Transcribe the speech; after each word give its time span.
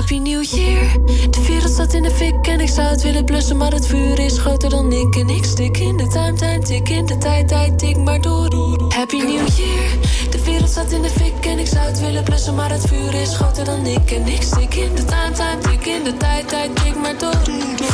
Happy 0.00 0.18
New 0.18 0.42
Year. 0.42 1.04
De 1.30 1.44
wereld 1.46 1.72
staat 1.72 1.92
in 1.92 2.02
de 2.02 2.10
fik 2.10 2.46
en 2.46 2.60
ik 2.60 2.68
zou 2.68 2.88
het 2.88 3.02
willen 3.02 3.24
blussen, 3.24 3.56
maar 3.56 3.72
het 3.72 3.86
vuur 3.86 4.18
is 4.18 4.38
groter 4.38 4.70
dan 4.70 4.92
ik. 4.92 5.16
En 5.16 5.28
ik 5.28 5.44
stik 5.44 5.76
in 5.76 5.96
de 5.96 6.06
time, 6.06 6.32
time, 6.32 6.58
tik 6.58 6.88
in 6.88 7.06
de 7.06 7.18
tijd, 7.18 7.48
tijd, 7.48 7.78
tik 7.78 7.96
maar 7.96 8.20
door. 8.20 8.92
Happy 8.94 9.16
New 9.16 9.48
Year. 9.48 9.90
De 10.30 10.44
wereld 10.44 10.70
staat 10.70 10.92
in 10.92 11.02
de 11.02 11.08
fik 11.08 11.46
en 11.46 11.58
ik 11.58 11.66
zou 11.66 11.86
het 11.86 12.00
willen 12.00 12.24
blussen, 12.24 12.54
maar 12.54 12.70
het 12.70 12.86
vuur 12.86 13.14
is 13.14 13.34
groter 13.34 13.64
dan 13.64 13.86
ik. 13.86 14.10
En 14.10 14.26
ik 14.26 14.42
stik 14.42 14.74
in 14.74 14.94
de 14.94 15.04
time, 15.04 15.32
time, 15.32 15.58
tik 15.58 15.86
in 15.86 16.04
de 16.04 16.16
tijd, 16.16 16.48
tijd, 16.48 16.76
tik 16.84 16.96
maar 16.96 17.18
door. 17.18 17.40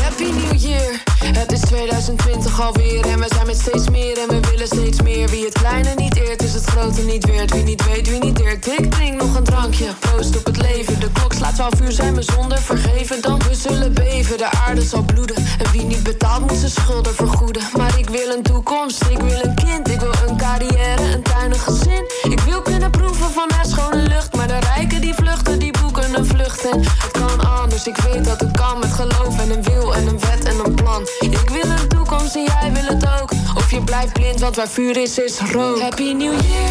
Happy 0.01 0.25
New 0.25 0.61
Year. 0.61 1.16
Het 1.35 1.53
is 1.53 1.61
2020 1.61 2.61
alweer 2.61 3.07
en 3.07 3.19
we 3.19 3.27
zijn 3.29 3.47
met 3.47 3.59
steeds 3.59 3.91
meer 3.91 4.19
en 4.19 4.29
we 4.29 4.49
willen 4.51 4.67
steeds 4.67 5.03
meer. 5.03 5.29
Wie 5.29 5.45
het 5.45 5.59
kleine 5.59 5.95
niet 5.95 6.17
eert, 6.17 6.43
is 6.43 6.55
het 6.55 6.65
grote 6.65 7.03
niet 7.03 7.27
weert. 7.27 7.53
Wie 7.53 7.63
niet 7.63 7.85
weet, 7.85 8.09
wie 8.09 8.21
niet 8.21 8.37
deert, 8.37 8.67
ik 8.67 8.91
drink 8.91 9.21
nog 9.23 9.35
een 9.35 9.45
drankje. 9.45 9.87
Proost 9.99 10.37
op 10.37 10.45
het 10.45 10.61
leven, 10.63 11.01
de 11.01 11.11
klok 11.13 11.33
slaat 11.33 11.55
12 11.55 11.81
uur, 11.81 11.93
zijn 11.93 12.15
we 12.15 12.23
zonder 12.23 12.59
vergeven. 12.59 13.23
Dan 13.23 13.39
we 13.39 13.55
zullen 13.55 13.95
beven, 13.95 14.39
de 14.39 14.51
aarde 14.51 14.83
zal 14.83 15.03
bloeden. 15.03 15.37
En 15.37 15.71
wie 15.73 15.83
niet 15.83 16.03
betaalt, 16.03 16.41
moet 16.41 16.59
zijn 16.59 16.71
schulden 16.71 17.15
vergoeden. 17.15 17.63
Maar 17.77 17.99
ik 17.99 18.09
wil 18.09 18.31
een 18.37 18.43
toekomst, 18.43 19.03
ik 19.03 19.19
wil 19.19 19.41
een 19.43 19.55
kind, 19.55 19.91
ik 19.91 20.01
wil 20.01 20.15
een 20.29 20.37
carrière, 20.37 21.03
een 21.13 21.23
tuin, 21.23 21.53
een 21.53 21.59
gezin. 21.59 22.05
Ik 22.23 22.41
wil 22.41 22.63
kunnen 22.63 22.91
proeven 22.91 23.31
van 23.31 23.51
haar 23.55 23.67
schone 23.67 24.03
lucht, 24.09 24.37
maar 24.37 24.49
de 24.49 24.59
rijken 24.59 25.01
die 25.01 25.15
vluchten, 25.15 25.59
die 25.59 25.71
boeken 26.17 26.41
een 26.41 26.47
vlucht. 26.47 26.71
En 26.71 26.81
het 26.81 27.11
kan 27.11 27.41
anders, 27.61 27.87
ik 27.87 27.97
weet 27.97 28.25
dat 28.25 28.41
het 28.41 28.57
kan 28.57 28.79
met 28.79 28.93
geloof 28.93 29.39
en 29.39 29.51
een 29.51 29.63
wil 29.63 29.95
en 29.95 30.07
een 30.07 30.21
wet 30.21 30.45
en 30.45 30.65
een 30.65 30.75
plan. 30.75 31.09
Ik 31.21 31.51
wil 31.51 31.71
een 31.71 31.89
toekomst 31.89 32.35
en 32.35 32.45
jij 32.45 32.73
wil 32.73 32.95
het 32.95 33.21
ook. 33.21 33.31
Of 33.57 33.71
je 33.71 33.81
blijft 33.81 34.13
blind, 34.13 34.41
want 34.41 34.57
waar 34.57 34.69
vuur 34.69 34.97
is, 34.97 35.19
is 35.19 35.41
rook. 35.53 35.81
Happy 35.81 36.13
New 36.13 36.41
Year. 36.41 36.71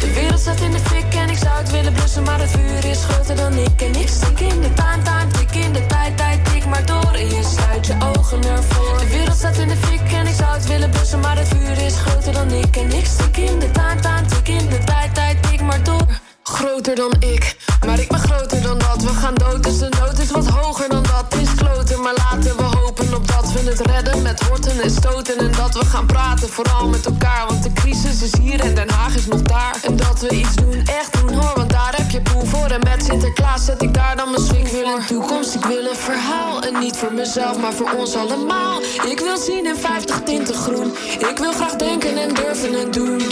De 0.00 0.12
wereld 0.14 0.40
staat 0.40 0.60
in 0.60 0.70
de 0.70 0.78
fik 0.78 1.14
en 1.14 1.28
ik 1.30 1.38
zou 1.38 1.58
het 1.58 1.70
willen 1.70 1.92
blussen, 1.92 2.22
maar 2.22 2.40
het 2.40 2.50
vuur 2.50 2.90
is 2.90 3.04
groter 3.04 3.36
dan 3.36 3.52
ik. 3.52 3.82
En 3.82 3.94
ik 3.94 4.08
stik 4.08 4.40
in 4.40 4.60
de 4.60 4.72
time, 4.72 5.02
time, 5.02 5.30
tik 5.30 5.64
in 5.64 5.72
de 5.72 5.86
tijd, 5.86 6.16
tijd, 6.16 6.44
tik 6.44 6.66
maar 6.66 6.86
door. 6.86 7.14
En 7.14 7.28
je 7.28 7.42
sluit 7.56 7.86
je 7.86 7.96
ogen 8.16 8.44
ervoor. 8.44 8.98
De 8.98 9.08
wereld 9.08 9.36
staat 9.36 9.56
in 9.56 9.68
de 9.68 9.76
fik 9.76 10.12
en 10.12 10.26
ik 10.26 10.34
zou 10.34 10.52
het 10.54 10.66
willen 10.66 10.90
blussen, 10.90 11.20
maar 11.20 11.38
het 11.38 11.48
vuur 11.48 11.86
is 11.86 11.94
groter 11.94 12.32
dan 12.32 12.50
ik. 12.50 12.76
En 12.76 12.92
ik 12.92 13.06
stik 13.06 13.36
in 13.36 13.58
de 13.58 13.70
time, 13.70 14.00
time, 14.00 14.26
tik 14.26 14.48
in 14.48 14.68
de 14.68 14.78
tijd, 14.84 15.14
tijd, 15.14 15.42
tik 15.42 15.60
maar 15.60 15.82
door. 15.82 16.23
Groter 16.54 16.94
dan 16.94 17.12
ik, 17.18 17.56
maar 17.86 17.98
ik 17.98 18.08
ben 18.08 18.18
groter 18.18 18.62
dan 18.62 18.78
dat. 18.78 19.02
We 19.02 19.08
gaan 19.08 19.34
dood, 19.34 19.62
dus 19.62 19.78
de 19.78 19.88
nood 20.00 20.18
is 20.18 20.30
wat 20.30 20.46
hoger 20.46 20.88
dan 20.88 21.02
dat. 21.02 21.40
Is 21.40 21.54
kloten, 21.54 22.00
maar 22.02 22.14
laten 22.16 22.56
we 22.56 22.62
hopen 22.62 23.14
op 23.14 23.28
dat 23.28 23.52
we 23.52 23.60
het 23.70 23.80
redden 23.80 24.22
met 24.22 24.40
horten 24.40 24.80
en 24.80 24.90
stoten. 24.90 25.38
En 25.38 25.52
dat 25.52 25.74
we 25.74 25.84
gaan 25.84 26.06
praten, 26.06 26.48
vooral 26.48 26.88
met 26.88 27.06
elkaar. 27.06 27.46
Want 27.48 27.62
de 27.62 27.72
crisis 27.72 28.22
is 28.22 28.38
hier 28.40 28.60
en 28.60 28.74
Den 28.74 28.90
Haag 28.90 29.16
is 29.16 29.26
nog 29.26 29.42
daar. 29.42 29.76
En 29.82 29.96
dat 29.96 30.20
we 30.20 30.28
iets 30.28 30.54
doen, 30.54 30.82
echt 30.86 31.12
doen 31.20 31.32
hoor, 31.32 31.52
want 31.54 31.70
daar 31.70 31.94
heb 31.96 32.10
je 32.10 32.20
poel 32.20 32.44
voor. 32.44 32.66
En 32.66 32.80
met 32.84 33.04
Sinterklaas 33.04 33.64
zet 33.64 33.82
ik 33.82 33.94
daar 33.94 34.16
dan 34.16 34.30
mijn 34.30 34.42
swing 34.42 34.66
Ik 34.66 34.72
wil 34.72 34.86
een 34.86 35.06
toekomst, 35.06 35.54
ik 35.54 35.64
wil 35.64 35.86
een 35.86 35.96
verhaal. 35.96 36.62
En 36.62 36.78
niet 36.78 36.96
voor 36.96 37.12
mezelf, 37.12 37.58
maar 37.58 37.72
voor 37.72 37.90
ons 37.96 38.16
allemaal. 38.16 38.80
Ik 39.06 39.18
wil 39.18 39.36
zien 39.36 39.66
in 39.66 39.76
50 39.76 40.20
tinten 40.24 40.54
groen. 40.54 40.92
Ik 41.30 41.38
wil 41.38 41.52
graag 41.52 41.76
denken 41.76 42.18
en 42.18 42.34
durven 42.34 42.74
en 42.74 42.90
doen. 42.90 43.22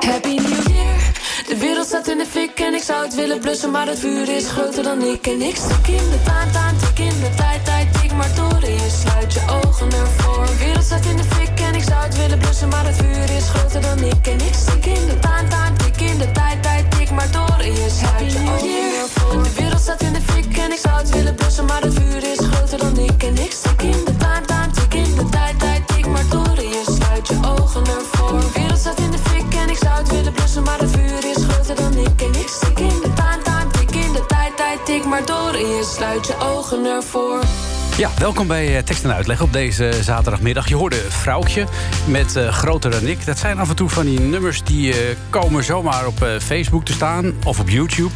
Happy 0.00 0.36
New 0.36 0.48
Year. 0.48 0.71
De 1.52 1.58
wereld 1.58 1.86
staat 1.86 2.08
in 2.08 2.18
de 2.18 2.26
fik 2.26 2.60
en 2.60 2.74
ik 2.74 2.82
zou 2.82 3.04
het 3.04 3.14
willen 3.14 3.40
blussen, 3.40 3.70
maar 3.70 3.86
het 3.86 3.98
vuur 3.98 4.28
is 4.28 4.48
groter 4.48 4.82
dan 4.82 5.02
ik. 5.02 5.26
En 5.26 5.42
ik 5.42 5.56
stik 5.56 5.86
in 5.86 6.10
de 6.10 6.18
taan, 6.24 6.50
taan, 6.50 6.74
in 6.96 7.20
de 7.20 7.30
tijd, 7.36 7.64
tijd, 7.64 8.00
tik 8.00 8.12
maar 8.12 8.34
door. 8.34 8.62
En 8.62 8.72
je 8.72 8.90
sluit 9.02 9.32
je 9.32 9.40
ogen 9.48 9.92
ervoor. 9.92 10.46
De 10.46 10.56
wereld 10.58 10.84
staat 10.84 11.04
in 11.04 11.16
de 11.16 11.22
fik 11.22 11.60
en 11.60 11.74
ik 11.74 11.82
zou 11.82 12.02
het 12.02 12.16
willen 12.16 12.38
blussen, 12.38 12.68
maar 12.68 12.86
het 12.86 12.96
vuur 12.96 13.36
is 13.36 13.48
groter 13.48 13.80
dan 13.80 13.98
ik. 13.98 14.26
En 14.26 14.40
ik 14.40 14.54
stik 14.54 14.86
in 14.86 15.06
de 15.06 15.18
taan, 15.20 15.48
taan, 15.48 15.72
in 15.96 16.18
de 16.18 16.32
tijd, 16.32 16.62
tijd, 16.62 16.90
tik 16.90 17.10
maar 17.10 17.30
door. 17.30 17.58
En 17.58 17.72
je 17.72 17.88
sluit 17.98 18.32
je 18.32 18.38
ogen 18.38 18.68
ervoor. 19.02 19.42
De 19.42 19.52
wereld 19.56 19.80
staat 19.80 20.02
in 20.02 20.12
de 20.12 20.20
fik 20.20 20.56
en 20.56 20.70
ik 20.72 20.78
zou 20.78 20.96
het 20.98 21.10
willen 21.10 21.34
blussen, 21.34 21.64
maar 21.64 21.82
het 21.82 21.94
vuur 21.94 22.22
is 22.32 22.38
groter 22.38 22.78
dan 22.78 22.98
ik. 22.98 23.22
En 23.22 23.34
ik 23.34 23.52
in 23.82 24.04
de 24.04 24.16
taan, 24.16 24.46
taan, 24.46 24.70
in 24.90 25.14
de 25.14 25.28
tijd, 25.30 25.58
tijd, 25.58 25.88
tik 25.88 26.06
maar 26.06 26.28
door. 26.30 26.56
Je 26.56 26.82
sluit 26.98 27.28
je 27.28 27.36
ogen 27.58 27.84
ervoor. 27.86 28.40
De 28.40 28.50
wereld 28.54 29.00
in 29.00 29.10
de 29.10 29.18
fik 29.18 29.54
en 29.54 29.68
ik 29.68 29.76
zou 29.76 29.94
het 29.94 30.08
willen 30.10 30.32
blussen, 30.32 30.62
maar 30.62 30.78
het 30.78 30.90
vuur 30.90 31.24
is 31.36 31.41
groter 31.74 31.90
dan 31.90 31.98
ik. 31.98 32.22
En 32.22 32.40
ik 32.40 33.11
tijd, 34.56 34.86
tik 34.86 35.04
maar 35.04 35.26
door. 35.26 35.54
En 35.54 35.66
je 35.66 35.90
sluit 35.96 36.26
je 36.26 36.34
ogen 36.38 36.84
ervoor. 36.84 37.44
Ja, 37.96 38.10
welkom 38.18 38.46
bij 38.46 38.76
eh, 38.76 38.82
Tekst 38.82 39.04
en 39.04 39.14
Uitleg 39.14 39.40
op 39.42 39.52
deze 39.52 39.92
zaterdagmiddag. 40.02 40.68
Je 40.68 40.76
hoorde 40.76 40.96
Vrouwtje 40.96 41.66
met 42.06 42.36
eh, 42.36 42.48
Groter 42.48 42.90
dan 42.90 43.06
ik. 43.06 43.24
Dat 43.26 43.38
zijn 43.38 43.58
af 43.58 43.68
en 43.68 43.76
toe 43.76 43.88
van 43.88 44.04
die 44.04 44.20
nummers 44.20 44.62
die 44.62 44.92
eh, 44.92 45.16
komen 45.30 45.64
zomaar 45.64 46.06
op 46.06 46.22
eh, 46.22 46.28
Facebook 46.38 46.84
te 46.84 46.92
staan 46.92 47.32
of 47.44 47.60
op 47.60 47.68
YouTube. 47.68 48.10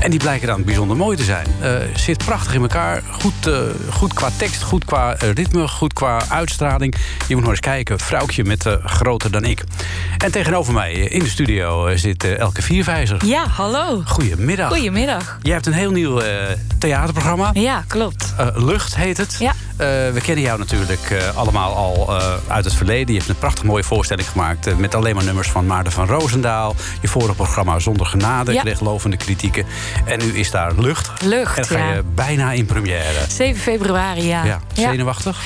En 0.00 0.10
die 0.10 0.20
blijken 0.20 0.46
dan 0.46 0.64
bijzonder 0.64 0.96
mooi 0.96 1.16
te 1.16 1.24
zijn. 1.24 1.46
Eh, 1.60 1.72
zit 1.94 2.24
prachtig 2.24 2.54
in 2.54 2.60
elkaar. 2.60 3.02
Goed, 3.10 3.46
eh, 3.46 3.58
goed 3.90 4.12
qua 4.14 4.30
tekst, 4.36 4.62
goed 4.62 4.84
qua 4.84 5.16
ritme, 5.34 5.68
goed 5.68 5.92
qua 5.92 6.20
uitstraling. 6.28 6.94
Je 7.28 7.34
moet 7.34 7.42
nog 7.42 7.52
eens 7.52 7.60
kijken. 7.60 7.98
Vrouwtje 7.98 8.44
met 8.44 8.66
Groter 8.84 9.30
dan 9.30 9.44
ik. 9.44 9.62
En 10.18 10.30
tegenover 10.30 10.72
mij 10.72 10.92
in 10.92 11.18
de 11.18 11.28
studio 11.28 11.96
zit 11.96 12.24
Elke 12.24 12.62
Vierwijzer. 12.62 13.26
Ja, 13.26 13.46
hallo. 13.46 14.02
Goedemiddag. 14.06 14.72
Goedemiddag. 14.72 15.38
Jij 15.42 15.52
hebt 15.52 15.66
een 15.66 15.72
heel 15.80 15.90
nieuw 15.90 16.20
eh, 16.20 16.56
theaterprogramma. 16.78 17.50
Ja, 17.52 17.84
klopt. 17.86 18.34
Eh, 18.36 18.46
Lucht 18.54 18.96
heet 18.96 19.16
het. 19.16 19.36
Ja. 19.38 19.50
Eh, 19.50 19.86
we 19.86 20.20
kennen 20.22 20.44
jou 20.44 20.58
natuurlijk 20.58 21.32
allemaal 21.34 21.74
al 21.74 22.20
uit 22.48 22.64
het 22.64 22.74
verleden. 22.74 23.12
Je 23.12 23.18
hebt 23.18 23.30
een 23.30 23.38
prachtig 23.38 23.64
mooie 23.64 23.84
voorstelling 23.84 24.28
gemaakt... 24.28 24.78
met 24.78 24.94
alleen 24.94 25.14
maar 25.14 25.24
nummers 25.24 25.48
van 25.48 25.66
Maarten 25.66 25.92
van 25.92 26.06
Roosendaal. 26.06 26.74
Je 27.00 27.08
vorige 27.08 27.34
programma 27.34 27.78
Zonder 27.78 28.06
Genade 28.06 28.52
Ja. 28.52 28.60
kreeg 28.60 28.80
lovende 28.80 29.16
kritieken. 29.16 29.66
En 30.04 30.18
nu 30.18 30.38
is 30.38 30.50
daar 30.50 30.72
Lucht. 30.78 31.22
Lucht, 31.22 31.58
En 31.58 31.64
ga 31.64 31.78
ja. 31.78 31.92
je 31.94 32.02
bijna 32.14 32.52
in 32.52 32.66
première. 32.66 33.24
7 33.28 33.60
februari, 33.60 34.26
ja. 34.26 34.44
Ja, 34.44 34.60
zenuwachtig? 34.72 35.40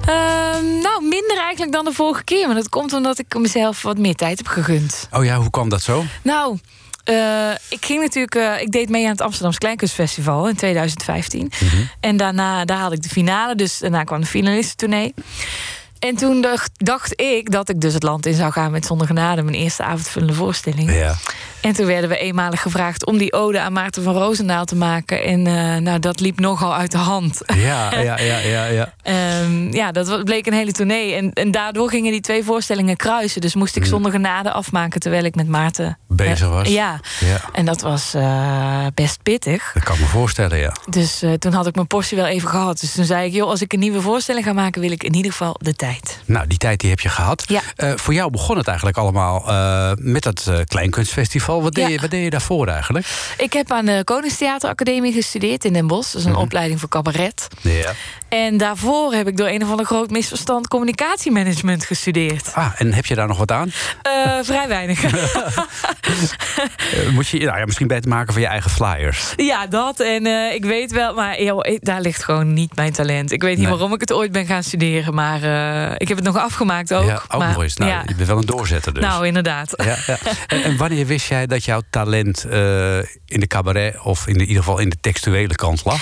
Ehm, 0.00 0.64
nou, 0.82 1.02
minder 1.02 1.38
eigenlijk 1.38 1.72
dan 1.72 1.84
de 1.84 1.92
vorige 1.92 2.24
keer. 2.24 2.46
Maar 2.46 2.56
dat 2.56 2.68
komt 2.68 2.92
omdat 2.92 3.18
ik 3.18 3.38
mezelf 3.38 3.82
wat 3.82 3.98
meer 3.98 4.14
tijd 4.14 4.38
heb 4.38 4.46
gegund. 4.46 5.08
Oh 5.12 5.24
ja, 5.24 5.36
hoe 5.36 5.50
kwam 5.50 5.68
dat 5.68 5.82
zo? 5.82 6.04
Nou, 6.22 6.58
eh, 7.08 7.50
ik 7.68 7.84
ging 7.84 8.00
natuurlijk... 8.02 8.34
eh, 8.34 8.60
ik 8.60 8.72
deed 8.72 8.88
mee 8.88 9.04
aan 9.04 9.10
het 9.10 9.20
Amsterdamse 9.20 9.58
Kleinkunstfestival 9.58 10.48
in 10.48 10.56
2015. 10.56 11.52
En 12.00 12.16
daarna 12.16 12.64
daar 12.64 12.78
had 12.78 12.92
ik 12.92 13.02
de 13.02 13.08
finale. 13.08 13.54
Dus 13.54 13.78
daarna 13.78 14.04
kwam 14.04 14.20
de 14.20 14.26
finalistentournee. 14.26 15.14
En 15.98 16.16
toen 16.16 16.40
dacht, 16.40 16.70
dacht 16.76 17.20
ik 17.20 17.50
dat 17.50 17.68
ik 17.68 17.80
dus 17.80 17.94
het 17.94 18.02
land 18.02 18.26
in 18.26 18.34
zou 18.34 18.52
gaan 18.52 18.70
met 18.70 18.86
Zonder 18.86 19.06
Genade. 19.06 19.42
Mijn 19.42 19.56
eerste 19.56 19.82
avondvullende 19.82 20.34
voorstelling. 20.34 20.92
Ja. 20.92 21.16
En 21.60 21.72
toen 21.72 21.86
werden 21.86 22.10
we 22.10 22.18
eenmalig 22.18 22.62
gevraagd 22.62 23.06
om 23.06 23.18
die 23.18 23.32
ode 23.32 23.60
aan 23.60 23.72
Maarten 23.72 24.02
van 24.02 24.14
Roosendaal 24.14 24.64
te 24.64 24.76
maken. 24.76 25.22
En 25.24 25.46
eh, 25.46 25.76
nou, 25.76 25.98
dat 25.98 26.20
liep 26.20 26.40
nogal 26.40 26.74
uit 26.74 26.90
de 26.90 26.98
hand. 26.98 27.40
Ja, 27.46 28.00
ja, 28.00 28.18
ja, 28.18 28.38
ja. 28.38 28.64
ja. 28.64 28.92
Ehm, 29.02 29.74
ja, 29.74 29.92
dat 29.92 30.24
bleek 30.24 30.46
een 30.46 30.52
hele 30.52 30.72
tournee. 30.72 31.14
En, 31.14 31.32
en 31.32 31.50
daardoor 31.50 31.88
gingen 31.88 32.12
die 32.12 32.20
twee 32.20 32.44
voorstellingen 32.44 32.96
kruisen. 32.96 33.40
Dus 33.40 33.54
moest 33.54 33.76
ik 33.76 33.84
zonder 33.84 34.10
genade 34.10 34.52
afmaken 34.52 35.00
terwijl 35.00 35.24
ik 35.24 35.34
met 35.34 35.48
Maarten 35.48 35.98
Bezig 36.08 36.40
eh, 36.40 36.52
was. 36.52 36.68
ja. 36.68 37.00
Ja. 37.20 37.40
En 37.52 37.64
dat 37.64 37.80
was 37.80 38.14
eh, 38.14 38.86
best 38.94 39.22
pittig. 39.22 39.70
Dat 39.74 39.82
kan 39.82 39.98
me 39.98 40.04
voorstellen, 40.04 40.58
ja. 40.58 40.72
Dus 40.88 41.24
toen 41.38 41.52
had 41.52 41.66
ik 41.66 41.74
mijn 41.74 41.86
portie 41.86 42.16
wel 42.16 42.26
even 42.26 42.48
gehad. 42.48 42.80
Dus 42.80 42.92
toen 42.92 43.04
zei 43.04 43.26
ik, 43.26 43.32
joh, 43.32 43.48
als 43.48 43.62
ik 43.62 43.72
een 43.72 43.78
nieuwe 43.78 44.00
voorstelling 44.00 44.44
ga 44.44 44.52
maken, 44.52 44.80
wil 44.80 44.90
ik 44.90 45.02
in 45.02 45.14
ieder 45.14 45.30
geval 45.30 45.56
de 45.60 45.74
tijd. 45.74 46.20
Nou, 46.24 46.46
die 46.46 46.58
tijd 46.58 46.80
die 46.80 46.90
heb 46.90 47.00
je 47.00 47.08
gehad. 47.08 47.44
Ja. 47.46 47.60
Voor 47.96 48.14
jou 48.14 48.30
begon 48.30 48.56
het 48.56 48.66
eigenlijk 48.66 48.98
allemaal 48.98 49.44
met 50.00 50.22
dat 50.22 50.46
eh, 50.46 50.58
Wat 51.56 51.74
deed, 51.74 51.84
Ja. 51.84 51.90
je, 51.90 52.00
wat 52.00 52.10
deed 52.10 52.24
je 52.24 52.30
daarvoor 52.30 52.66
eigenlijk? 52.68 53.06
Ik 53.36 53.52
heb 53.52 53.72
aan 53.72 53.84
de 53.84 54.00
Koningstheateracademie 54.04 55.12
gestudeerd 55.12 55.64
in 55.64 55.72
Den 55.72 55.86
Bosch. 55.86 56.12
Dat 56.12 56.20
is 56.20 56.26
een 56.26 56.36
opleiding 56.36 56.80
voor 56.80 56.88
cabaret. 56.88 57.48
Ja. 57.60 57.92
En 58.28 58.56
daarvoor 58.56 59.12
heb 59.12 59.28
ik 59.28 59.36
door 59.36 59.48
een 59.48 59.62
of 59.62 59.70
ander 59.70 59.86
groot 59.86 60.10
misverstand 60.10 60.68
communicatiemanagement 60.68 61.84
gestudeerd. 61.84 62.50
Ah, 62.54 62.70
en 62.76 62.92
heb 62.92 63.06
je 63.06 63.14
daar 63.14 63.26
nog 63.26 63.38
wat 63.38 63.50
aan? 63.52 63.72
Eh, 64.02 64.38
vrij 64.42 64.68
weinig. 64.68 65.04
Eh, 65.04 65.58
moet 67.14 67.28
je 67.28 67.38
nou 67.44 67.58
ja, 67.58 67.64
misschien 67.64 67.86
beter 67.86 68.08
maken 68.10 68.32
van 68.32 68.42
je 68.42 68.48
eigen 68.48 68.70
flyers? 68.70 69.32
ja, 69.36 69.66
dat. 69.66 70.00
En 70.00 70.26
eh, 70.26 70.54
ik 70.54 70.64
weet 70.64 70.92
wel, 70.92 71.14
maar 71.14 71.42
joh, 71.42 71.58
ik- 71.72 71.84
daar 71.84 72.00
ligt 72.00 72.24
gewoon 72.24 72.52
niet 72.52 72.76
mijn 72.76 72.92
talent. 72.92 73.32
Ik 73.32 73.42
weet 73.42 73.50
niet 73.56 73.60
Nee. 73.66 73.70
waarom 73.70 73.94
ik 73.94 74.00
het 74.00 74.12
ooit 74.12 74.32
ben 74.32 74.46
gaan 74.46 74.62
studeren. 74.62 75.14
Maar 75.14 75.42
eh, 75.42 75.94
ik 75.98 76.08
heb 76.08 76.16
het 76.16 76.26
nog 76.26 76.36
afgemaakt 76.36 76.94
ook. 76.94 77.06
ja, 77.06 77.22
ook 77.28 77.40
maar, 77.40 77.52
nog 77.52 77.62
eens. 77.62 77.76
Nou, 77.76 77.90
ja. 77.90 78.02
Je 78.06 78.14
bent 78.14 78.28
wel 78.28 78.38
een 78.38 78.46
doorzetter 78.46 78.94
dus. 78.94 79.02
Nou, 79.02 79.26
inderdaad. 79.26 79.72
ja, 79.84 79.96
ja. 80.06 80.18
En, 80.46 80.62
en 80.62 80.76
wanneer 80.76 81.06
wist 81.06 81.28
jij 81.28 81.37
dat 81.46 81.64
jouw 81.64 81.80
talent 81.90 82.44
eh, 82.44 82.98
in 83.26 83.40
de 83.40 83.46
cabaret... 83.46 84.00
of 84.00 84.26
in, 84.26 84.32
de, 84.32 84.40
in 84.40 84.46
ieder 84.46 84.62
geval 84.62 84.78
in 84.78 84.88
de 84.88 84.96
textuele 85.00 85.54
kant 85.54 85.84
lag? 85.84 86.00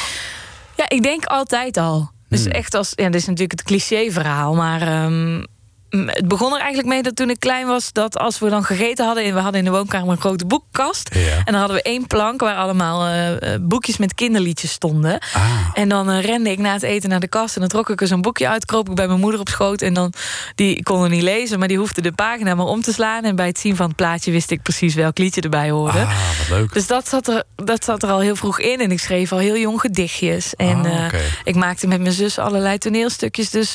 Ja, 0.76 0.88
ik 0.88 1.02
denk 1.02 1.24
altijd 1.24 1.76
al. 1.76 2.10
Dus 2.28 2.42
Hmm. 2.42 2.50
echt 2.52 2.74
als. 2.74 2.92
Ja, 2.94 3.04
dit 3.04 3.14
is 3.14 3.26
natuurlijk 3.26 3.58
het 3.58 3.62
cliché-verhaal. 3.62 4.54
Maar 4.54 4.82
ehm, 4.82 5.42
het 5.90 6.28
begon 6.28 6.52
er 6.52 6.58
eigenlijk 6.58 6.88
mee 6.88 7.02
dat 7.02 7.16
toen 7.16 7.30
ik 7.30 7.40
klein 7.40 7.66
was... 7.66 7.92
dat 7.92 8.18
als 8.18 8.38
we 8.38 8.48
dan 8.48 8.64
gegeten 8.64 9.06
hadden... 9.06 9.24
en 9.24 9.34
we 9.34 9.40
hadden 9.40 9.58
in 9.60 9.64
de 9.64 9.72
woonkamer 9.72 10.10
een 10.10 10.20
grote 10.20 10.46
boekkast... 10.46 11.14
Ja. 11.14 11.36
en 11.36 11.44
dan 11.44 11.54
hadden 11.54 11.76
we 11.76 11.82
één 11.82 12.06
plank 12.06 12.40
waar 12.40 12.56
allemaal 12.56 13.06
eh, 13.06 13.54
eh, 13.54 13.60
boekjes 13.60 13.96
met 13.96 14.14
kinderliedjes 14.14 14.70
stonden. 14.70 15.18
Ah. 15.32 15.42
En 15.74 15.88
dan 15.88 16.10
eh, 16.10 16.24
rende 16.24 16.50
ik 16.50 16.58
na 16.58 16.72
het 16.72 16.82
eten 16.82 17.08
naar 17.08 17.20
de 17.20 17.28
kast... 17.28 17.54
en 17.54 17.60
dan 17.60 17.70
trok 17.70 17.90
ik 17.90 18.00
er 18.00 18.06
zo'n 18.06 18.20
boekje 18.22 18.48
uit, 18.48 18.64
kroop 18.64 18.88
ik 18.88 18.94
bij 18.94 19.06
mijn 19.06 19.20
moeder 19.20 19.40
op 19.40 19.48
schoot... 19.48 19.82
en 19.82 19.94
dan, 19.94 20.12
die 20.54 20.82
kon 20.82 21.02
er 21.02 21.08
niet 21.08 21.22
lezen, 21.22 21.58
maar 21.58 21.68
die 21.68 21.78
hoefde 21.78 22.00
de 22.00 22.12
pagina 22.12 22.54
maar 22.54 22.66
om 22.66 22.82
te 22.82 22.92
slaan... 22.92 23.24
en 23.24 23.36
bij 23.36 23.46
het 23.46 23.58
zien 23.58 23.76
van 23.76 23.86
het 23.86 23.96
plaatje 23.96 24.30
wist 24.30 24.50
ik 24.50 24.62
precies 24.62 24.94
welk 24.94 25.18
liedje 25.18 25.40
erbij 25.40 25.70
hoorde. 25.70 25.98
Ah, 25.98 26.38
wat 26.38 26.58
leuk. 26.58 26.72
Dus 26.72 26.86
dat 26.86 27.08
zat, 27.08 27.28
er, 27.28 27.44
dat 27.56 27.84
zat 27.84 28.02
er 28.02 28.10
al 28.10 28.20
heel 28.20 28.36
vroeg 28.36 28.60
in. 28.60 28.80
En 28.80 28.90
ik 28.90 29.00
schreef 29.00 29.32
al 29.32 29.38
heel 29.38 29.56
jong 29.56 29.80
gedichtjes. 29.80 30.54
En 30.54 30.84
Ah, 30.96 31.20
ik 31.44 31.54
maakte 31.54 31.86
met 31.86 32.00
mijn 32.00 32.12
zus 32.12 32.38
allerlei 32.38 32.78
toneelstukjes. 32.78 33.50
Dus 33.50 33.74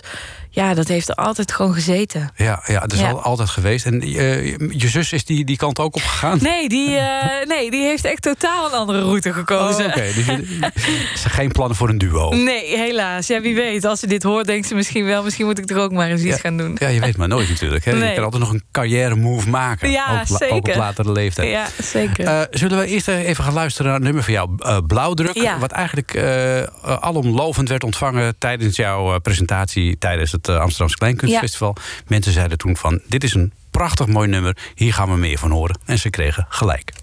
ja, 0.53 0.73
dat 0.73 0.87
heeft 0.87 1.09
er 1.09 1.15
altijd 1.15 1.51
gewoon 1.51 1.73
gezeten. 1.73 2.29
Ja, 2.35 2.63
ja 2.65 2.79
dat 2.79 2.93
is 2.93 2.99
Ja. 2.99 3.09
al, 3.09 3.21
altijd 3.21 3.49
geweest. 3.49 3.85
En 3.85 4.01
eh, 4.01 4.57
je 4.57 4.87
zus 4.87 5.11
is 5.13 5.25
die, 5.25 5.45
die 5.45 5.57
kant 5.57 5.79
ook 5.79 5.95
op 5.95 6.01
gegaan? 6.01 6.39
Nee 6.41 6.69
die, 6.69 6.95
eh, 6.97 7.47
nee, 7.47 7.71
die 7.71 7.81
heeft 7.81 8.05
echt 8.05 8.21
totaal 8.21 8.65
een 8.65 8.71
andere 8.77 9.01
route 9.01 9.29
Oh, 9.29 9.35
gekozen. 9.35 9.85
Oké, 9.85 10.01
dus 10.15 10.25
je- 10.25 10.69
ze 11.15 11.29
geen 11.29 11.51
plannen 11.51 11.77
voor 11.77 11.89
een 11.89 11.97
duo. 11.97 12.29
Nee, 12.33 12.77
helaas. 12.77 13.27
Ja, 13.27 13.41
wie 13.41 13.55
weet. 13.55 13.85
Als 13.85 13.99
ze 13.99 14.07
dit 14.07 14.23
hoort, 14.23 14.45
denkt 14.45 14.67
ze 14.67 14.75
misschien 14.75 15.05
wel... 15.05 15.23
misschien 15.23 15.45
moet 15.45 15.57
ik 15.59 15.69
er 15.69 15.77
ook 15.77 15.91
maar 15.91 16.09
eens 16.09 16.21
iets 16.21 16.35
Ja. 16.35 16.37
gaan 16.41 16.57
doen. 16.57 16.75
Ja, 16.79 16.87
je 16.87 16.99
weet 16.99 17.17
maar 17.17 17.27
nooit 17.27 17.49
natuurlijk. 17.49 17.85
Hè? 17.85 17.91
Je 17.91 18.13
kan 18.15 18.23
altijd 18.23 18.43
nog 18.43 18.51
een 18.53 18.63
carrière 18.71 19.15
move 19.15 19.49
maken. 19.49 19.89
Ja, 19.91 20.23
ook, 20.31 20.43
ook 20.53 20.67
op 20.67 20.75
latere 20.75 21.11
leeftijd. 21.11 21.49
Ja, 21.49 21.67
zeker. 21.83 22.25
Eh, 22.25 22.41
zullen 22.51 22.77
we 22.79 22.85
eerst 22.85 23.07
even 23.07 23.43
gaan 23.43 23.53
luisteren 23.53 23.85
naar 23.85 23.95
het 23.95 24.03
nummer 24.05 24.23
van 24.23 24.33
jou, 24.33 24.49
Blauwdruk. 24.87 25.33
Ja. 25.35 25.59
Wat 25.59 25.71
eigenlijk 25.71 26.17
alomlovend 26.83 27.69
werd 27.69 27.83
ontvangen 27.83 28.37
tijdens 28.37 28.75
jouw 28.75 29.19
presentatie 29.19 29.97
tijdens 29.97 30.31
het 30.31 30.40
eh, 30.47 30.59
Amsterdamse 30.59 30.97
Kleinkunstfestival. 30.97 31.75
Mensen 32.07 32.31
zeiden 32.31 32.57
toen 32.57 32.77
van, 32.77 33.01
dit 33.07 33.23
is 33.23 33.33
een 33.33 33.53
prachtig 33.71 34.07
mooi 34.07 34.27
nummer, 34.27 34.57
hier 34.75 34.93
gaan 34.93 35.11
we 35.11 35.17
meer 35.17 35.37
van 35.37 35.51
horen. 35.51 35.79
En 35.85 35.99
ze 35.99 36.09
kregen 36.09 36.45
gelijk. 36.49 36.93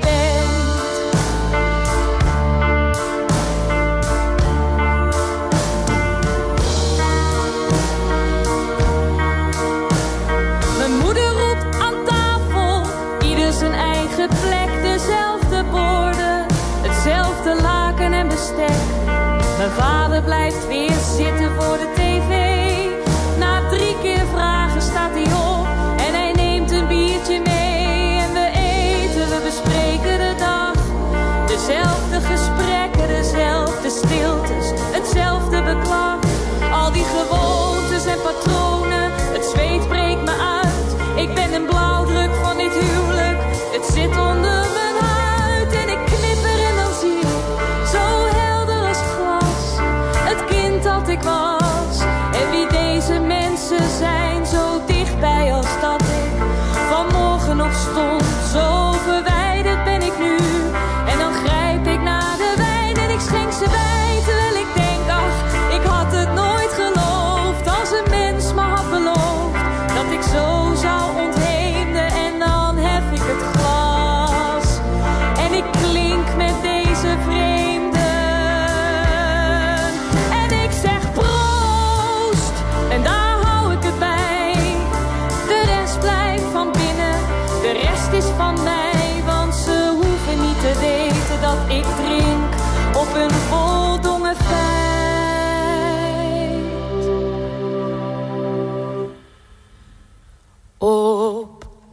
Je. 0.00 0.40
Mijn 10.78 10.98
moeder 10.98 11.32
roept 11.32 11.76
aan 11.80 12.04
tafel, 12.04 12.82
ieder 13.28 13.52
zijn 13.52 13.72
eigen 13.72 14.28
plek, 14.28 14.82
dezelfde 14.82 15.64
borden, 15.70 16.46
hetzelfde 16.82 17.62
laken 17.62 18.12
en 18.12 18.28
bestek. 18.28 18.80
Mijn 19.58 19.70
vader 19.70 20.22
blijft 20.22 20.66
weer 20.66 20.92
zitten 21.16 21.50
voor 21.58 21.78
de 21.78 21.92
gewoontes 37.18 38.04
en 38.04 38.20
patronen, 38.22 39.10
het 39.12 39.44
zweet 39.44 39.88
breekt 39.88 40.22
me 40.22 40.60
uit. 40.62 41.18
Ik 41.24 41.34
ben 41.34 41.52
een 41.52 41.66
blauwdruk 41.66 42.34
van 42.42 42.56
dit 42.56 42.72
huwelijk, 42.72 43.38
het 43.72 43.86
zit 43.94 44.16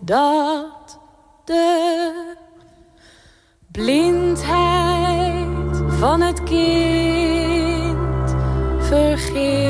Opdat 0.10 1.00
de 1.46 2.36
blindheid 3.72 4.48
van 6.00 6.22
het 6.22 6.44
kind 6.44 8.36
verging. 8.80 9.69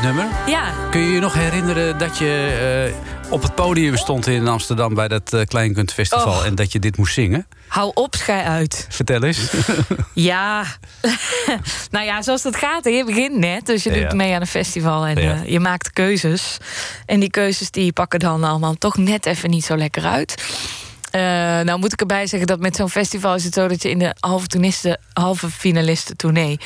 Dit 0.00 0.02
nummer. 0.02 0.26
ja. 0.46 0.72
Kun 0.90 1.00
je 1.00 1.12
je 1.12 1.20
nog 1.20 1.34
herinneren 1.34 1.98
dat 1.98 2.18
je 2.18 2.90
eh, 3.24 3.32
op 3.32 3.42
het 3.42 3.54
podium 3.54 3.96
stond 3.96 4.26
in 4.26 4.48
Amsterdam... 4.48 4.94
bij 4.94 5.08
dat 5.08 5.32
eh, 5.32 5.40
Kleinkunstfestival 5.44 6.44
en 6.44 6.54
dat 6.54 6.72
je 6.72 6.78
dit 6.78 6.96
moest 6.96 7.14
zingen? 7.14 7.46
Hou 7.68 7.90
op, 7.94 8.14
schei 8.14 8.42
uit. 8.46 8.86
Vertel 8.88 9.22
eens. 9.22 9.38
Ja, 10.14 10.64
nou 11.90 12.04
ja, 12.04 12.22
zoals 12.22 12.42
dat 12.42 12.56
gaat. 12.56 12.84
Je 12.84 13.04
begint 13.06 13.36
net, 13.36 13.66
dus 13.66 13.82
je 13.82 13.92
Ja. 13.94 14.00
doet 14.08 14.12
mee 14.16 14.34
aan 14.34 14.40
een 14.40 14.46
festival 14.46 15.06
en 15.06 15.22
Ja. 15.22 15.32
eh, 15.34 15.48
je 15.50 15.60
maakt 15.60 15.92
keuzes. 15.92 16.56
En 17.06 17.20
die 17.20 17.30
keuzes 17.30 17.70
die 17.70 17.92
pakken 17.92 18.18
dan 18.18 18.44
allemaal 18.44 18.74
toch 18.74 18.96
net 18.96 19.26
even 19.26 19.50
niet 19.50 19.64
zo 19.64 19.76
lekker 19.76 20.04
uit. 20.04 20.44
Eh, 21.10 21.20
nou 21.60 21.78
moet 21.78 21.92
ik 21.92 22.00
erbij 22.00 22.26
zeggen 22.26 22.48
dat 22.48 22.60
met 22.60 22.76
zo'n 22.76 22.90
festival 22.90 23.34
is 23.34 23.44
het 23.44 23.54
zo 23.54 23.68
dat 23.68 23.82
je 23.82 23.90
in 23.90 23.98
de 23.98 24.14
halve 24.20 24.46
toernisten, 24.46 25.00
halve 25.12 25.50
finalisten 25.50 26.16
tournee 26.16 26.58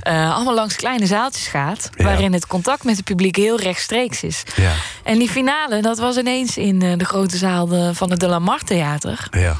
eh, 0.00 0.34
allemaal 0.34 0.54
langs 0.54 0.76
kleine 0.76 1.06
zaaltjes 1.06 1.46
gaat, 1.46 1.90
Ja. 1.96 2.04
waarin 2.04 2.32
het 2.32 2.46
contact 2.46 2.84
met 2.84 2.96
het 2.96 3.04
publiek 3.04 3.36
heel 3.36 3.60
rechtstreeks 3.60 4.22
is. 4.22 4.42
ja, 4.56 4.72
En 5.04 5.18
die 5.18 5.28
finale, 5.30 5.82
dat 5.82 5.98
was 5.98 6.16
ineens 6.16 6.56
in 6.56 6.82
eh, 6.82 6.96
de 6.98 7.04
grote 7.04 7.36
zaal 7.36 7.94
van 7.94 8.10
het 8.10 8.20
De 8.20 8.26
La 8.28 8.38
Mar 8.38 8.60
Theater. 8.64 9.26
ja. 9.30 9.56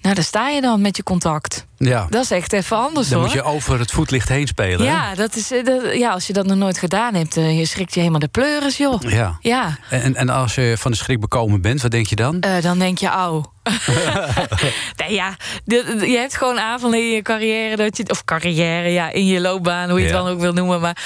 Nou, 0.00 0.16
daar 0.16 0.24
sta 0.24 0.48
je 0.48 0.60
dan 0.60 0.80
met 0.80 0.96
je 0.96 1.02
contact. 1.02 1.66
Ja. 1.76 2.06
Dat 2.10 2.22
is 2.22 2.30
echt 2.30 2.52
even 2.52 2.76
anders 2.76 3.08
Dan 3.08 3.18
hoor. 3.18 3.26
moet 3.26 3.36
je 3.36 3.42
over 3.42 3.78
het 3.78 3.90
voetlicht 3.90 4.28
heen 4.28 4.46
spelen. 4.46 4.78
hè? 4.86 4.92
Ja, 4.92 5.14
dat 5.14 5.36
is, 5.36 5.52
eh, 5.52 5.64
dat, 5.64 5.94
ja, 5.96 6.10
als 6.10 6.26
je 6.26 6.32
dat 6.32 6.46
nog 6.46 6.56
nooit 6.56 6.78
gedaan 6.78 7.14
hebt, 7.14 7.36
eh, 7.36 7.58
je 7.58 7.66
schrikt 7.66 7.94
je 7.94 7.98
helemaal 8.00 8.20
de 8.20 8.28
pleuris, 8.28 8.76
joh. 8.76 9.00
Ja. 9.00 9.36
Ja, 9.40 9.76
En, 9.90 10.14
en 10.16 10.28
als 10.28 10.54
je 10.54 10.74
van 10.78 10.90
de 10.90 10.96
schrik 10.96 11.20
bekomen 11.20 11.60
bent, 11.60 11.82
wat 11.82 11.90
denk 11.90 12.06
je 12.06 12.16
dan? 12.16 12.40
eh, 12.40 12.62
dan 12.62 12.78
denk 12.78 12.98
je, 12.98 13.08
auw. 13.08 13.52
nee, 14.96 15.12
ja, 15.14 15.36
je 15.64 16.16
hebt 16.18 16.36
gewoon 16.36 16.58
avonden 16.58 17.00
in 17.00 17.10
je 17.10 17.22
carrière, 17.22 17.76
dat 17.76 17.96
je, 17.96 18.04
of 18.10 18.24
carrière, 18.24 18.88
ja, 18.88 19.10
in 19.12 19.26
je 19.26 19.40
loopbaan, 19.40 19.90
hoe 19.90 20.00
je 20.00 20.06
Ja. 20.08 20.14
het 20.14 20.24
dan 20.24 20.32
ook 20.34 20.40
wil 20.40 20.52
noemen, 20.52 20.80
maar 20.80 20.96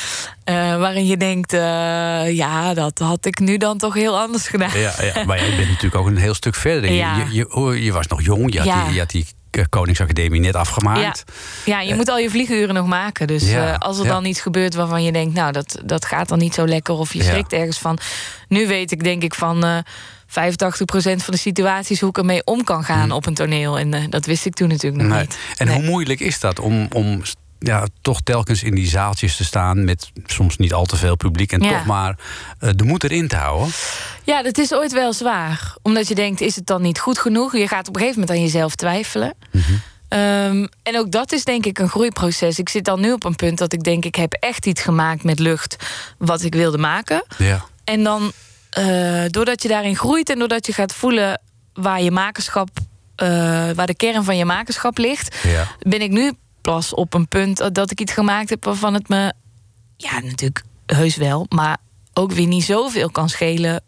waarin 0.79 1.07
je 1.07 1.17
denkt, 1.17 1.53
ja, 2.33 2.75
dat 2.75 2.99
had 2.99 3.25
ik 3.27 3.39
nu 3.39 3.57
dan 3.57 3.79
toch 3.79 3.95
heel 3.95 4.19
anders 4.19 4.49
gedaan. 4.49 4.79
Ja, 4.79 4.93
ja, 5.15 5.25
maar 5.25 5.39
jij 5.39 5.57
bent 5.57 5.69
natuurlijk 5.69 5.95
ook 5.95 6.07
een 6.07 6.17
heel 6.17 6.35
stuk 6.35 6.55
verder. 6.55 6.91
Je, 6.91 6.97
Ja. 6.97 7.17
je, 7.31 7.47
je, 7.55 7.83
je 7.85 7.93
was 7.93 8.07
nog 8.07 8.23
jong, 8.23 8.53
je 8.53 8.59
had 8.59 8.67
Ja. 8.67 8.85
die, 8.85 8.93
je 8.95 8.99
had 8.99 9.11
die 9.11 9.27
Koningsacademie 9.69 10.40
net 10.40 10.55
afgemaakt. 10.57 11.25
Ja, 11.64 11.81
je 11.81 11.95
moet 11.95 12.09
al 12.09 12.19
je 12.19 12.31
vlieguren 12.31 12.75
nog 12.75 12.87
maken. 12.87 13.26
Dus 13.26 13.43
Eh. 13.43 13.52
Ja, 13.52 13.73
eh, 13.73 13.78
als 13.78 13.99
er 13.99 14.05
ja. 14.05 14.11
dan 14.11 14.25
iets 14.25 14.40
gebeurt 14.40 14.75
waarvan 14.75 15.02
je 15.02 15.12
denkt, 15.12 15.35
nou, 15.35 15.52
dat, 15.52 15.81
dat 15.85 16.05
gaat 16.05 16.28
dan 16.28 16.38
niet 16.38 16.55
zo 16.55 16.67
lekker, 16.67 16.95
of 16.95 17.12
je 17.12 17.23
schrikt 17.23 17.52
ergens 17.52 17.78
van. 17.78 17.99
Nu 18.49 18.67
weet 18.67 18.93
ik, 18.93 19.05
denk 19.05 19.23
ik, 19.23 19.35
van 19.35 19.64
eh 19.64 19.78
85% 20.28 20.31
van 21.23 21.35
de 21.35 21.37
situaties 21.37 22.00
hoe 22.00 22.09
ik 22.09 22.19
ermee 22.19 22.45
om 22.45 22.64
kan 22.64 22.85
gaan 22.85 23.11
op 23.11 23.26
een 23.26 23.35
toneel. 23.35 23.78
En 23.78 23.95
eh, 23.95 24.02
dat 24.09 24.26
wist 24.26 24.47
ik 24.47 24.55
toen 24.55 24.69
natuurlijk 24.69 25.02
nog 25.02 25.11
Hm. 25.12 25.17
Nee. 25.19 25.26
niet. 25.26 25.38
En 25.57 25.67
Nee. 25.67 25.75
hoe 25.76 25.85
moeilijk 25.85 26.21
is 26.21 26.40
dat 26.40 26.59
om, 26.61 26.87
om 26.93 27.23
ja, 27.59 27.87
toch 28.00 28.21
telkens 28.21 28.62
in 28.62 28.75
die 28.75 28.87
zaaltjes 28.88 29.37
te 29.37 29.45
staan... 29.45 29.85
met 29.85 30.11
soms 30.27 30.57
niet 30.57 30.73
al 30.73 30.85
te 30.85 30.97
veel 30.97 31.17
publiek 31.17 31.53
en 31.53 31.62
Ja. 31.62 31.71
toch 31.71 31.87
maar 31.87 32.19
eh, 32.59 32.71
de 32.75 32.85
moed 32.85 33.05
erin 33.05 33.29
te 33.29 33.37
houden? 33.37 33.69
Ja, 34.25 34.43
dat 34.43 34.59
is 34.59 34.73
ooit 34.75 34.93
wel 34.93 35.12
zwaar. 35.12 35.75
Omdat 35.83 36.09
je 36.09 36.15
denkt, 36.15 36.41
is 36.41 36.57
het 36.57 36.67
dan 36.67 36.83
niet 36.83 36.99
goed 37.00 37.19
genoeg? 37.19 37.57
Je 37.57 37.69
gaat 37.69 37.88
op 37.88 37.95
een 37.95 38.00
gegeven 38.00 38.21
moment 38.21 38.38
aan 38.38 38.45
jezelf 38.45 38.75
twijfelen. 38.75 39.35
Mhm. 39.53 39.62
Ehm, 40.09 40.67
en 40.83 40.99
ook 40.99 41.11
dat 41.11 41.33
is 41.33 41.45
denk 41.45 41.67
ik 41.67 41.79
een 41.79 41.88
groeiproces. 41.88 42.59
Ik 42.59 42.69
zit 42.69 42.85
dan 42.85 43.00
nu 43.00 43.12
op 43.12 43.25
een 43.25 43.37
punt 43.37 43.59
dat 43.59 43.73
ik 43.73 43.83
denk, 43.83 44.05
ik 44.05 44.15
heb 44.15 44.33
echt 44.33 44.67
iets 44.67 44.83
gemaakt 44.83 45.25
met 45.25 45.38
lucht... 45.38 45.77
wat 46.19 46.43
ik 46.43 46.55
wilde 46.55 46.79
maken. 46.79 47.25
Ja. 47.38 47.65
En 47.85 48.03
dan, 48.03 48.33
eh, 48.71 49.25
doordat 49.29 49.62
je 49.62 49.69
daarin 49.69 49.97
groeit 49.97 50.31
en 50.31 50.38
doordat 50.38 50.67
je 50.67 50.73
gaat 50.73 50.95
voelen 50.95 51.41
waar 51.73 52.03
je 52.03 52.11
makerschap, 52.11 52.69
eh, 53.15 53.29
waar 53.75 53.87
de 53.87 53.95
kern 53.97 54.25
van 54.25 54.37
je 54.37 54.45
makerschap 54.45 54.99
ligt, 54.99 55.37
Ja. 55.43 55.67
ben 55.79 56.00
ik 56.03 56.11
nu 56.11 56.33
pas 56.73 56.95
op 56.95 57.15
een 57.15 57.29
punt 57.29 57.75
dat 57.75 57.91
ik 57.91 58.01
iets 58.01 58.13
gemaakt 58.13 58.51
heb 58.51 58.65
waarvan 58.65 58.95
het 58.95 59.09
me, 59.09 59.33
ja, 59.97 60.21
natuurlijk 60.21 60.63
heus 60.87 61.17
wel, 61.17 61.47
maar 61.49 61.77
ook 62.13 62.33
weer 62.33 62.47
niet 62.47 62.65
zoveel 62.65 63.11
kan 63.11 63.29
schelen 63.29 63.83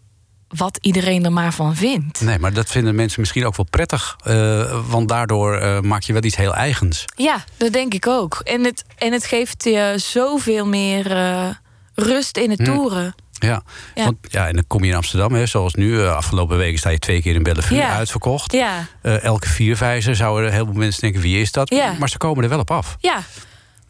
wat 0.49 0.79
iedereen 0.81 1.25
er 1.25 1.33
maar 1.33 1.53
van 1.53 1.77
vindt. 1.77 2.21
Nee, 2.21 2.39
maar 2.39 2.53
dat 2.53 2.71
vinden 2.71 2.95
mensen 2.95 3.21
misschien 3.21 3.47
ook 3.47 3.57
wel 3.57 3.67
prettig. 3.71 4.17
eh, 4.25 4.89
want 4.89 5.09
daardoor 5.09 5.57
eh, 5.57 5.81
maak 5.81 6.03
je 6.03 6.13
wel 6.13 6.25
iets 6.25 6.37
heel 6.37 6.55
eigens. 6.55 7.05
Ja, 7.17 7.45
dat 7.57 7.73
denk 7.73 7.95
ik 7.95 8.07
ook. 8.07 8.41
En 8.45 8.65
het, 8.65 8.85
en 8.99 9.13
het 9.13 9.25
geeft 9.25 9.65
je 9.65 9.95
zoveel 9.97 10.67
meer 10.67 11.17
eh, 11.17 11.49
rust 11.95 12.37
in 12.37 12.51
het 12.51 12.65
toeren. 12.65 13.15
Ja. 13.49 13.63
Ja. 13.95 14.05
Want, 14.05 14.17
ja, 14.23 14.49
en 14.49 14.55
dan 14.55 14.65
kom 14.67 14.85
je 14.85 14.91
in 14.91 14.97
Amsterdam, 14.97 15.33
hè, 15.35 15.47
zoals 15.47 15.75
nu. 15.75 16.03
eh, 16.05 16.15
afgelopen 16.17 16.57
weken 16.57 16.79
sta 16.79 16.91
je 16.91 16.99
twee 16.99 17.23
keer 17.23 17.35
in 17.35 17.43
Bellevue 17.43 17.77
Ja. 17.79 17.97
uitverkocht. 17.97 18.53
Ja, 18.53 18.87
Eh, 19.03 19.23
elke 19.25 19.49
vierwijzer 19.49 20.17
zouden 20.17 20.53
heel 20.53 20.65
veel 20.65 20.75
mensen 20.75 21.01
denken, 21.01 21.21
wie 21.21 21.41
is 21.41 21.53
dat? 21.53 21.71
Maar 21.99 22.09
ze 22.09 22.19
komen 22.19 22.43
er 22.45 22.51
wel 22.51 22.59
op 22.59 22.71
af. 22.71 22.97
ja. 23.01 23.23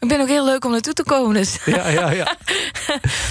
Ik 0.01 0.07
ben 0.07 0.21
ook 0.21 0.27
heel 0.27 0.45
leuk 0.45 0.65
om 0.65 0.71
naartoe 0.71 0.93
te 0.93 1.03
komen. 1.03 1.33
Dus. 1.33 1.57
Ja, 1.65 1.87
ja, 1.87 2.11
ja. 2.21 2.37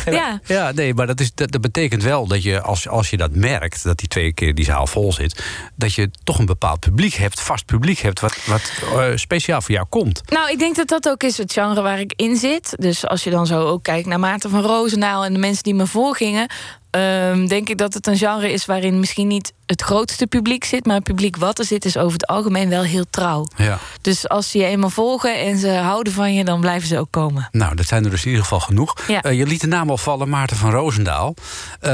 Ja. 0.04 0.40
ja 0.46 0.72
nee, 0.72 0.94
maar 0.94 1.06
dat, 1.06 1.20
is, 1.20 1.34
dat, 1.34 1.52
dat 1.52 1.60
betekent 1.60 2.02
wel 2.02 2.26
dat 2.26 2.42
je, 2.42 2.60
als, 2.60 2.88
als 2.88 3.10
je 3.10 3.16
dat 3.16 3.34
merkt, 3.34 3.84
dat 3.84 3.98
die 3.98 4.08
twee 4.08 4.32
keer 4.32 4.54
die 4.54 4.64
zaal 4.64 4.86
vol 4.86 5.12
zit, 5.12 5.44
dat 5.76 5.94
je 5.94 6.10
toch 6.24 6.38
een 6.38 6.46
bepaald 6.46 6.80
publiek 6.80 7.14
hebt, 7.14 7.40
vast 7.40 7.64
publiek 7.64 7.98
hebt, 7.98 8.20
wat, 8.20 8.36
wat 8.46 8.72
eh, 8.82 9.06
speciaal 9.14 9.60
voor 9.60 9.74
jou 9.74 9.86
komt. 9.88 10.20
Nou, 10.28 10.50
ik 10.50 10.58
denk 10.58 10.76
dat 10.76 10.88
dat 10.88 11.08
ook 11.08 11.22
is 11.22 11.38
het 11.38 11.52
genre 11.52 11.82
waar 11.82 12.00
ik 12.00 12.12
in 12.16 12.36
zit. 12.36 12.74
Dus 12.76 13.06
als 13.06 13.24
je 13.24 13.30
dan 13.30 13.46
zo 13.46 13.66
ook 13.66 13.82
kijkt 13.82 14.06
naar 14.06 14.20
Maarten 14.20 14.50
van 14.50 14.62
Roosendaal 14.62 15.24
en 15.24 15.32
de 15.32 15.38
mensen 15.38 15.62
die 15.62 15.74
me 15.74 15.86
voorgingen, 15.86 16.48
ehm, 16.90 17.46
denk 17.46 17.68
ik 17.68 17.78
dat 17.78 17.94
het 17.94 18.06
een 18.06 18.16
genre 18.16 18.52
is 18.52 18.64
waarin 18.66 19.00
misschien 19.00 19.26
niet 19.26 19.52
het 19.66 19.82
grootste 19.82 20.26
publiek 20.26 20.64
zit, 20.64 20.86
maar 20.86 20.94
het 20.94 21.04
publiek 21.04 21.36
wat 21.36 21.58
er 21.58 21.64
zit 21.64 21.84
is 21.84 21.96
over 21.96 22.12
het 22.12 22.26
algemeen 22.26 22.68
wel 22.68 22.82
heel 22.82 23.04
trouw. 23.10 23.46
Ja. 23.56 23.78
Dus 24.00 24.28
als 24.28 24.50
ze 24.50 24.58
je 24.58 24.64
eenmaal 24.64 24.90
volgen 24.90 25.38
en 25.40 25.58
ze 25.58 25.68
houden 25.70 26.12
van 26.12 26.34
je, 26.34 26.44
dan 26.44 26.60
blijven 26.60 26.88
ze 26.88 26.98
ook 26.98 27.10
komen. 27.10 27.48
Nou, 27.52 27.74
dat 27.74 27.86
zijn 27.86 28.04
er 28.04 28.10
dus 28.10 28.20
in 28.22 28.26
ieder 28.28 28.42
geval 28.42 28.60
genoeg. 28.60 28.94
Ja. 29.08 29.22
Eh, 29.22 29.38
je 29.38 29.46
liet 29.46 29.60
de 29.60 29.66
naam 29.66 29.90
al 29.90 29.98
vallen, 29.98 30.28
Maarten 30.28 30.56
van 30.56 30.70
Roosendaal. 30.70 31.34
Eh, 31.80 31.90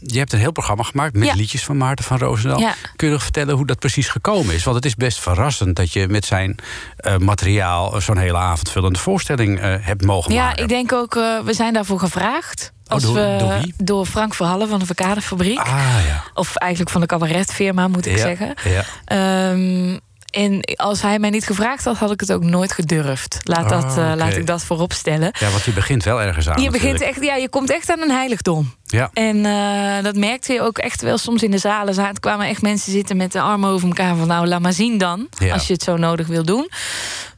je 0.00 0.18
hebt 0.18 0.32
een 0.32 0.38
heel 0.38 0.52
programma 0.52 0.82
gemaakt 0.82 1.14
met 1.14 1.28
Ja. 1.28 1.34
liedjes 1.34 1.64
van 1.64 1.76
Maarten 1.76 2.04
van 2.04 2.18
Roosendaal. 2.18 2.58
Ja. 2.60 2.74
Kun 2.96 3.06
je 3.06 3.12
nog 3.12 3.22
vertellen 3.22 3.54
hoe 3.54 3.66
dat 3.66 3.78
precies 3.78 4.08
gekomen 4.08 4.54
is? 4.54 4.64
Want 4.64 4.76
het 4.76 4.84
is 4.84 4.94
best 4.94 5.20
verrassend 5.20 5.76
dat 5.76 5.92
je 5.92 6.08
met 6.08 6.24
zijn 6.24 6.56
eh, 6.96 7.16
materiaal 7.16 8.00
zo'n 8.00 8.16
hele 8.18 8.38
avondvullende 8.38 8.98
voorstelling 8.98 9.58
hebt 9.60 10.04
mogen 10.04 10.32
Ja, 10.34 10.44
maken. 10.44 10.62
ik 10.62 10.68
denk 10.68 10.92
ook, 10.92 11.14
we 11.44 11.52
zijn 11.52 11.72
daarvoor 11.72 11.98
gevraagd. 11.98 12.72
Als 12.92 13.02
door- 13.02 13.14
we, 13.14 13.36
door 13.38 13.58
wie? 13.62 13.74
door 13.76 14.06
Frank 14.06 14.34
Verhallen 14.34 14.68
van 14.68 14.78
de 14.78 14.86
Verkadefabriek. 14.86 15.58
Ah 15.58 15.66
ja. 16.06 16.22
Of 16.34 16.56
eigenlijk 16.56 16.90
van 16.92 17.00
de 17.00 17.06
cabaretfirma, 17.06 17.88
moet 17.88 18.06
ik 18.06 18.16
ja. 18.16 18.22
zeggen. 18.22 18.54
Ja. 18.64 18.84
Ehm, 19.04 19.98
en 20.30 20.60
als 20.76 21.02
hij 21.02 21.18
mij 21.18 21.30
niet 21.30 21.46
gevraagd 21.46 21.84
had, 21.84 21.96
had 21.96 22.10
ik 22.10 22.20
het 22.20 22.32
ook 22.32 22.42
nooit 22.44 22.72
gedurfd. 22.72 23.38
Laat, 23.42 23.68
dat, 23.68 23.84
Ah, 23.84 24.10
eh, 24.10 24.16
laat 24.16 24.36
ik 24.36 24.46
dat 24.46 24.64
voorop 24.64 24.92
stellen. 24.92 25.30
ja, 25.38 25.50
want 25.50 25.62
je 25.64 25.70
begint 25.72 26.04
wel 26.04 26.22
ergens 26.22 26.48
aan. 26.48 26.62
Je, 26.62 26.70
begint 26.70 27.00
echt, 27.00 27.24
ja, 27.24 27.34
je 27.34 27.48
komt 27.48 27.70
echt 27.70 27.90
aan 27.90 28.00
een 28.00 28.10
heiligdom. 28.10 28.74
Ja. 28.86 29.10
En 29.12 29.46
eh, 29.46 30.02
dat 30.04 30.16
merkte 30.16 30.52
je 30.52 30.60
ook 30.60 30.78
echt 30.78 31.02
wel 31.02 31.18
soms 31.18 31.42
in 31.42 31.50
de 31.50 31.58
zalen. 31.58 31.94
Zaten, 31.94 32.20
kwamen 32.20 32.46
echt 32.46 32.62
mensen 32.62 32.92
zitten 32.92 33.16
met 33.16 33.32
de 33.32 33.40
armen 33.40 33.70
over 33.70 33.88
elkaar. 33.88 34.16
Van 34.16 34.26
nou, 34.26 34.46
laat 34.46 34.60
maar 34.60 34.72
zien 34.72 34.98
dan. 34.98 35.26
Ja. 35.38 35.52
Als 35.52 35.66
je 35.66 35.72
het 35.72 35.82
zo 35.82 35.96
nodig 35.96 36.26
wil 36.26 36.44
doen. 36.44 36.70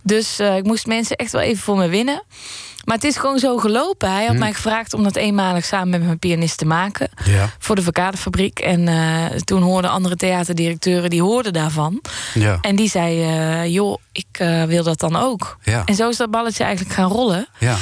Dus 0.02 0.38
eh, 0.38 0.56
ik 0.56 0.64
moest 0.64 0.86
mensen 0.86 1.16
echt 1.16 1.32
wel 1.32 1.40
even 1.40 1.62
voor 1.62 1.76
me 1.76 1.88
winnen. 1.88 2.22
Maar 2.84 2.94
het 2.96 3.04
is 3.04 3.16
gewoon 3.16 3.38
zo 3.38 3.58
gelopen. 3.58 4.10
Hij 4.12 4.24
had 4.24 4.32
Hm. 4.34 4.38
mij 4.38 4.52
gevraagd 4.52 4.94
om 4.94 5.02
dat 5.02 5.16
eenmalig 5.16 5.64
samen 5.64 5.88
met 5.90 6.02
mijn 6.04 6.18
pianist 6.18 6.58
te 6.58 6.64
maken. 6.64 7.08
Ja. 7.24 7.50
Voor 7.58 7.74
de 7.76 7.82
Verkadefabriek. 7.82 8.58
En 8.58 8.88
eh, 8.88 9.24
toen 9.44 9.62
hoorden 9.62 9.90
andere 9.90 10.16
theaterdirecteuren, 10.16 11.10
die 11.10 11.22
hoorden 11.22 11.52
daarvan. 11.52 12.00
Ja. 12.34 12.58
En 12.60 12.76
die 12.76 12.88
zei, 12.88 13.22
eh, 13.22 13.72
joh, 13.72 13.96
ik 14.12 14.26
eh, 14.32 14.62
wil 14.62 14.82
dat 14.82 14.98
dan 15.00 15.16
ook. 15.16 15.56
Ja. 15.62 15.82
En 15.84 15.94
zo 15.94 16.08
is 16.08 16.16
dat 16.16 16.30
balletje 16.30 16.64
eigenlijk 16.64 16.94
gaan 16.94 17.10
rollen. 17.10 17.46
Ja. 17.58 17.76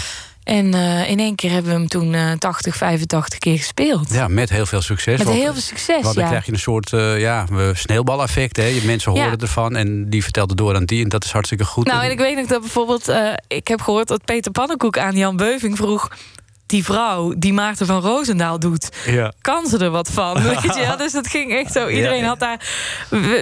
En 0.44 0.74
eh, 0.74 1.10
in 1.10 1.18
één 1.18 1.34
keer 1.34 1.50
hebben 1.50 1.72
we 1.72 1.78
hem 1.78 1.88
toen 1.88 2.14
eh 2.14 2.32
80, 2.38 2.76
85 2.76 3.38
keer 3.38 3.56
gespeeld. 3.58 4.12
ja, 4.12 4.28
met 4.28 4.50
heel 4.50 4.66
veel 4.66 4.80
succes. 4.80 5.18
Met 5.18 5.26
want- 5.26 5.38
heel 5.38 5.52
veel 5.52 5.62
succes, 5.62 6.02
Want 6.02 6.14
dan 6.14 6.24
ja. 6.24 6.28
krijg 6.30 6.46
je 6.46 6.52
een 6.52 6.58
soort 6.58 6.92
eh, 6.92 7.20
ja, 7.20 7.44
eh, 7.52 7.68
sneeuwbaleffect. 7.72 8.56
Hè? 8.56 8.64
Je 8.64 8.80
Mensen 8.84 9.10
horen 9.12 9.26
Ja. 9.30 9.36
ervan 9.36 9.76
en 9.76 10.10
die 10.10 10.22
vertelt 10.22 10.48
het 10.48 10.58
door 10.58 10.74
aan 10.74 10.84
die. 10.84 11.02
En 11.02 11.08
dat 11.08 11.24
is 11.24 11.30
hartstikke 11.32 11.64
goed. 11.64 11.86
Nou, 11.86 12.04
en 12.04 12.10
ik 12.10 12.18
weet 12.18 12.36
nog 12.36 12.46
dat 12.46 12.60
bijvoorbeeld... 12.60 13.08
eh, 13.08 13.32
ik 13.48 13.68
heb 13.68 13.80
gehoord 13.80 14.08
dat 14.08 14.24
Peter 14.24 14.52
Pannenkoek 14.52 14.98
aan 14.98 15.16
Jan 15.16 15.36
Beuving 15.36 15.76
vroeg... 15.76 16.08
die 16.66 16.84
vrouw 16.84 17.34
die 17.36 17.52
Maarten 17.52 17.86
van 17.86 18.00
Roosendaal 18.00 18.58
doet... 18.58 18.88
Ja. 19.06 19.32
kan 19.40 19.66
ze 19.66 19.78
er 19.78 19.90
wat 19.90 20.10
van? 20.10 20.42
Weet 20.42 20.62
je? 20.62 20.84
wel? 20.86 20.96
Dus 20.96 21.12
dat 21.12 21.26
ging 21.26 21.52
echt 21.52 21.72
zo. 21.72 21.88
Iedereen 21.88 22.20
Ja. 22.22 22.26
had 22.26 22.40
daar 22.40 22.60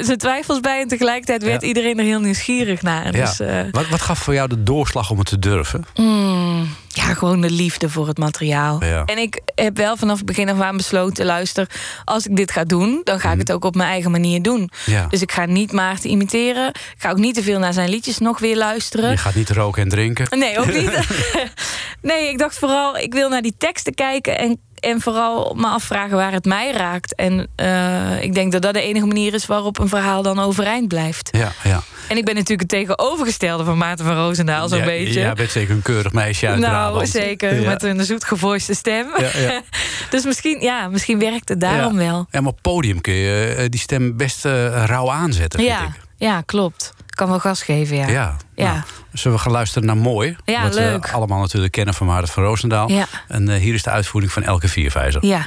zijn 0.03 0.19
twijfels 0.19 0.61
bij... 0.61 0.81
en 0.81 0.89
tegelijkertijd 0.89 1.43
werd 1.43 1.63
Ja. 1.63 1.69
iedereen 1.69 1.99
er 1.99 2.05
heel 2.05 2.21
nieuwsgierig 2.21 2.83
naar. 2.83 3.17
Ja. 3.17 3.25
Dus, 3.25 3.41
eh, 3.41 3.61
wat, 3.71 3.89
wat 3.89 4.01
gaf 4.01 4.19
voor 4.19 4.35
jou 4.35 4.49
de 4.49 4.63
doorslag 4.63 5.11
om 5.11 5.19
het 5.19 5.27
te 5.27 5.39
durven? 5.39 5.85
Mm, 5.95 6.69
ja, 6.93 7.15
gewoon 7.15 7.41
de 7.41 7.51
liefde 7.51 7.89
voor 7.89 8.07
het 8.07 8.19
materiaal. 8.19 8.85
Ja. 8.85 9.05
En 9.05 9.19
ik 9.19 9.41
heb 9.55 9.77
wel 9.77 9.97
vanaf 9.97 10.17
het 10.17 10.27
begin 10.27 10.49
af 10.49 10.61
aan 10.61 10.77
besloten... 10.77 11.27
luister, 11.27 11.69
als 12.05 12.27
ik 12.27 12.37
dit 12.37 12.51
ga 12.51 12.65
doen... 12.65 13.01
dan 13.05 13.21
ga 13.21 13.33
ik 13.33 13.39
het 13.39 13.53
ook 13.53 13.65
op 13.65 13.75
mijn 13.75 13.89
eigen 13.89 14.11
manier 14.11 14.43
doen. 14.43 14.61
Mhm. 14.61 14.91
Ja. 14.91 15.07
Dus 15.07 15.23
ik 15.23 15.33
ga 15.33 15.45
niet 15.45 15.73
Maarten 15.73 16.11
imiteren. 16.11 16.69
Ik 16.69 16.95
ga 16.99 17.11
ook 17.11 17.19
niet 17.19 17.35
te 17.35 17.43
veel 17.43 17.59
naar 17.59 17.73
zijn 17.73 17.89
liedjes 17.89 18.19
nog 18.19 18.39
weer 18.39 18.57
luisteren. 18.57 19.11
Je 19.11 19.17
gaat 19.17 19.35
niet 19.35 19.51
roken 19.51 19.83
en 19.83 19.89
drinken. 19.89 20.39
Nee, 20.39 20.59
ook 20.59 20.73
niet. 20.73 20.91
nee, 22.11 22.29
ik 22.29 22.39
dacht 22.39 22.59
vooral, 22.59 22.97
ik 22.97 23.13
wil 23.13 23.29
naar 23.29 23.43
die 23.43 23.55
teksten 23.59 23.95
kijken... 23.95 24.39
en, 24.39 24.61
en 24.81 25.01
vooral 25.01 25.55
me 25.57 25.67
afvragen 25.67 26.17
waar 26.17 26.33
het 26.33 26.45
mij 26.45 26.73
raakt. 26.73 27.15
En 27.15 27.49
eh, 27.57 28.23
ik 28.23 28.35
denk 28.35 28.53
dat 28.53 28.63
dat 28.63 28.75
de 28.75 28.81
enige 28.83 29.07
manier 29.07 29.35
is 29.35 29.47
waarop 29.47 29.79
een 29.79 29.89
verhaal 29.89 30.23
dan 30.23 30.39
overeind 30.41 30.89
blijft. 30.89 31.29
Ja, 31.37 31.53
ja. 31.65 31.81
En 32.09 32.17
ik 32.17 32.25
ben 32.25 32.35
natuurlijk 32.35 32.61
het 32.73 32.81
tegenovergestelde 32.81 33.65
van 33.65 33.79
Maarten 33.79 34.05
van 34.05 34.15
Roosendaal, 34.17 34.69
zo'n 34.69 34.79
Ja, 34.79 34.85
beetje. 34.85 35.21
Jij 35.21 35.33
bent 35.35 35.51
zeker 35.51 35.75
een 35.75 35.83
keurig 35.83 36.13
meisje 36.13 36.47
uit 36.49 36.59
nou, 36.59 36.73
Brabant. 36.73 37.09
zeker. 37.09 37.61
Ja. 37.61 37.69
Met 37.69 37.83
een 37.83 38.05
zoetgevoiste 38.05 38.75
stem. 38.75 39.07
Ja, 39.19 39.41
ja. 39.41 39.61
dus 40.11 40.25
misschien, 40.25 40.61
ja, 40.61 40.89
misschien 40.89 41.19
werkt 41.19 41.49
het 41.49 41.61
daarom 41.61 42.01
ja. 42.01 42.07
wel. 42.11 42.27
Ja, 42.31 42.41
maar 42.41 42.51
op 42.53 42.59
podium 42.63 43.01
kun 43.01 43.15
je 43.15 43.55
eh, 43.59 43.65
die 43.69 43.81
stem 43.81 44.17
best 44.17 44.45
eh, 44.45 44.85
rauw 44.85 45.11
aanzetten, 45.11 45.59
vind 45.61 45.73
Ja, 45.73 45.83
ik. 45.85 45.91
ja, 46.17 46.41
klopt. 46.41 46.93
Kan 47.21 47.29
wel 47.29 47.41
gas 47.41 47.63
geven, 47.63 47.97
ja. 47.97 48.09
Ja. 48.09 48.37
Ja. 48.55 48.73
Nou, 48.73 48.85
zullen 49.13 49.37
we 49.37 49.43
gaan 49.43 49.53
luisteren 49.53 49.87
naar 49.87 49.97
Mooi? 49.97 50.37
Ja, 50.45 50.63
wat 50.63 50.75
leuk. 50.75 51.07
we 51.07 51.13
allemaal 51.13 51.41
natuurlijk 51.41 51.73
kennen 51.73 51.95
van 51.95 52.07
Maarten 52.07 52.33
van 52.33 52.43
Roosendaal. 52.43 52.91
En 53.29 53.49
eh, 53.49 53.61
hier 53.61 53.75
is 53.75 53.83
de 53.83 53.91
uitvoering 53.91 54.33
van 54.33 54.43
Elke 54.43 54.69
Vierwijzer. 54.69 55.27
Ja. 55.27 55.47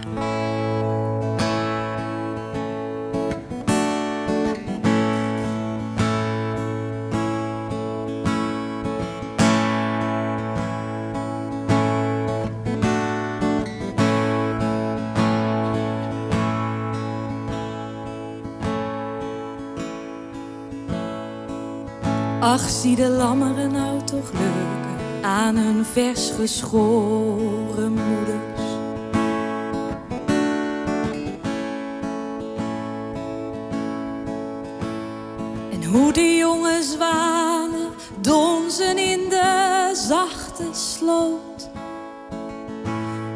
Ach, 22.46 22.70
zie 22.70 22.96
de 22.96 23.10
lammeren 23.10 23.72
nou 23.72 24.04
toch 24.04 24.32
leuken 24.32 25.26
aan 25.26 25.56
hun 25.56 25.86
vers 25.86 26.32
geschoren 26.40 27.94
moeders. 27.94 28.62
En 35.72 35.84
hoe 35.84 36.14
de 36.14 36.36
jonge 36.36 36.82
zwanen 36.82 37.90
donzen 38.20 38.98
in 38.98 39.30
de 39.30 39.90
zachte 39.94 40.68
sloot. 40.72 41.70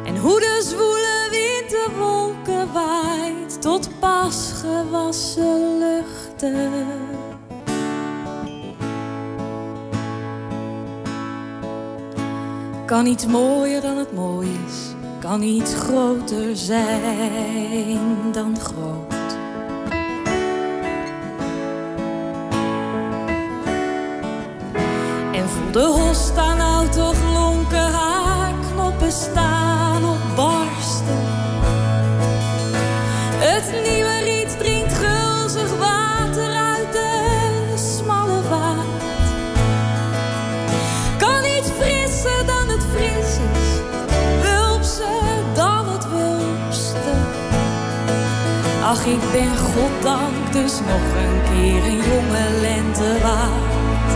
En 0.04 0.16
hoe 0.16 0.40
de 0.40 0.60
zwoele 0.62 1.28
wind 1.30 1.70
de 1.70 1.88
wolken 1.98 2.72
waait 2.72 3.62
tot 3.62 3.88
pas 4.00 4.52
gewassen 4.62 5.78
luchten. 5.78 7.27
Kan 12.88 13.06
iets 13.06 13.26
mooier 13.26 13.80
dan 13.80 13.96
het 13.96 14.12
mooi 14.12 14.48
is, 14.66 14.94
kan 15.20 15.42
iets 15.42 15.74
groter 15.74 16.56
zijn 16.56 18.32
dan 18.32 18.60
groot. 18.60 19.12
En 25.32 25.48
voel 25.48 25.72
de 25.72 26.12
nou 26.34 26.57
ik 49.12 49.32
ben 49.32 49.56
goddank 49.56 50.52
dus 50.52 50.80
nog 50.80 51.06
een 51.22 51.42
keer 51.42 51.84
een 51.84 51.96
jonge 51.96 52.60
lente 52.60 53.18
waard. 53.22 54.10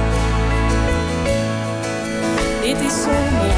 Dit 2.63 2.81
is 2.81 3.03
zo 3.03 3.11
mooi. 3.11 3.53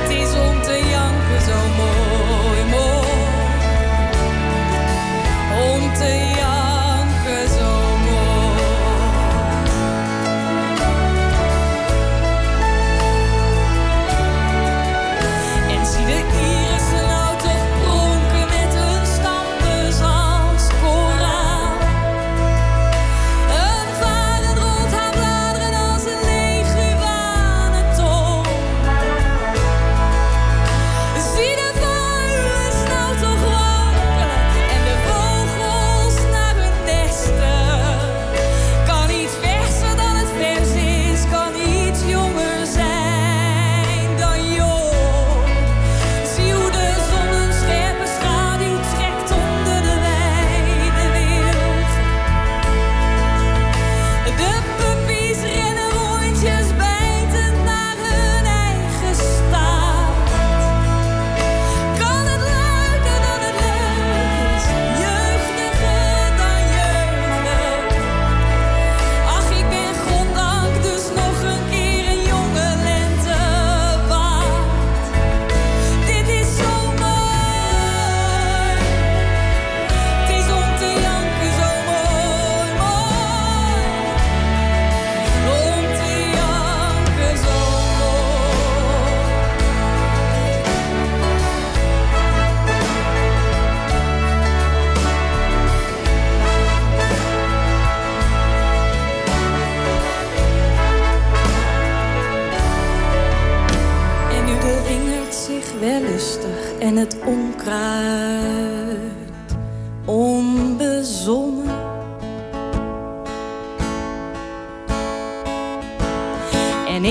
Het 0.00 0.10
is 0.10 0.32
om 0.48 0.62
te 0.62 0.76
janken 0.90 1.40
zo 1.48 1.58
mooi, 1.80 2.64
mooi. 2.70 3.08
Om 5.72 5.94
te 5.94 6.32
janken 6.36 6.49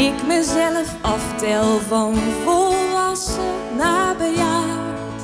ik 0.05 0.27
mezelf 0.27 0.95
aftel 1.01 1.79
van 1.79 2.15
volwassen 2.43 3.75
naar 3.77 4.15
bejaard. 4.15 5.21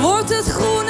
Wordt 0.00 0.36
het 0.36 0.46
groener 0.46 0.85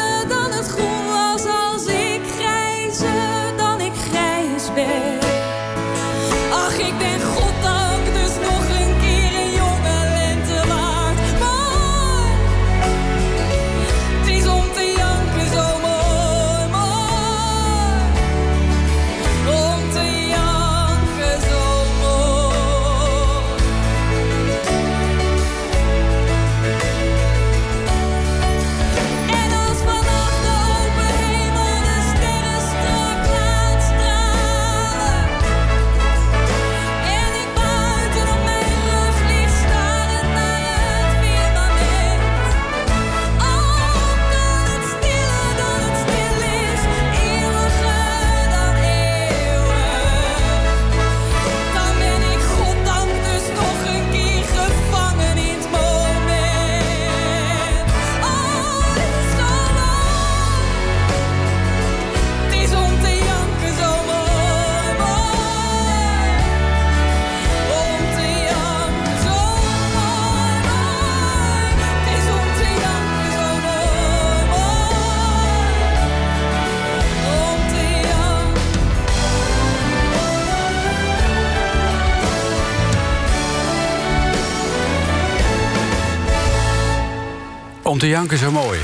Om 87.97 88.03
te 88.03 88.09
janken 88.09 88.39
zo 88.39 88.51
mooi. 88.51 88.81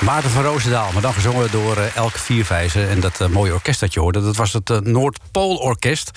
Maarten 0.00 0.30
van 0.30 0.42
Roosendaal, 0.42 0.92
maar 0.92 1.02
dan 1.02 1.12
gezongen 1.12 1.50
door 1.50 1.78
uh, 1.78 1.96
Elke 1.96 2.18
Vierwijze. 2.18 2.86
En 2.86 3.00
dat 3.00 3.20
uh, 3.20 3.28
mooie 3.28 3.52
orkest 3.52 3.80
dat 3.80 3.94
je 3.94 4.00
hoorde, 4.00 4.22
dat 4.22 4.36
was 4.36 4.52
het 4.52 4.70
uh, 4.70 4.78
Noordpoolorkest. 4.78 6.10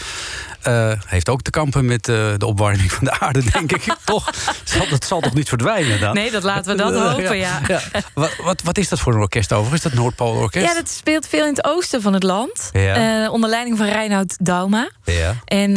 heeft 1.05 1.29
ook 1.29 1.41
te 1.41 1.49
kampen 1.49 1.85
met 1.85 2.05
de 2.05 2.45
opwarming 2.45 2.91
van 2.91 3.03
de 3.03 3.19
aarde, 3.19 3.43
denk 3.51 3.71
ik. 3.71 3.83
toch? 4.05 4.29
Zal, 4.63 4.87
dat 4.89 5.05
zal 5.05 5.19
toch 5.19 5.33
niet 5.33 5.49
verdwijnen 5.49 5.99
dan? 5.99 6.13
Nee, 6.13 6.31
dat 6.31 6.43
laten 6.43 6.71
we 6.71 6.83
dat 6.83 6.93
hopen, 7.07 7.37
ja. 7.37 7.61
ja. 7.67 7.81
Wat, 8.13 8.35
wat, 8.43 8.61
wat, 8.61 8.77
is 8.77 8.89
dat 8.89 8.99
voor 8.99 9.13
een 9.13 9.19
orkest 9.19 9.53
overigens, 9.53 9.81
dat 9.81 9.93
Noordpoolorkest? 9.93 10.65
Ja, 10.65 10.73
dat 10.73 10.89
speelt 10.89 11.27
veel 11.27 11.45
in 11.45 11.53
het 11.53 11.65
oosten 11.65 12.01
van 12.01 12.13
het 12.13 12.23
land. 12.23 12.69
Ja. 12.73 13.29
onder 13.29 13.49
leiding 13.49 13.77
van 13.77 13.87
Reinoud 13.87 14.35
Dauma. 14.39 14.89
Ja. 15.03 15.35
En 15.45 15.73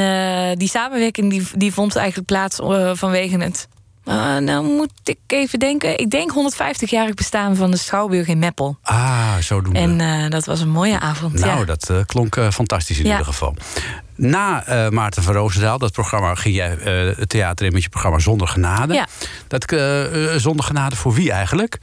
die 0.59 0.69
samenwerking 0.69 1.31
die, 1.31 1.47
die 1.55 1.73
vond 1.73 1.97
eigenlijk 1.97 2.27
plaats 2.27 2.59
vanwege 2.93 3.39
het 3.39 3.69
uh, 4.05 4.37
nou 4.37 4.65
moet 4.65 4.91
ik 5.05 5.19
even 5.27 5.59
denken. 5.59 5.99
Ik 5.99 6.11
denk 6.11 6.31
150-jarig 6.31 7.15
bestaan 7.15 7.57
van 7.57 7.71
de 7.71 7.77
Schouwburg 7.77 8.27
in 8.27 8.39
Meppel. 8.39 8.79
Ah, 8.83 9.37
zo 9.37 9.61
doen 9.63 9.73
we. 9.73 9.79
En 9.79 9.99
uh, 9.99 10.31
dat 10.31 10.45
was 10.45 10.61
een 10.61 10.71
mooie 10.71 11.01
avond. 11.01 11.39
Nou, 11.41 11.59
ja. 11.59 11.65
dat 11.65 11.89
uh, 11.91 11.99
klonk 12.07 12.39
fantastisch 12.53 12.99
in 12.99 13.05
ja. 13.05 13.11
ieder 13.11 13.27
geval. 13.27 13.57
Na 14.17 14.65
Maarten 14.91 15.23
van 15.23 15.35
Roosendaal, 15.35 15.79
dat 15.79 15.93
programma, 15.93 16.35
ging 16.35 16.55
jij 16.55 16.79
het 17.17 17.29
theater 17.29 17.67
in 17.67 17.73
met 17.73 17.83
je 17.83 17.89
programma 17.89 18.19
Zonder 18.19 18.49
Genade. 18.49 18.95
Ja. 18.95 19.07
Dat, 19.49 19.65
Zonder 20.41 20.65
Genade 20.65 20.97
voor 20.97 21.15
wie 21.15 21.33
eigenlijk? 21.33 21.79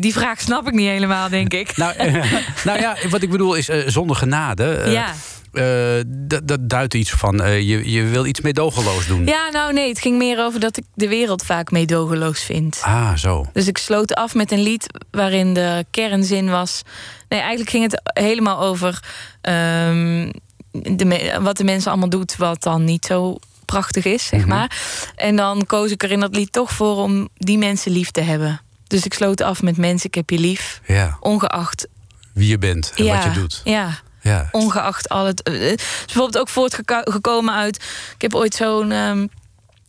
die 0.00 0.12
vraag 0.12 0.40
snap 0.40 0.66
ik 0.66 0.72
niet 0.74 0.88
helemaal, 0.88 1.28
denk 1.28 1.52
ik. 1.52 1.76
nou, 1.76 1.94
nou 2.64 2.80
ja, 2.80 2.96
wat 3.10 3.22
ik 3.22 3.30
bedoel 3.30 3.54
is 3.54 3.66
Zonder 3.86 4.16
Genade. 4.16 4.82
ja. 4.86 5.14
Uh, 5.56 6.02
dat, 6.06 6.48
dat 6.48 6.68
duidt 6.68 6.94
iets 6.94 7.10
van, 7.10 7.42
uh, 7.42 7.60
je, 7.60 7.90
je 7.90 8.02
wil 8.02 8.26
iets 8.26 8.40
meedogenloos 8.40 9.06
doen. 9.06 9.26
Ja, 9.26 9.48
nou 9.50 9.72
nee, 9.72 9.88
het 9.88 10.00
ging 10.00 10.18
meer 10.18 10.38
over 10.38 10.60
dat 10.60 10.76
ik 10.76 10.84
de 10.94 11.08
wereld 11.08 11.44
vaak 11.44 11.70
meedogenloos 11.70 12.42
vind. 12.42 12.80
Ah, 12.82 13.14
zo. 13.14 13.46
Dus 13.52 13.66
ik 13.66 13.78
sloot 13.78 14.14
af 14.14 14.34
met 14.34 14.52
een 14.52 14.62
lied 14.62 14.86
waarin 15.10 15.54
de 15.54 15.84
kernzin 15.90 16.50
was... 16.50 16.82
Nee, 17.28 17.40
eigenlijk 17.40 17.70
ging 17.70 17.90
het 17.90 18.00
helemaal 18.04 18.60
over 18.60 19.02
um, 19.42 20.30
de, 20.70 21.38
wat 21.42 21.56
de 21.56 21.64
mensen 21.64 21.90
allemaal 21.90 22.08
doet... 22.08 22.36
wat 22.36 22.62
dan 22.62 22.84
niet 22.84 23.04
zo 23.04 23.36
prachtig 23.64 24.04
is, 24.04 24.26
zeg 24.26 24.40
-hmm. 24.40 24.48
maar. 24.48 24.78
En 25.16 25.36
dan 25.36 25.66
koos 25.66 25.90
ik 25.90 26.02
er 26.02 26.10
in 26.10 26.20
dat 26.20 26.36
lied 26.36 26.52
toch 26.52 26.70
voor 26.70 26.96
om 26.96 27.28
die 27.36 27.58
mensen 27.58 27.92
lief 27.92 28.10
te 28.10 28.20
hebben. 28.20 28.60
Dus 28.86 29.04
ik 29.04 29.14
sloot 29.14 29.40
af 29.40 29.62
met 29.62 29.76
mensen, 29.76 30.08
ik 30.08 30.14
heb 30.14 30.30
je 30.30 30.38
lief. 30.38 30.80
Ja. 30.86 31.16
Ongeacht... 31.20 31.86
Wie 32.32 32.48
je 32.48 32.58
bent 32.58 32.92
en 32.96 33.04
ja, 33.04 33.14
wat 33.14 33.34
je 33.34 33.40
doet. 33.40 33.60
Ja, 33.64 34.00
ja. 34.26 34.48
Ongeacht 34.50 35.08
al 35.08 35.26
het. 35.26 35.48
Is 35.48 36.04
bijvoorbeeld 36.06 36.38
ook 36.38 36.48
voortgekomen 36.48 37.54
uit. 37.54 37.76
Ik 38.14 38.22
heb 38.22 38.34
ooit 38.34 38.54
zo'n. 38.54 38.92
Um, 38.92 39.30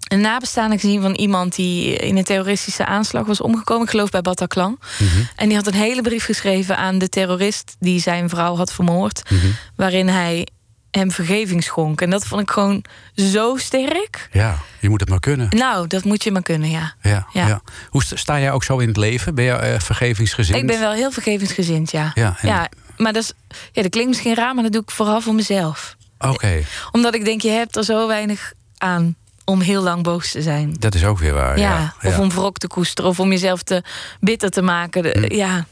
een 0.08 0.22
nabestaande 0.22 0.80
gezien 0.80 1.02
van 1.02 1.14
iemand 1.14 1.56
die 1.56 1.96
in 1.96 2.18
een 2.18 2.24
terroristische 2.24 2.86
aanslag 2.86 3.26
was 3.26 3.42
omgekomen. 3.42 3.84
Ik 3.84 3.90
geloof 3.90 4.10
bij 4.10 4.22
Bataclan. 4.22 4.80
Mm 5.00 5.08
-hmm. 5.08 5.28
En 5.36 5.48
die 5.48 5.58
had 5.58 5.68
een 5.68 5.74
hele 5.74 6.02
brief 6.02 6.26
geschreven 6.26 6.78
aan 6.78 6.98
de 6.98 7.10
terrorist 7.10 7.76
die 7.80 8.00
zijn 8.00 8.30
vrouw 8.30 8.56
had 8.56 8.74
vermoord. 8.74 9.30
Mm 9.30 9.40
-hmm. 9.40 9.56
Waarin 9.76 10.08
hij 10.08 10.48
hem 10.92 11.12
vergeving 11.12 11.64
schonk. 11.64 12.02
En 12.02 12.10
dat 12.10 12.26
vond 12.26 12.42
ik 12.42 12.52
gewoon 12.52 12.84
zo 13.16 13.56
sterk. 13.56 14.30
Ja, 14.32 14.58
je 14.80 14.90
moet 14.90 15.00
het 15.00 15.10
maar 15.10 15.20
kunnen. 15.20 15.48
Nou, 15.50 15.88
dat 15.88 16.04
moet 16.04 16.24
je 16.24 16.32
maar 16.32 16.42
kunnen, 16.42 16.70
ja. 16.70 16.94
Ja, 17.02 17.28
ja. 17.32 17.48
ja. 17.48 17.62
Hoe 17.90 18.04
sta 18.04 18.40
jij 18.40 18.52
ook 18.52 18.64
zo 18.64 18.78
in 18.78 18.88
het 18.88 18.98
leven? 18.98 19.36
Ben 19.36 19.46
je 19.46 19.74
uh, 19.74 19.80
vergevingsgezind? 19.80 20.58
Ik 20.58 20.68
ben 20.68 20.80
wel 20.80 20.92
heel 20.92 21.12
vergevingsgezind, 21.12 21.92
ja. 21.92 22.12
Ja, 22.14 22.38
en... 22.42 22.48
ja 22.48 22.70
maar 22.98 23.14
dat, 23.14 23.24
is, 23.24 23.34
ja, 23.72 23.82
dat 23.82 23.92
klinkt 23.92 24.10
misschien 24.10 24.36
raar, 24.36 24.54
maar 24.54 24.64
dat 24.64 24.74
doe 24.74 24.82
ik 24.82 24.92
vooral 24.92 25.22
voor 25.22 25.36
mezelf. 25.36 25.96
Oké. 26.20 26.34
Okay. 26.34 26.66
Omdat 26.92 27.16
ik 27.16 27.26
denk, 27.26 27.42
je 27.42 27.50
hebt 27.50 27.76
er 27.76 27.84
zo 27.84 28.08
weinig 28.08 28.54
aan 28.78 29.16
om 29.46 29.62
heel 29.62 29.82
lang 29.82 30.04
boos 30.04 30.32
te 30.32 30.42
zijn. 30.42 30.76
Dat 30.80 30.96
is 30.96 31.06
ook 31.06 31.20
weer 31.20 31.34
waar. 31.34 31.60
Ja, 31.60 31.78
ja. 31.78 31.94
of 32.10 32.16
ja. 32.16 32.22
om 32.22 32.30
wrok 32.30 32.58
te 32.58 32.68
koesteren, 32.68 33.10
of 33.10 33.20
om 33.20 33.32
jezelf 33.32 33.64
te 33.64 33.84
bitter 34.20 34.50
te 34.50 34.62
maken. 34.62 35.04
De, 35.04 35.26
Hm. 35.28 35.34
Ja. 35.34 35.66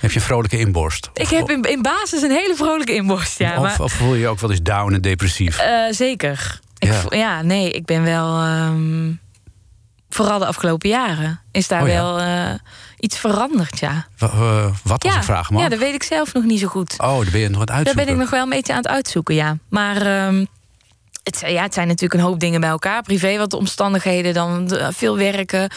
Heb 0.00 0.10
je 0.10 0.18
een 0.18 0.24
vrolijke 0.24 0.58
inborst? 0.58 1.10
Ik 1.14 1.28
heb 1.28 1.50
in, 1.50 1.62
in 1.62 1.82
basis 1.82 2.22
een 2.22 2.30
hele 2.30 2.54
vrolijke 2.56 2.94
inborst, 2.94 3.38
ja. 3.38 3.56
Of, 3.56 3.62
maar, 3.62 3.80
of 3.80 3.92
voel 3.92 4.14
je 4.14 4.20
je 4.20 4.28
ook 4.28 4.40
wel 4.40 4.50
eens 4.50 4.62
down 4.62 4.92
en 4.92 5.00
depressief? 5.00 5.60
uh, 5.60 5.92
zeker. 5.92 6.60
Ik, 6.78 6.88
Ja. 6.88 7.02
ja. 7.08 7.42
nee, 7.42 7.70
ik 7.70 7.84
ben 7.84 8.02
wel... 8.02 8.46
Um, 8.46 9.20
vooral 10.14 10.38
de 10.38 10.46
afgelopen 10.46 10.88
jaren 10.88 11.40
is 11.50 11.68
daar 11.68 11.82
Oh 11.82 11.86
wel 11.86 12.20
uh, 12.20 12.50
iets 13.02 13.18
veranderd, 13.18 13.78
ja. 13.78 14.06
W- 14.18 14.22
uh, 14.22 14.64
wat 14.64 15.02
was 15.02 15.12
ja. 15.12 15.18
ik 15.18 15.24
vraag, 15.24 15.50
man? 15.50 15.62
Ja, 15.62 15.68
dat 15.68 15.78
weet 15.78 15.94
ik 15.94 16.02
zelf 16.02 16.32
nog 16.32 16.44
niet 16.44 16.60
zo 16.60 16.66
goed. 16.66 16.94
Oh, 16.98 17.20
daar 17.22 17.30
ben 17.30 17.40
je 17.40 17.48
nog 17.48 17.54
aan 17.54 17.58
het 17.60 17.66
Daar 17.68 17.76
uitzoeken. 17.76 18.04
ben 18.04 18.14
ik 18.14 18.20
nog 18.20 18.30
wel 18.30 18.42
een 18.42 18.48
beetje 18.48 18.72
aan 18.72 18.78
het 18.78 18.88
uitzoeken, 18.88 19.34
ja. 19.34 19.56
Maar 19.68 20.26
um, 20.26 20.46
het, 21.22 21.42
ja, 21.46 21.62
het 21.62 21.74
zijn 21.74 21.86
natuurlijk 21.86 22.20
een 22.20 22.26
hoop 22.26 22.40
dingen 22.40 22.60
bij 22.60 22.68
elkaar. 22.70 23.02
Privé, 23.02 23.36
wat 23.38 23.50
de 23.50 23.56
omstandigheden, 23.56 24.34
dan 24.34 24.66
de- 24.66 24.88
veel 24.92 25.16
werken. 25.16 25.70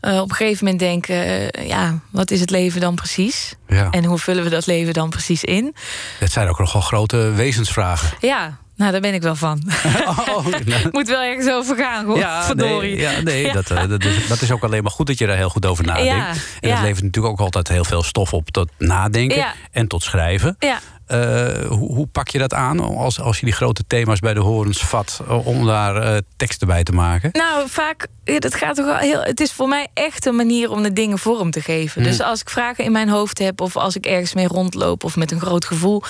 Uh, 0.00 0.20
op 0.20 0.30
een 0.30 0.36
gegeven 0.36 0.64
moment 0.64 0.82
denken, 0.82 1.14
uh, 1.16 1.68
ja, 1.68 1.98
wat 2.10 2.30
is 2.30 2.40
het 2.40 2.50
leven 2.50 2.80
dan 2.80 2.94
precies? 2.94 3.54
Ja. 3.68 3.90
En 3.90 4.04
hoe 4.04 4.18
vullen 4.18 4.44
we 4.44 4.50
dat 4.50 4.66
leven 4.66 4.92
dan 4.92 5.10
precies 5.10 5.44
in? 5.44 5.74
Het 6.18 6.32
zijn 6.32 6.48
ook 6.48 6.58
nogal 6.58 6.80
grote 6.80 7.16
wezensvragen. 7.16 8.10
Ja, 8.20 8.58
nou, 8.78 8.92
daar 8.92 9.00
ben 9.00 9.14
ik 9.14 9.22
wel 9.22 9.34
van. 9.34 9.62
Oh, 10.08 10.46
nou, 10.66 10.88
Moet 10.90 11.08
wel 11.08 11.22
ergens 11.22 11.50
over 11.50 11.76
gaan, 11.76 12.04
hoor. 12.04 12.18
ja, 12.18 12.44
Verdorie. 12.44 12.96
nee, 12.96 13.00
ja, 13.00 13.20
nee 13.20 13.52
Dat, 13.52 13.70
uh, 13.70 13.88
dat, 13.88 14.04
is, 14.04 14.28
dat 14.28 14.40
is 14.40 14.50
ook 14.50 14.62
alleen 14.62 14.82
maar 14.82 14.92
goed 14.92 15.06
dat 15.06 15.18
je 15.18 15.26
daar 15.26 15.36
heel 15.36 15.48
goed 15.48 15.66
over 15.66 15.84
nadenkt. 15.84 16.08
Ja, 16.08 16.32
en 16.60 16.70
dat 16.70 16.80
levert 16.80 17.02
natuurlijk 17.04 17.32
ook 17.34 17.40
altijd 17.40 17.68
heel 17.68 17.84
veel 17.84 18.02
stof 18.02 18.32
op 18.32 18.50
tot 18.50 18.70
nadenken 18.78 19.46
en 19.70 19.86
tot 19.86 20.02
schrijven. 20.02 20.56
Ja. 20.58 20.78
Uh, 21.08 21.66
hoe, 21.66 21.94
hoe 21.94 22.06
pak 22.06 22.28
je 22.28 22.38
dat 22.38 22.54
aan 22.54 22.80
als, 22.80 23.20
als 23.20 23.38
je 23.38 23.44
die 23.44 23.54
grote 23.54 23.84
thema's 23.86 24.20
bij 24.20 24.34
de 24.34 24.40
horens 24.40 24.78
vat... 24.78 25.20
uh, 25.28 25.46
om 25.46 25.66
daar 25.66 26.02
uh, 26.02 26.16
teksten 26.36 26.66
bij 26.66 26.82
te 26.82 26.92
maken? 26.92 27.30
Nou, 27.32 27.68
vaak, 27.68 28.06
ja, 28.24 28.38
dat 28.38 28.54
gaat 28.54 28.74
toch 28.74 28.86
wel 28.86 28.96
heel. 28.96 29.22
Het 29.22 29.40
is 29.40 29.52
voor 29.52 29.68
mij 29.68 29.86
echt 29.94 30.26
een 30.26 30.36
manier 30.36 30.70
om 30.70 30.82
de 30.82 30.92
dingen 30.92 31.18
vorm 31.18 31.50
te 31.50 31.60
geven. 31.60 32.02
Mm. 32.02 32.08
Dus 32.08 32.20
als 32.20 32.40
ik 32.40 32.50
vragen 32.50 32.84
in 32.84 32.92
mijn 32.92 33.08
hoofd 33.08 33.38
heb, 33.38 33.60
of 33.60 33.76
als 33.76 33.96
ik 33.96 34.06
ergens 34.06 34.34
mee 34.34 34.46
rondloop, 34.46 35.04
of 35.04 35.16
met 35.16 35.30
een 35.30 35.40
groot 35.40 35.64
gevoel. 35.64 36.02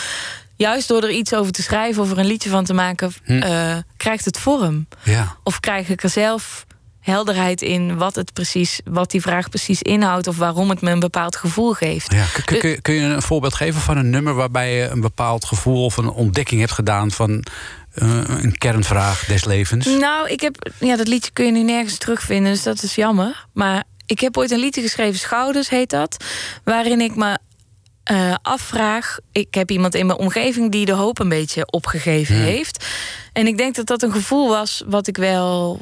Juist 0.59 0.89
door 0.89 1.03
er 1.03 1.11
iets 1.11 1.35
over 1.35 1.53
te 1.53 1.63
schrijven 1.63 2.03
of 2.03 2.11
er 2.11 2.19
een 2.19 2.27
liedje 2.27 2.51
van 2.51 2.65
te 2.65 2.75
maken, 2.75 3.13
Hm. 3.25 3.33
eh, 3.39 3.77
krijgt 3.97 4.25
het 4.25 4.39
vorm. 4.39 4.87
Ja, 5.05 5.37
Of 5.43 5.61
krijg 5.61 5.89
ik 5.89 6.03
er 6.03 6.11
zelf 6.11 6.67
helderheid 7.01 7.63
in 7.63 7.97
wat, 7.97 8.15
het 8.15 8.33
precies, 8.33 8.81
wat 8.85 9.11
die 9.11 9.21
vraag 9.21 9.49
precies 9.49 9.83
inhoudt, 9.83 10.27
of 10.27 10.37
waarom 10.37 10.69
het 10.71 10.81
me 10.81 10.91
een 10.91 11.01
bepaald 11.01 11.37
gevoel 11.37 11.73
geeft. 11.73 12.13
ja. 12.13 12.25
Kun, 12.33 12.45
kun- 12.45 12.59
kun, 12.59 12.71
je- 12.71 12.81
kun 12.81 12.95
je 12.95 13.01
een 13.01 13.23
voorbeeld 13.23 13.55
geven 13.55 13.81
van 13.81 13.97
een 13.97 14.11
nummer... 14.11 14.35
waarbij 14.35 14.75
je 14.77 14.89
een 14.89 15.01
bepaald 15.01 15.45
gevoel 15.45 15.85
of 15.85 15.97
een 15.97 16.09
ontdekking 16.11 16.61
hebt 16.61 16.73
gedaan... 16.73 17.11
van 17.11 17.31
uh, 17.95 18.21
een 18.27 18.59
kernvraag 18.59 19.25
des 19.25 19.45
levens? 19.45 19.87
Nou, 19.87 20.29
ik 20.29 20.41
heb. 20.41 20.71
Ja, 20.81 20.97
dat 20.97 21.09
liedje 21.09 21.31
kun 21.31 21.45
je 21.45 21.53
nu 21.53 21.63
nergens 21.63 21.99
terugvinden, 21.99 22.53
dus 22.53 22.63
dat 22.63 22.83
is 22.83 22.95
jammer. 22.95 23.47
Maar 23.53 23.85
ik 24.07 24.21
heb 24.21 24.37
ooit 24.37 24.51
een 24.51 24.59
liedje 24.59 24.83
geschreven, 24.83 25.19
Schouders 25.19 25.69
heet 25.69 25.91
dat. 25.91 26.25
Waarin 26.65 27.01
ik 27.01 27.17
me 27.17 27.39
eh, 28.09 28.35
afvraag. 28.43 29.19
Ik 29.33 29.55
heb 29.55 29.71
iemand 29.71 29.95
in 29.95 30.07
mijn 30.07 30.19
omgeving 30.19 30.73
die 30.73 30.85
de 30.87 30.93
hoop 30.93 31.19
een 31.19 31.29
beetje 31.29 31.71
opgegeven 31.71 32.35
heeft. 32.35 32.87
En 33.33 33.47
ik 33.47 33.57
denk 33.57 33.75
dat 33.75 33.87
dat 33.87 34.03
een 34.03 34.13
gevoel 34.13 34.49
was 34.49 34.83
wat 34.87 35.07
ik 35.07 35.17
wel. 35.17 35.81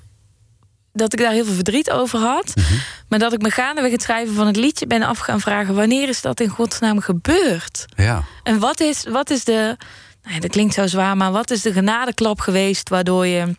Dat 0.92 1.12
ik 1.12 1.18
daar 1.18 1.32
heel 1.32 1.44
veel 1.44 1.54
verdriet 1.54 1.90
over 1.90 2.18
had. 2.18 2.52
Mhm. 2.56 2.74
Maar 3.08 3.18
dat 3.18 3.32
ik 3.32 3.42
me 3.42 3.50
gaandeweg 3.50 3.90
het 3.90 4.02
schrijven 4.02 4.34
van 4.34 4.46
het 4.46 4.56
liedje 4.56 4.86
ben 4.86 5.02
af 5.02 5.18
gaan 5.18 5.40
vragen: 5.40 5.74
wanneer 5.74 6.08
is 6.08 6.20
dat 6.20 6.40
in 6.40 6.48
godsnaam 6.48 7.00
gebeurd? 7.00 7.84
Ja, 7.96 8.24
En 8.42 8.58
wat 8.58 8.80
is, 8.80 9.04
wat 9.08 9.30
is 9.30 9.44
de. 9.44 9.76
Nou 10.22 10.34
ja, 10.34 10.40
dat 10.40 10.50
klinkt 10.50 10.74
zo 10.74 10.86
zwaar, 10.86 11.16
maar 11.16 11.32
wat 11.32 11.50
is 11.50 11.62
de 11.62 11.72
genadeklap 11.72 12.40
geweest 12.40 12.88
waardoor 12.88 13.26
je 13.26 13.56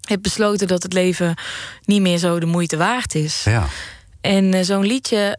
hebt 0.00 0.22
besloten 0.22 0.66
dat 0.68 0.82
het 0.82 0.92
leven 0.92 1.34
niet 1.84 2.00
meer 2.00 2.18
zo 2.18 2.40
de 2.40 2.46
moeite 2.46 2.76
waard 2.76 3.14
is? 3.14 3.42
ja. 3.44 3.66
En 4.20 4.54
eh, 4.54 4.64
zo'n 4.64 4.86
liedje 4.86 5.38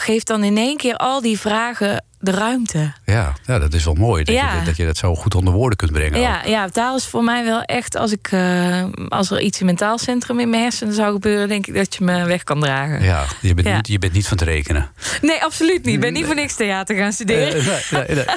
geeft 0.00 0.26
dan 0.26 0.44
in 0.44 0.56
één 0.56 0.76
keer 0.76 0.96
al 0.96 1.20
die 1.20 1.40
vragen 1.40 2.05
de 2.18 2.30
ruimte. 2.30 2.92
Ja, 3.04 3.32
ja, 3.46 3.58
dat 3.58 3.72
is 3.74 3.84
wel 3.84 3.94
mooi 3.94 4.24
dat, 4.24 4.34
Ja. 4.34 4.58
je, 4.58 4.64
dat 4.64 4.76
je 4.76 4.84
dat 4.86 4.96
zo 4.96 5.14
goed 5.14 5.34
onder 5.34 5.52
woorden 5.52 5.76
kunt 5.78 5.92
brengen. 5.92 6.18
ook. 6.18 6.24
Ja, 6.24 6.44
ja, 6.44 6.68
taal 6.68 6.96
is 6.96 7.04
voor 7.06 7.24
mij 7.24 7.44
wel 7.44 7.62
echt. 7.62 7.96
Als, 7.96 8.12
ik, 8.12 8.28
eh, 8.32 8.84
als 9.08 9.30
er 9.30 9.40
iets 9.40 9.58
in 9.58 9.64
mijn 9.64 9.76
taalcentrum 9.76 10.40
in 10.40 10.50
mijn 10.50 10.62
hersenen 10.62 10.94
zou 10.94 11.12
gebeuren, 11.12 11.48
denk 11.48 11.66
ik 11.66 11.74
dat 11.74 11.94
je 11.94 12.04
me 12.04 12.24
weg 12.26 12.44
kan 12.44 12.60
dragen. 12.60 13.02
Ja, 13.02 13.24
je 13.40 13.54
bent, 13.54 13.66
Ja. 13.68 13.76
Niet, 13.76 13.88
je 13.88 13.98
bent 13.98 14.12
niet 14.12 14.28
van 14.28 14.38
het 14.38 14.46
rekenen. 14.46 14.90
Nee, 15.22 15.44
absoluut 15.44 15.84
niet. 15.84 15.94
Ik 15.94 16.00
ben 16.00 16.12
niet 16.12 16.26
voor 16.26 16.34
niks 16.34 16.54
theater 16.54 16.96
gaan 16.96 17.12
studeren. 17.12 17.58
Eh, 17.60 17.66
nee, 17.90 18.04
nee, 18.06 18.14
nee. 18.16 18.24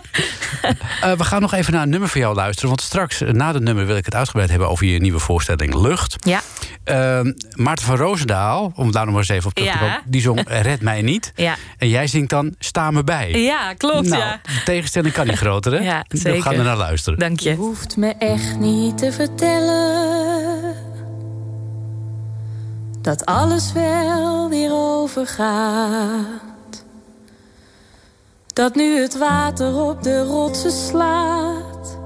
Eh, 1.02 1.12
we 1.12 1.24
gaan 1.24 1.42
nog 1.42 1.54
even 1.54 1.74
naar 1.74 1.82
een 1.84 1.90
nummer 1.90 2.10
van 2.10 2.22
jou 2.22 2.36
luisteren. 2.36 2.70
Want 2.70 2.82
straks, 2.82 3.20
na 3.32 3.54
het 3.54 3.64
nummer, 3.64 3.86
wil 3.86 3.96
ik 3.98 4.06
het 4.06 4.16
uitgebreid 4.16 4.50
hebben 4.50 4.70
over 4.70 4.86
je 4.86 5.00
nieuwe 5.00 5.20
voorstelling 5.20 5.74
Lucht. 5.76 6.16
ja, 6.28 6.42
Eh, 6.84 7.20
Maarten 7.56 7.86
van 7.86 7.96
Roosendaal, 7.96 8.72
om 8.76 8.92
daar 8.92 9.04
nog 9.04 9.14
maar 9.14 9.22
eens 9.24 9.30
even 9.32 9.48
op 9.50 9.54
terug 9.54 9.72
te 9.72 9.78
komen, 9.78 10.02
die 10.06 10.22
zong 10.22 10.42
Red 10.48 10.82
mij 10.82 11.02
niet. 11.02 11.32
ja. 11.36 11.56
En 11.78 11.90
jij 11.90 12.08
zingt 12.08 12.30
dan 12.30 12.56
Sta 12.60 12.92
me 12.92 13.04
bij. 13.04 13.32
ja 13.32 13.69
klopt. 13.78 14.08
nou, 14.10 14.22
ja. 14.22 14.40
de 14.44 14.62
tegenstelling 14.66 15.14
kan 15.14 15.28
niet 15.28 15.38
groter, 15.46 15.72
hè? 15.72 15.80
Ja, 15.80 16.06
We 16.08 16.18
zeker. 16.18 16.42
gaan 16.42 16.54
er 16.54 16.64
naar 16.64 16.78
luisteren. 16.78 17.20
Dank 17.20 17.40
je. 17.40 17.56
hoeft 17.56 17.98
me 17.98 18.14
echt 18.20 18.60
niet 18.60 18.98
te 18.98 19.12
vertellen 19.12 20.76
dat 23.02 23.26
alles 23.26 23.72
wel 23.74 24.50
weer 24.50 24.72
overgaat. 24.72 26.48
Dat 28.54 28.76
nu 28.76 29.02
het 29.02 29.18
water 29.18 29.76
op 29.76 30.04
de 30.04 30.24
rotsen 30.24 30.72
slaat, 30.72 31.98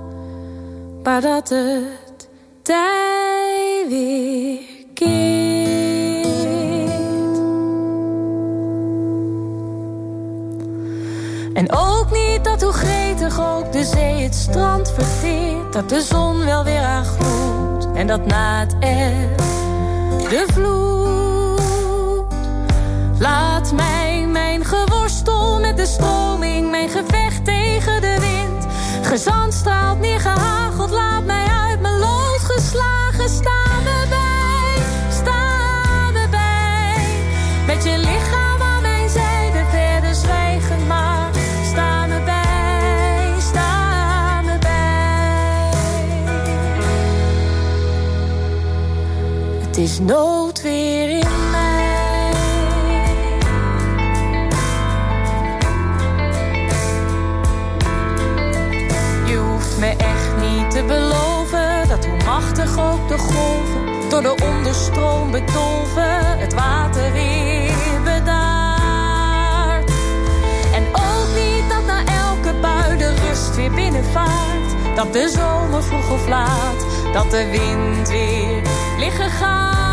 maar 1.03 1.21
dat 1.21 1.49
het 1.49 2.29
tij 2.61 3.85
weer 3.89 4.59
keert. 4.93 5.92
En 11.53 11.71
ook 11.71 12.11
niet 12.11 12.43
dat 12.43 12.61
hoe 12.61 12.71
gretig 12.71 13.39
ook 13.39 13.71
de 13.71 13.83
zee 13.83 14.23
het 14.23 14.35
strand 14.35 14.91
verteert. 14.91 15.73
Dat 15.73 15.89
de 15.89 16.01
zon 16.01 16.45
wel 16.45 16.63
weer 16.63 16.81
aan. 16.81 17.05
En 17.95 18.07
dat 18.07 18.25
na 18.25 18.59
het 18.59 18.73
eb 18.79 19.37
de 20.29 20.45
vloed. 20.53 21.61
Laat 23.19 23.73
mij 23.73 24.27
mijn 24.27 24.65
geworstel 24.65 25.59
met 25.59 25.77
de 25.77 25.85
stroming. 25.85 26.69
Mijn 26.69 26.89
gevecht 26.89 27.45
tegen 27.45 28.01
de 28.01 28.17
wind. 28.19 28.65
Gezand 29.01 29.53
is 49.93 49.99
noodweer 49.99 51.09
in 51.09 51.49
mij. 51.51 52.31
Je 59.25 59.37
hoeft 59.37 59.77
me 59.79 59.87
echt 59.97 60.31
niet 60.41 60.71
te 60.71 60.83
beloven 60.87 61.87
dat 61.87 62.05
hoe 62.05 62.23
machtig 62.25 62.79
ook 62.79 63.07
de 63.07 63.17
golven 63.17 64.09
door 64.09 64.21
de 64.21 64.35
onderstroom 64.43 65.31
bedolven 65.31 66.39
het 66.39 66.53
water 66.53 67.11
weer 67.11 67.71
bedaart. 68.03 69.91
En 70.73 70.83
ook 70.91 71.27
niet 71.35 71.69
dat 71.69 71.85
na 71.85 72.03
elke 72.05 72.59
bui 72.61 72.97
de 72.97 73.13
rust 73.27 73.55
weer 73.55 73.71
binnenvaart. 73.71 74.75
Dat 74.95 75.13
de 75.13 75.29
zomer 75.29 75.83
vroeg 75.83 76.11
of 76.11 76.27
laat, 76.27 76.82
dat 77.13 77.31
de 77.31 77.49
wind 77.49 78.09
weer 78.09 78.61
liggen 78.97 79.29
gaat. 79.29 79.92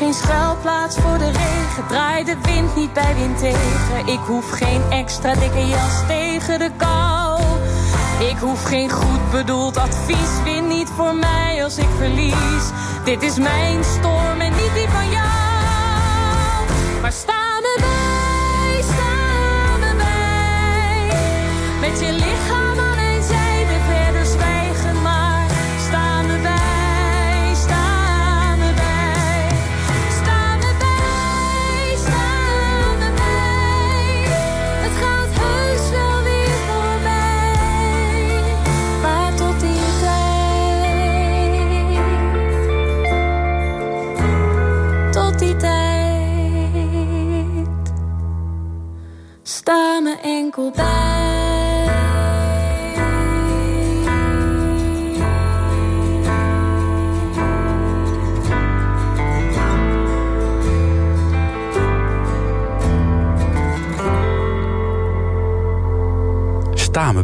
Geen 0.00 0.14
schuilplaats 0.14 0.96
voor 0.96 1.18
de 1.18 1.30
regen, 1.30 1.86
draai 1.88 2.24
de 2.24 2.36
wind 2.42 2.76
niet 2.76 2.92
bij 2.92 3.14
wind 3.14 3.38
tegen. 3.38 4.06
Ik 4.06 4.18
hoef 4.26 4.50
geen 4.50 4.82
extra 4.90 5.34
dikke 5.34 5.66
jas 5.66 6.06
tegen 6.06 6.58
de 6.58 6.70
kou. 6.76 7.42
Ik 8.18 8.36
hoef 8.36 8.64
geen 8.64 8.90
goed 8.90 9.30
bedoeld 9.30 9.76
advies, 9.76 10.42
win 10.44 10.66
niet 10.66 10.88
voor 10.96 11.14
mij 11.14 11.64
als 11.64 11.78
ik 11.78 11.88
verlies. 11.96 12.64
Dit 13.04 13.22
is 13.22 13.38
mijn 13.38 13.84
storm 13.84 14.40
en 14.40 14.52
niet 14.52 14.74
die 14.74 14.88
van 14.88 15.10
jou. 15.10 15.30
Maar 17.00 17.12
sta 17.12 17.60
me 17.60 17.76
bij, 17.80 18.82
sta 18.82 19.76
me 19.78 19.94
bij. 19.96 21.18
Met 21.80 22.00
je 22.00 22.12
lichaam 22.12 22.79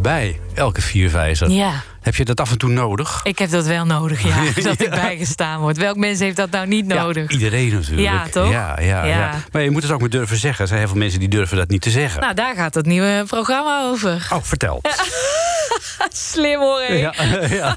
bij, 0.07 0.41
elke 0.55 0.81
vierwijzer. 0.81 1.51
Ja. 1.51 1.83
Heb 2.01 2.15
je 2.15 2.25
dat 2.25 2.41
af 2.41 2.51
en 2.51 2.59
toe 2.59 2.71
nodig? 2.71 3.21
Ik 3.23 3.39
heb 3.39 3.51
dat 3.51 3.67
wel 3.67 3.85
nodig, 3.85 4.23
ja. 4.23 4.37
Dat 4.63 4.81
ik 4.81 4.91
bijgestaan 4.91 5.61
word. 5.61 5.77
Welk 5.77 5.97
mens 5.97 6.19
heeft 6.19 6.37
dat 6.37 6.51
nou 6.51 6.67
niet 6.67 6.87
nodig? 6.87 7.31
Ja, 7.31 7.37
iedereen 7.37 7.73
natuurlijk. 7.73 8.09
Ja, 8.09 8.29
toch? 8.29 8.51
Ja, 8.51 8.81
ja, 8.81 9.05
ja. 9.05 9.19
Ja. 9.19 9.35
Maar 9.53 9.63
je 9.63 9.71
moet 9.71 9.83
het 9.83 9.93
ook 9.93 10.01
maar 10.01 10.09
durven 10.09 10.37
zeggen. 10.37 10.61
Er 10.61 10.67
zijn 10.67 10.81
heel 10.81 10.89
veel 10.89 10.99
mensen 10.99 11.21
die 11.21 11.29
durven 11.29 11.57
dat 11.57 11.69
niet 11.69 11.83
te 11.83 11.91
zeggen. 11.91 12.21
Nou, 12.21 12.35
daar 12.35 12.55
gaat 12.55 12.75
het 12.75 12.87
nieuwe 12.87 13.25
programma 13.27 13.83
over. 13.83 14.29
Oh, 14.33 14.43
vertel. 14.43 14.81
Slim 16.33 16.61
hoor? 16.61 16.93
Ja, 16.93 17.15
ja. 17.49 17.77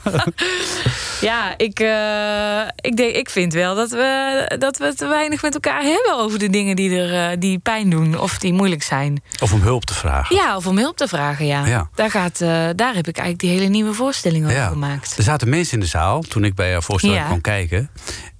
Ja, 1.21 1.57
ik, 1.57 1.79
eh, 1.79 2.89
ik, 2.89 2.97
denk, 2.97 3.15
ik 3.15 3.29
vind 3.29 3.53
wel 3.53 3.75
dat 3.75 3.89
we, 3.89 4.55
dat 4.59 4.77
we 4.77 4.93
te 4.95 5.07
weinig 5.07 5.41
met 5.41 5.53
elkaar 5.53 5.81
hebben 5.81 6.17
over 6.17 6.39
de 6.39 6.49
dingen 6.49 6.75
die, 6.75 6.99
er, 6.99 7.31
eh, 7.31 7.37
die 7.39 7.59
pijn 7.59 7.89
doen 7.89 8.19
of 8.19 8.37
die 8.37 8.53
moeilijk 8.53 8.83
zijn. 8.83 9.21
Of 9.41 9.53
om 9.53 9.61
hulp 9.61 9.85
te 9.85 9.93
vragen. 9.93 10.35
Ja, 10.35 10.55
of 10.55 10.67
om 10.67 10.77
hulp 10.77 10.97
te 10.97 11.07
vragen, 11.07 11.45
ja. 11.45 11.65
Ja. 11.65 11.89
Daar, 11.95 12.11
gaat, 12.11 12.41
eh, 12.41 12.49
daar 12.75 12.95
heb 12.95 13.07
ik 13.07 13.17
eigenlijk 13.17 13.39
die 13.39 13.49
hele 13.49 13.65
nieuwe 13.65 13.93
voorstelling 13.93 14.45
over 14.45 14.61
gemaakt. 14.61 15.17
Er 15.17 15.23
zaten 15.23 15.49
mensen 15.49 15.73
in 15.73 15.79
de 15.79 15.85
zaal 15.85 16.21
toen 16.21 16.43
ik 16.43 16.55
bij 16.55 16.69
jouw 16.69 16.81
voorstelling 16.81 17.25
kwam 17.25 17.41
kijken. 17.41 17.89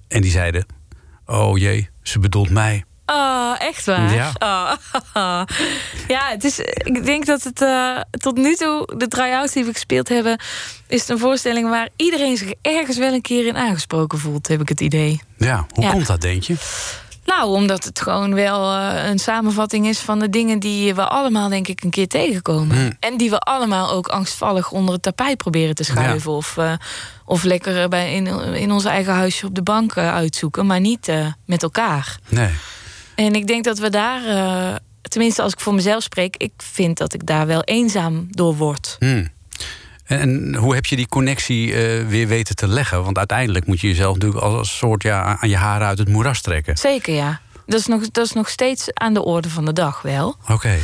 En 0.08 0.20
die 0.20 0.30
zeiden: 0.30 0.66
Oh 1.26 1.58
jee, 1.58 1.88
ze 2.02 2.18
bedoelt 2.18 2.50
mij. 2.50 2.84
Oh, 3.12 3.54
echt 3.58 3.84
waar? 3.86 4.14
Ja. 4.14 4.32
Oh. 4.38 4.72
ja, 6.14 6.28
het 6.28 6.44
is, 6.44 6.58
ik 6.58 7.04
denk 7.04 7.26
dat 7.26 7.42
het 7.42 7.62
eh, 7.62 7.96
tot 8.10 8.36
nu 8.36 8.54
toe, 8.54 8.92
de 8.96 9.08
try-outs 9.08 9.52
die 9.52 9.64
we 9.64 9.72
gespeeld 9.72 10.08
hebben... 10.08 10.40
is 10.88 11.00
het 11.00 11.08
een 11.08 11.18
voorstelling 11.18 11.68
waar 11.68 11.88
iedereen 11.96 12.36
zich 12.36 12.52
ergens 12.62 12.96
wel 12.98 13.12
een 13.12 13.20
keer 13.20 13.46
in 13.46 13.56
aangesproken 13.56 14.18
voelt, 14.18 14.48
heb 14.48 14.60
ik 14.60 14.68
het 14.68 14.80
idee. 14.80 15.20
Ja, 15.36 15.66
hoe 15.74 15.84
Ja. 15.84 15.90
komt 15.90 16.06
dat, 16.06 16.20
denk 16.20 16.42
je? 16.42 16.54
Nou, 17.24 17.50
omdat 17.54 17.84
het 17.84 18.00
gewoon 18.00 18.34
wel 18.34 18.72
eh, 18.76 19.08
een 19.08 19.18
samenvatting 19.18 19.86
is 19.86 19.98
van 19.98 20.18
de 20.18 20.30
dingen 20.30 20.58
die 20.58 20.94
we 20.94 21.08
allemaal, 21.08 21.48
denk 21.48 21.68
ik, 21.68 21.82
een 21.82 21.90
keer 21.90 22.08
tegenkomen. 22.08 22.76
Hmm. 22.76 22.96
En 23.00 23.16
die 23.16 23.30
we 23.30 23.38
allemaal 23.38 23.90
ook 23.90 24.08
angstvallig 24.08 24.70
onder 24.70 24.94
het 24.94 25.02
tapijt 25.02 25.36
proberen 25.36 25.74
te 25.74 25.84
schuiven. 25.84 26.32
Of, 26.32 26.56
eh, 26.56 26.72
of 27.24 27.42
lekker 27.42 27.88
bij 27.88 28.12
in, 28.14 28.26
in 28.54 28.72
ons 28.72 28.84
eigen 28.84 29.14
huisje 29.14 29.46
op 29.46 29.54
de 29.54 29.62
bank 29.62 29.96
uitzoeken, 29.96 30.66
maar 30.66 30.80
niet 30.80 31.12
met 31.46 31.62
elkaar. 31.62 32.18
Nee. 32.28 32.50
En 33.26 33.34
ik 33.34 33.46
denk 33.46 33.64
dat 33.64 33.78
we 33.78 33.90
daar, 33.90 34.24
eh, 34.24 34.76
tenminste 35.02 35.42
als 35.42 35.52
ik 35.52 35.60
voor 35.60 35.74
mezelf 35.74 36.02
spreek, 36.02 36.36
ik 36.36 36.52
vind 36.56 36.98
dat 36.98 37.14
ik 37.14 37.26
daar 37.26 37.46
wel 37.46 37.62
eenzaam 37.62 38.26
door 38.30 38.56
word. 38.56 38.96
Hmm. 38.98 39.28
En, 40.04 40.54
hoe 40.54 40.74
heb 40.74 40.86
je 40.86 40.96
die 40.96 41.08
connectie 41.08 41.74
eh, 41.74 42.06
weer 42.06 42.26
weten 42.26 42.56
te 42.56 42.68
leggen? 42.68 43.04
Want 43.04 43.18
uiteindelijk 43.18 43.66
moet 43.66 43.80
je 43.80 43.86
jezelf 43.86 44.14
natuurlijk 44.14 44.42
als 44.42 44.54
een 44.54 44.64
soort 44.64 45.02
ja, 45.02 45.38
aan 45.40 45.48
je 45.48 45.56
haren 45.56 45.86
uit 45.86 45.98
het 45.98 46.08
moeras 46.08 46.40
trekken. 46.40 46.76
Zeker 46.76 47.14
ja. 47.14 47.40
Dat 47.66 47.80
is, 47.80 47.86
nog, 47.86 48.10
dat 48.10 48.26
is 48.26 48.32
nog 48.32 48.48
steeds 48.48 48.94
aan 48.94 49.14
de 49.14 49.24
orde 49.24 49.50
van 49.50 49.64
de 49.64 49.72
dag 49.72 50.02
wel. 50.02 50.36
Oké, 50.48 50.78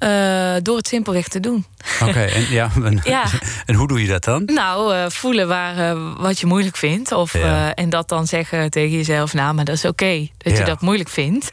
Eh, 0.00 0.54
door 0.62 0.76
het 0.76 0.88
simpelweg 0.88 1.28
te 1.28 1.40
doen. 1.40 1.64
oké. 2.02 2.20
En, 2.20 2.46
ja, 2.60 2.70
en, 2.84 3.00
Ja. 3.04 3.24
en 3.66 3.74
hoe 3.74 3.88
doe 3.88 4.00
je 4.02 4.08
dat 4.08 4.24
dan? 4.24 4.42
Nou, 4.44 4.94
eh, 4.94 5.04
voelen 5.08 5.48
waar, 5.48 5.76
eh, 5.90 5.98
wat 6.16 6.40
je 6.40 6.46
moeilijk 6.46 6.76
vindt. 6.76 7.12
Of, 7.12 7.32
Ja. 7.32 7.74
en 7.74 7.90
dat 7.90 8.08
dan 8.08 8.26
zeggen 8.26 8.70
tegen 8.70 8.90
jezelf, 8.96 9.34
nou, 9.34 9.54
maar 9.54 9.64
dat 9.64 9.74
is 9.74 9.84
oké 9.84 10.26
dat 10.38 10.52
Ja. 10.52 10.58
je 10.58 10.64
dat 10.64 10.80
moeilijk 10.80 11.08
vindt. 11.08 11.48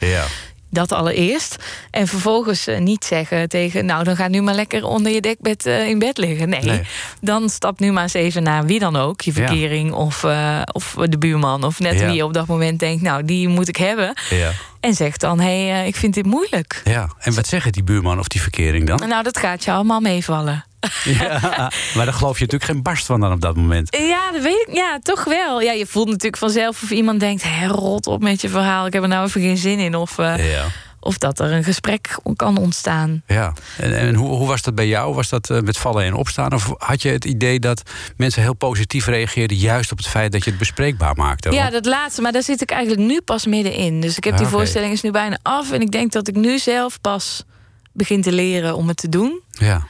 Dat 0.70 0.92
allereerst. 0.92 1.56
En 1.90 2.06
vervolgens 2.06 2.66
eh, 2.66 2.78
niet 2.78 3.04
zeggen 3.04 3.48
tegen, 3.48 3.86
nou, 3.86 4.04
dan 4.04 4.16
ga 4.16 4.28
nu 4.28 4.42
maar 4.42 4.54
lekker 4.54 4.84
onder 4.84 5.12
je 5.12 5.20
dekbed 5.20 5.66
eh, 5.66 5.88
in 5.88 5.98
bed 5.98 6.18
liggen. 6.18 6.48
Nee. 6.48 6.60
Nee. 6.62 6.80
dan 7.20 7.48
stap 7.48 7.78
nu 7.80 7.92
maar 7.92 8.02
eens 8.02 8.14
even 8.14 8.42
naar 8.42 8.66
wie 8.66 8.78
dan 8.78 8.96
ook. 8.96 9.20
Je 9.20 9.32
Ja. 9.34 9.46
verkering 9.46 9.92
of, 9.92 10.24
eh, 10.24 10.60
of 10.72 10.94
de 11.02 11.18
buurman. 11.18 11.64
Of 11.64 11.78
net 11.78 11.98
Ja. 12.00 12.06
wie 12.06 12.14
je 12.14 12.24
op 12.24 12.32
dat 12.34 12.46
moment 12.46 12.78
denkt, 12.78 13.02
nou, 13.02 13.24
die 13.24 13.48
moet 13.48 13.68
ik 13.68 13.76
hebben. 13.76 14.14
Ja. 14.30 14.50
En 14.80 14.94
zegt 14.94 15.20
dan, 15.20 15.40
hé, 15.40 15.66
hey, 15.68 15.86
ik 15.86 15.96
vind 15.96 16.14
dit 16.14 16.26
moeilijk. 16.26 16.80
ja. 16.84 17.08
En 17.18 17.34
wat 17.34 17.46
zeggen 17.46 17.72
die 17.72 17.82
buurman 17.84 18.18
of 18.18 18.28
die 18.28 18.40
verkering 18.42 18.86
dan? 18.86 19.08
Nou, 19.08 19.22
dat 19.22 19.38
gaat 19.38 19.64
je 19.64 19.72
allemaal 19.72 20.00
meevallen. 20.00 20.64
Ja. 21.04 21.70
Maar 21.94 22.04
daar 22.04 22.14
geloof 22.14 22.38
je 22.38 22.44
natuurlijk 22.44 22.70
geen 22.70 22.82
barst 22.82 23.06
van 23.06 23.20
dan 23.20 23.32
op 23.32 23.40
dat 23.40 23.56
moment. 23.56 23.96
Ja, 23.96 24.32
dat 24.32 24.42
weet 24.42 24.64
ik. 24.68 24.74
Ja, 24.74 24.98
toch 25.02 25.24
wel. 25.24 25.60
Ja, 25.60 25.72
je 25.72 25.86
voelt 25.86 26.06
natuurlijk 26.08 26.36
vanzelf 26.36 26.82
of 26.82 26.90
iemand 26.90 27.20
denkt... 27.20 27.42
Hé, 27.42 27.66
rot 27.66 28.06
op 28.06 28.22
met 28.22 28.40
je 28.40 28.48
verhaal, 28.48 28.86
ik 28.86 28.92
heb 28.92 29.02
er 29.02 29.08
nou 29.08 29.26
even 29.26 29.40
geen 29.40 29.56
zin 29.56 29.78
in. 29.78 29.94
Of, 29.94 30.18
eh, 30.18 30.52
Ja. 30.52 30.64
of 31.00 31.18
dat 31.18 31.38
er 31.40 31.52
een 31.52 31.64
gesprek 31.64 32.16
kan 32.36 32.56
ontstaan. 32.56 33.22
Ja, 33.26 33.52
en, 33.78 33.98
en 33.98 34.14
hoe, 34.14 34.28
hoe 34.28 34.46
was 34.46 34.62
dat 34.62 34.74
bij 34.74 34.86
jou? 34.88 35.14
Was 35.14 35.28
dat 35.28 35.50
eh, 35.50 35.60
met 35.60 35.78
vallen 35.78 36.04
en 36.04 36.14
opstaan? 36.14 36.52
Of 36.52 36.72
had 36.78 37.02
je 37.02 37.08
het 37.08 37.24
idee 37.24 37.60
dat 37.60 37.82
mensen 38.16 38.42
heel 38.42 38.54
positief 38.54 39.06
reageerden... 39.06 39.56
juist 39.56 39.92
op 39.92 39.98
het 39.98 40.06
feit 40.06 40.32
dat 40.32 40.44
je 40.44 40.50
het 40.50 40.58
bespreekbaar 40.58 41.16
maakte? 41.16 41.50
Ja, 41.50 41.70
dat 41.70 41.86
laatste. 41.86 42.22
Maar 42.22 42.32
daar 42.32 42.42
zit 42.42 42.62
ik 42.62 42.70
eigenlijk 42.70 43.08
nu 43.08 43.20
pas 43.20 43.46
middenin. 43.46 44.00
Dus 44.00 44.16
ik 44.16 44.24
heb 44.24 44.32
Ah, 44.32 44.38
die 44.38 44.48
voorstelling 44.48 44.92
is 44.92 45.02
nu 45.02 45.10
bijna 45.10 45.38
af. 45.42 45.72
En 45.72 45.80
ik 45.80 45.90
denk 45.90 46.12
dat 46.12 46.28
ik 46.28 46.34
nu 46.34 46.58
zelf 46.58 47.00
pas 47.00 47.44
begin 47.92 48.22
te 48.22 48.32
leren 48.32 48.76
om 48.76 48.88
het 48.88 48.96
te 48.96 49.08
doen. 49.08 49.40
Ja, 49.50 49.86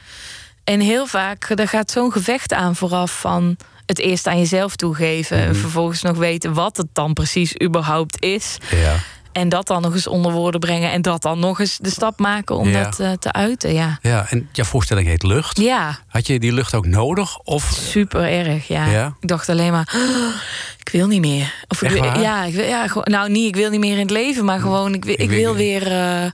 En 0.69 0.79
heel 0.79 1.05
vaak, 1.05 1.55
daar 1.57 1.67
gaat 1.67 1.91
zo'n 1.91 2.11
gevecht 2.11 2.53
aan 2.53 2.75
vooraf 2.75 3.19
van 3.19 3.57
het 3.85 3.99
eerst 3.99 4.27
aan 4.27 4.37
jezelf 4.37 4.75
toegeven. 4.75 5.37
En 5.37 5.49
Mhm. 5.49 5.59
vervolgens 5.59 6.01
nog 6.01 6.17
weten 6.17 6.53
wat 6.53 6.77
het 6.77 6.87
dan 6.93 7.13
precies 7.13 7.61
überhaupt 7.63 8.21
is. 8.23 8.57
ja. 8.71 8.95
En 9.31 9.49
dat 9.49 9.67
dan 9.67 9.81
nog 9.81 9.93
eens 9.93 10.07
onder 10.07 10.31
woorden 10.31 10.59
brengen. 10.59 10.91
En 10.91 11.01
dat 11.01 11.21
dan 11.21 11.39
nog 11.39 11.59
eens 11.59 11.77
de 11.77 11.89
stap 11.89 12.19
maken 12.19 12.55
om 12.55 12.67
Ja. 12.69 12.83
dat 12.83 12.99
eh, 12.99 13.11
te 13.11 13.31
uiten. 13.31 13.73
Ja. 13.73 13.97
ja, 14.01 14.25
en 14.29 14.49
jouw 14.51 14.65
voorstelling 14.65 15.07
heet 15.07 15.23
Lucht. 15.23 15.59
ja, 15.59 15.99
Had 16.07 16.27
je 16.27 16.39
die 16.39 16.53
lucht 16.53 16.73
ook 16.75 16.85
nodig? 16.85 17.37
Of 17.39 17.63
super 17.63 18.23
erg. 18.31 18.67
Ja. 18.67 18.85
Ja? 18.85 19.15
Ik 19.19 19.27
dacht 19.27 19.49
alleen 19.49 19.71
maar, 19.71 19.93
"Oh, 19.95 20.33
ik 20.79 20.89
wil 20.89 21.07
niet 21.07 21.19
meer. 21.21 21.53
Of 21.67 21.81
ik 21.81 21.89
wil, 21.89 22.03
ja, 22.03 22.43
ik 22.43 22.53
wil, 22.53 22.65
ja, 22.65 22.87
gewoon, 22.87 23.07
nou 23.09 23.29
niet, 23.29 23.47
ik 23.47 23.55
wil 23.55 23.69
niet 23.69 23.79
meer 23.79 23.93
in 23.93 23.99
het 23.99 24.09
leven, 24.11 24.45
maar 24.45 24.59
gewoon, 24.59 24.93
ik, 24.93 25.05
wil- 25.05 25.15
ik, 25.17 25.29
wil 25.29 25.55
weer. 25.55 25.91
eh, 25.91 26.25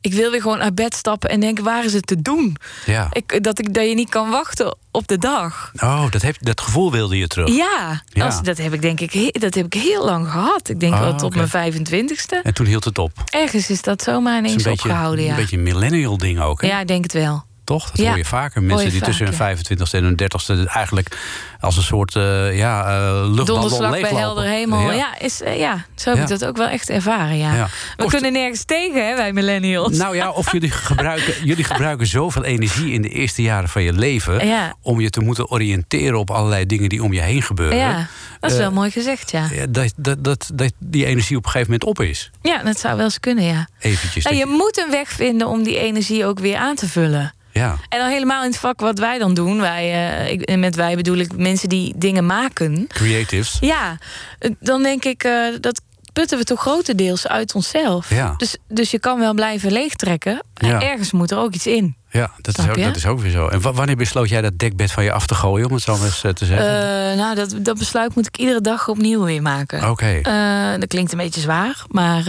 ik 0.00 0.12
wil 0.14 0.30
weer 0.30 0.40
gewoon 0.42 0.60
uit 0.60 0.74
bed 0.74 0.94
stappen 0.94 1.30
en 1.30 1.40
denken, 1.40 1.64
waar 1.64 1.84
is 1.84 1.92
het 1.92 2.06
te 2.06 2.22
doen? 2.22 2.56
ja. 2.86 3.08
Ik, 3.12 3.44
dat, 3.44 3.58
ik, 3.58 3.74
dat 3.74 3.88
je 3.88 3.94
niet 3.94 4.08
kan 4.08 4.30
wachten 4.30 4.76
op 4.90 5.08
de 5.08 5.18
dag. 5.18 5.72
Oh, 5.76 6.10
dat, 6.10 6.22
heeft, 6.22 6.44
dat 6.46 6.60
gevoel 6.60 6.90
wilde 6.92 7.16
je 7.18 7.26
terug. 7.26 7.56
Ja, 7.56 8.02
Ja. 8.06 8.24
Als, 8.24 8.42
dat, 8.42 8.58
heb 8.58 8.72
ik 8.74 8.82
denk 8.82 9.00
ik, 9.00 9.40
dat 9.40 9.54
heb 9.54 9.66
ik 9.66 9.74
heel 9.74 10.04
lang 10.04 10.30
gehad. 10.30 10.68
Ik 10.68 10.80
denk 10.80 10.94
Ah, 10.94 11.00
wel 11.00 11.14
tot 11.16 11.36
oké. 11.36 11.46
mijn 11.52 11.72
25ste. 11.72 12.42
En 12.42 12.54
toen 12.54 12.66
hield 12.66 12.84
het 12.84 12.98
op. 12.98 13.12
Ergens 13.30 13.70
is 13.70 13.82
dat 13.82 14.02
zomaar 14.02 14.32
is 14.32 14.38
ineens 14.38 14.64
een 14.64 14.70
beetje, 14.70 14.88
opgehouden. 14.88 15.24
Ja. 15.24 15.30
een 15.30 15.36
beetje 15.36 15.56
een 15.56 15.62
millennial 15.62 16.18
ding 16.18 16.40
ook. 16.40 16.60
Hè? 16.60 16.66
ja, 16.68 16.80
ik 16.80 16.86
denk 16.88 17.02
het 17.02 17.12
wel. 17.12 17.44
Toch? 17.70 17.90
Dat 17.90 18.00
Ja. 18.00 18.08
hoor 18.08 18.16
je 18.16 18.24
vaker. 18.24 18.62
Mensen 18.62 18.86
je 18.86 18.92
die 18.92 19.00
tussen 19.02 19.24
hun 19.24 19.34
vaak, 19.34 19.56
25ste 19.56 19.96
en 19.98 20.04
hun 20.04 20.16
30ste 20.16 20.66
eigenlijk 20.68 21.18
als 21.60 21.76
een 21.76 21.82
soort 21.82 22.14
uh, 22.14 22.56
ja, 22.58 22.86
uh, 22.86 23.34
luchtballon 23.34 23.78
bij 23.78 23.90
leeglopen. 23.90 24.18
helder 24.18 24.44
hemel. 24.44 24.80
Ja, 24.80 24.92
Ja. 24.92 25.18
is, 25.18 25.42
eh, 25.42 25.58
ja 25.58 25.84
zo 25.94 26.08
heb 26.08 26.16
Ja. 26.18 26.22
ik 26.22 26.28
dat 26.28 26.44
ook 26.44 26.56
wel 26.56 26.68
echt 26.68 26.88
ervaren. 26.90 27.36
Ja. 27.36 27.68
We 27.96 28.04
Of- 28.04 28.10
kunnen 28.10 28.32
nergens 28.32 28.64
tegen, 28.64 29.06
hè, 29.06 29.16
wij 29.16 29.32
millennials. 29.32 29.96
Nou 29.96 30.16
ja, 30.16 30.30
of 30.30 30.52
jullie 30.52 30.70
gebruiken, 30.90 31.34
jullie 31.44 31.64
gebruiken 31.64 32.06
zoveel 32.06 32.44
energie 32.44 32.92
in 32.92 33.02
de 33.02 33.08
eerste 33.08 33.42
jaren 33.42 33.68
van 33.68 33.82
je 33.82 33.92
leven... 33.92 34.40
Om 34.82 35.00
je 35.00 35.10
te 35.10 35.20
moeten 35.20 35.48
oriënteren 35.50 36.18
op 36.18 36.30
allerlei 36.30 36.66
dingen 36.66 36.88
die 36.88 37.02
om 37.02 37.12
je 37.12 37.20
heen 37.20 37.42
gebeuren. 37.42 37.76
ja, 37.78 38.06
dat 38.40 38.50
is 38.50 38.56
wel 38.56 38.72
mooi 38.72 38.90
gezegd, 38.90 39.30
ja. 39.30 39.48
Dat, 39.68 39.92
dat, 39.96 40.24
dat, 40.24 40.50
dat 40.54 40.72
die 40.78 41.04
energie 41.06 41.36
op 41.36 41.44
een 41.44 41.50
gegeven 41.50 41.72
moment 41.72 41.88
op 41.98 42.00
is. 42.06 42.30
Ja, 42.42 42.62
dat 42.62 42.78
zou 42.80 42.96
wel 42.96 43.04
eens 43.04 43.20
kunnen, 43.20 43.44
ja. 43.44 43.68
Eventjes. 43.78 44.24
Nou, 44.24 44.36
dat 44.36 44.48
je 44.48 44.52
moet 44.56 44.78
een 44.78 44.90
weg 44.90 45.08
vinden 45.08 45.46
om 45.46 45.62
die 45.62 45.78
energie 45.78 46.24
ook 46.26 46.38
weer 46.38 46.56
aan 46.56 46.74
te 46.74 46.88
vullen. 46.88 47.32
Ja, 47.52 47.76
En 47.88 47.98
dan 47.98 48.08
helemaal 48.08 48.42
in 48.44 48.50
het 48.50 48.58
vak 48.58 48.80
wat 48.80 48.98
wij 48.98 49.18
dan 49.18 49.34
doen. 49.34 49.60
Wij, 49.60 49.92
eh, 49.92 50.30
ik, 50.30 50.56
met 50.56 50.74
wij 50.76 50.96
bedoel 50.96 51.16
ik 51.16 51.36
mensen 51.36 51.68
die 51.68 51.94
dingen 51.96 52.26
maken. 52.26 52.86
creatives. 52.88 53.56
Ja, 53.60 53.98
eh, 54.38 54.50
dan 54.60 54.82
denk 54.82 55.04
ik 55.04 55.24
eh, 55.24 55.46
dat 55.60 55.82
putten 56.20 56.38
we 56.38 56.44
toch 56.44 56.60
grotendeels 56.60 57.26
uit 57.26 57.54
onszelf. 57.54 58.10
Ja. 58.14 58.34
Dus, 58.36 58.56
dus 58.68 58.90
je 58.90 58.98
kan 58.98 59.18
wel 59.18 59.34
blijven 59.34 59.72
leegtrekken. 59.72 60.42
En 60.54 60.68
Ja. 60.68 60.80
ergens 60.82 61.12
moet 61.12 61.30
er 61.30 61.38
ook 61.38 61.54
iets 61.54 61.66
in. 61.66 61.96
Ja, 62.10 62.30
dat 62.40 62.58
is, 62.58 62.68
ook, 62.68 62.76
dat 62.82 62.96
is 62.96 63.06
ook 63.06 63.20
weer 63.20 63.30
zo. 63.30 63.48
En 63.48 63.60
wa- 63.60 63.72
wanneer 63.72 63.96
besloot 63.96 64.28
jij 64.28 64.40
dat 64.40 64.58
dekbed 64.58 64.92
van 64.92 65.04
je 65.04 65.12
af 65.12 65.26
te 65.26 65.34
gooien, 65.34 65.66
om 65.66 65.72
het 65.74 65.82
zo 65.82 65.96
maar 65.96 66.06
eens 66.06 66.24
eh, 66.24 66.30
te 66.30 66.44
zeggen? 66.46 66.66
Eh, 67.10 67.16
nou, 67.16 67.34
dat, 67.34 67.54
dat 67.58 67.78
besluit 67.78 68.14
moet 68.14 68.26
ik 68.26 68.36
iedere 68.36 68.60
dag 68.60 68.88
opnieuw 68.88 69.24
weer 69.24 69.42
maken. 69.42 69.90
Oké. 69.90 70.20
Eh, 70.22 70.70
dat 70.80 70.86
klinkt 70.88 71.12
een 71.12 71.18
beetje 71.18 71.40
zwaar, 71.40 71.84
maar 71.88 72.24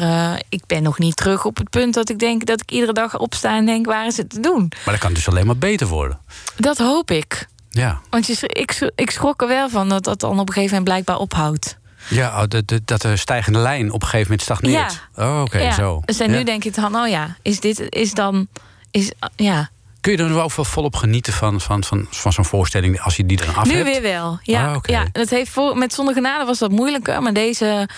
ik 0.49 0.61
ben 0.67 0.83
nog 0.83 0.99
niet 0.99 1.15
terug 1.15 1.45
op 1.45 1.57
het 1.57 1.69
punt 1.69 1.93
dat 1.93 2.09
ik 2.09 2.19
denk 2.19 2.45
dat 2.45 2.61
ik 2.61 2.71
iedere 2.71 2.93
dag 2.93 3.17
opsta 3.17 3.55
en 3.57 3.65
denk: 3.65 3.85
waar 3.85 4.05
is 4.07 4.17
het 4.17 4.29
te 4.29 4.39
doen? 4.39 4.71
Maar 4.85 4.93
dat 4.93 5.03
kan 5.03 5.13
dus 5.13 5.29
alleen 5.29 5.45
maar 5.45 5.57
beter 5.57 5.87
worden. 5.87 6.19
Dat 6.57 6.77
hoop 6.77 7.11
ik. 7.11 7.47
Ja, 7.69 7.99
Want 8.09 8.27
je, 8.27 8.35
ik, 8.47 8.91
ik 8.95 9.11
schrok 9.11 9.41
er 9.41 9.47
wel 9.47 9.69
van 9.69 9.89
dat 9.89 10.03
dat 10.03 10.19
dan 10.19 10.39
op 10.39 10.47
een 10.47 10.53
gegeven 10.53 10.77
moment 10.77 10.83
blijkbaar 10.83 11.17
ophoudt. 11.17 11.77
Ja 12.09 12.27
oh, 12.41 12.43
dat, 12.47 12.67
dat, 12.67 12.81
dat 12.85 13.01
de 13.01 13.17
stijgende 13.17 13.59
lijn 13.59 13.91
op 13.91 14.01
een 14.01 14.07
gegeven 14.07 14.23
moment 14.23 14.41
stagneert. 14.41 15.07
Oh, 15.15 15.41
oké, 15.41 15.57
ja. 15.59 15.71
zo. 15.71 16.01
Dus 16.05 16.19
en 16.19 16.31
Ja. 16.31 16.37
nu 16.37 16.43
denk 16.43 16.63
ik 16.63 16.75
dan: 16.75 16.95
oh 16.95 17.07
ja, 17.07 17.35
is 17.41 17.59
dit 17.59 17.79
is 17.89 18.13
dan. 18.13 18.47
Is, 18.91 19.11
ja, 19.35 19.69
Kun 20.01 20.11
je 20.11 20.17
er 20.17 20.33
wel 20.33 20.49
volop 20.49 20.95
genieten 20.95 21.33
van, 21.33 21.61
van, 21.61 21.83
van, 21.83 22.07
van 22.09 22.33
zo'n 22.33 22.45
voorstelling 22.45 23.01
als 23.01 23.15
je 23.15 23.25
die 23.25 23.37
dan 23.37 23.55
af 23.55 23.65
nu 23.67 23.73
hebt? 23.75 23.87
weer 23.89 24.01
wel. 24.01 24.39
Ja, 24.43 24.71
Ah, 24.73 24.77
ja 24.81 25.05
dat 25.11 25.29
heeft 25.29 25.51
voor, 25.51 25.77
met 25.77 25.93
Zonder 25.93 26.13
Genade 26.13 26.45
was 26.45 26.59
dat 26.59 26.71
moeilijker, 26.71 27.21
maar 27.21 27.33
deze. 27.33 27.89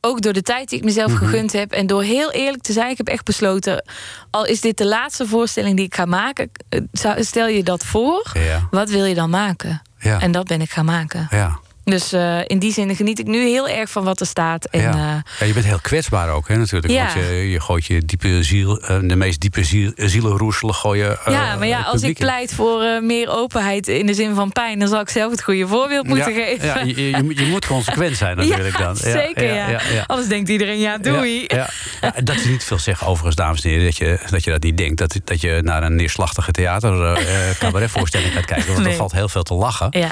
Ook 0.00 0.20
door 0.22 0.32
de 0.32 0.42
tijd 0.42 0.68
die 0.68 0.78
ik 0.78 0.84
mezelf 0.84 1.12
Mhm. 1.12 1.24
gegund 1.24 1.52
heb. 1.52 1.72
En 1.72 1.86
door 1.86 2.02
heel 2.02 2.32
eerlijk 2.32 2.62
te 2.62 2.72
zijn, 2.72 2.90
ik 2.90 2.96
heb 2.96 3.08
echt 3.08 3.24
besloten. 3.24 3.84
Al 4.30 4.46
is 4.46 4.60
dit 4.60 4.78
de 4.78 4.86
laatste 4.86 5.26
voorstelling 5.26 5.76
die 5.76 5.84
ik 5.86 5.94
ga 5.94 6.04
maken. 6.04 6.50
eh, 6.68 6.80
Stel 7.20 7.46
je 7.46 7.62
dat 7.62 7.84
voor. 7.84 8.30
Ja, 8.34 8.66
Wat 8.70 8.90
wil 8.90 9.04
je 9.04 9.14
dan 9.14 9.30
maken? 9.30 9.82
ja, 9.98 10.20
En 10.20 10.32
dat 10.32 10.46
ben 10.46 10.60
ik 10.60 10.70
gaan 10.70 10.84
maken. 10.84 11.26
ja. 11.30 11.58
Dus 11.90 12.12
eh, 12.12 12.38
in 12.46 12.58
die 12.58 12.72
zin 12.72 12.96
geniet 12.96 13.18
ik 13.18 13.26
nu 13.26 13.38
heel 13.48 13.68
erg 13.68 13.90
van 13.90 14.04
wat 14.04 14.20
er 14.20 14.26
staat. 14.26 14.64
En, 14.64 14.80
ja. 14.80 14.90
eh, 14.90 15.38
ja, 15.40 15.46
je 15.46 15.52
bent 15.52 15.64
heel 15.66 15.78
kwetsbaar 15.82 16.30
ook, 16.30 16.48
hè, 16.48 16.56
natuurlijk. 16.56 16.92
Ja. 16.92 17.02
Want 17.14 17.26
je, 17.26 17.50
je 17.50 17.60
gooit 17.60 17.84
je 17.84 18.04
diepe 18.04 18.42
ziel, 18.42 18.80
eh, 18.80 18.98
de 19.02 19.16
meest 19.16 19.40
diepe 19.40 19.64
ziel, 19.64 19.92
zielenroeselen 19.96 20.74
gooien. 20.74 21.18
ja, 21.26 21.56
maar 21.56 21.66
ja, 21.66 21.80
als 21.82 22.02
ik 22.02 22.18
pleit 22.18 22.54
voor 22.54 23.02
meer 23.02 23.28
openheid 23.30 23.88
in 23.88 24.06
de 24.06 24.14
zin 24.14 24.34
van 24.34 24.52
pijn, 24.52 24.78
dan 24.78 24.88
zal 24.88 25.00
ik 25.00 25.08
zelf 25.08 25.30
het 25.30 25.42
goede 25.42 25.66
voorbeeld 25.66 26.06
moeten 26.06 26.34
ja, 26.34 26.44
geven. 26.44 26.66
Ja, 26.66 26.80
je, 26.80 27.10
je, 27.10 27.22
moet- 27.22 27.38
je 27.38 27.46
moet 27.46 27.66
consequent 27.66 28.16
zijn 28.16 28.36
natuurlijk 28.46 28.78
Ja, 28.78 28.84
dan. 28.84 28.96
zeker. 28.96 29.54
Ja, 29.54 29.80
Anders 30.06 30.28
denkt 30.28 30.48
iedereen, 30.48 30.78
ja, 30.78 30.98
doei. 30.98 31.44
Ja, 31.46 31.56
ja. 31.56 31.68
Ja, 32.00 32.12
dat 32.22 32.36
is 32.36 32.44
niet 32.44 32.64
veel 32.64 32.78
zeggen 32.78 33.06
overigens, 33.06 33.36
dames 33.36 33.62
en 33.64 33.70
heren, 33.70 33.84
dat 33.84 33.96
je 33.96 34.18
dat, 34.30 34.44
je 34.44 34.50
dat 34.50 34.62
niet 34.62 34.76
denkt. 34.76 34.98
Dat, 34.98 35.20
dat 35.24 35.40
je 35.40 35.60
naar 35.62 35.82
een 35.82 35.94
neerslachtige 35.94 36.50
theater 36.52 37.04
eh, 37.04 37.48
eh, 37.50 37.56
cabaretvoorstelling 37.58 38.32
gaat 38.32 38.44
kijken. 38.44 38.66
Want 38.66 38.78
Nee. 38.84 38.90
er 38.90 38.96
valt 38.98 39.12
heel 39.12 39.28
veel 39.28 39.42
te 39.42 39.54
lachen. 39.54 39.86
Ja. 39.90 40.10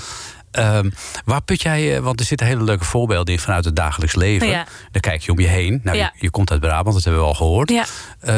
Ehm, 0.55 0.91
waar 1.25 1.43
put 1.43 1.63
jij, 1.63 1.97
eh, 1.97 2.03
want 2.03 2.21
er 2.21 2.27
zitten 2.27 2.47
hele 2.47 2.63
leuke 2.63 2.85
voorbeelden 2.85 3.35
in 3.35 3.41
vanuit 3.41 3.65
het 3.65 3.77
dagelijks 3.77 4.15
leven. 4.15 4.49
Ja. 4.49 4.65
Dan 4.91 5.01
kijk 5.01 5.23
je 5.23 5.33
om 5.33 5.41
je 5.41 5.47
heen. 5.47 5.81
Nou, 5.83 5.97
Ja. 5.97 6.11
je, 6.15 6.19
je 6.25 6.31
komt 6.31 6.51
uit 6.51 6.61
Brabant, 6.61 6.95
dat 6.95 7.05
hebben 7.05 7.23
we 7.23 7.29
al 7.29 7.35
gehoord. 7.35 7.71
Ja. 7.71 7.85
Eh, 8.21 8.35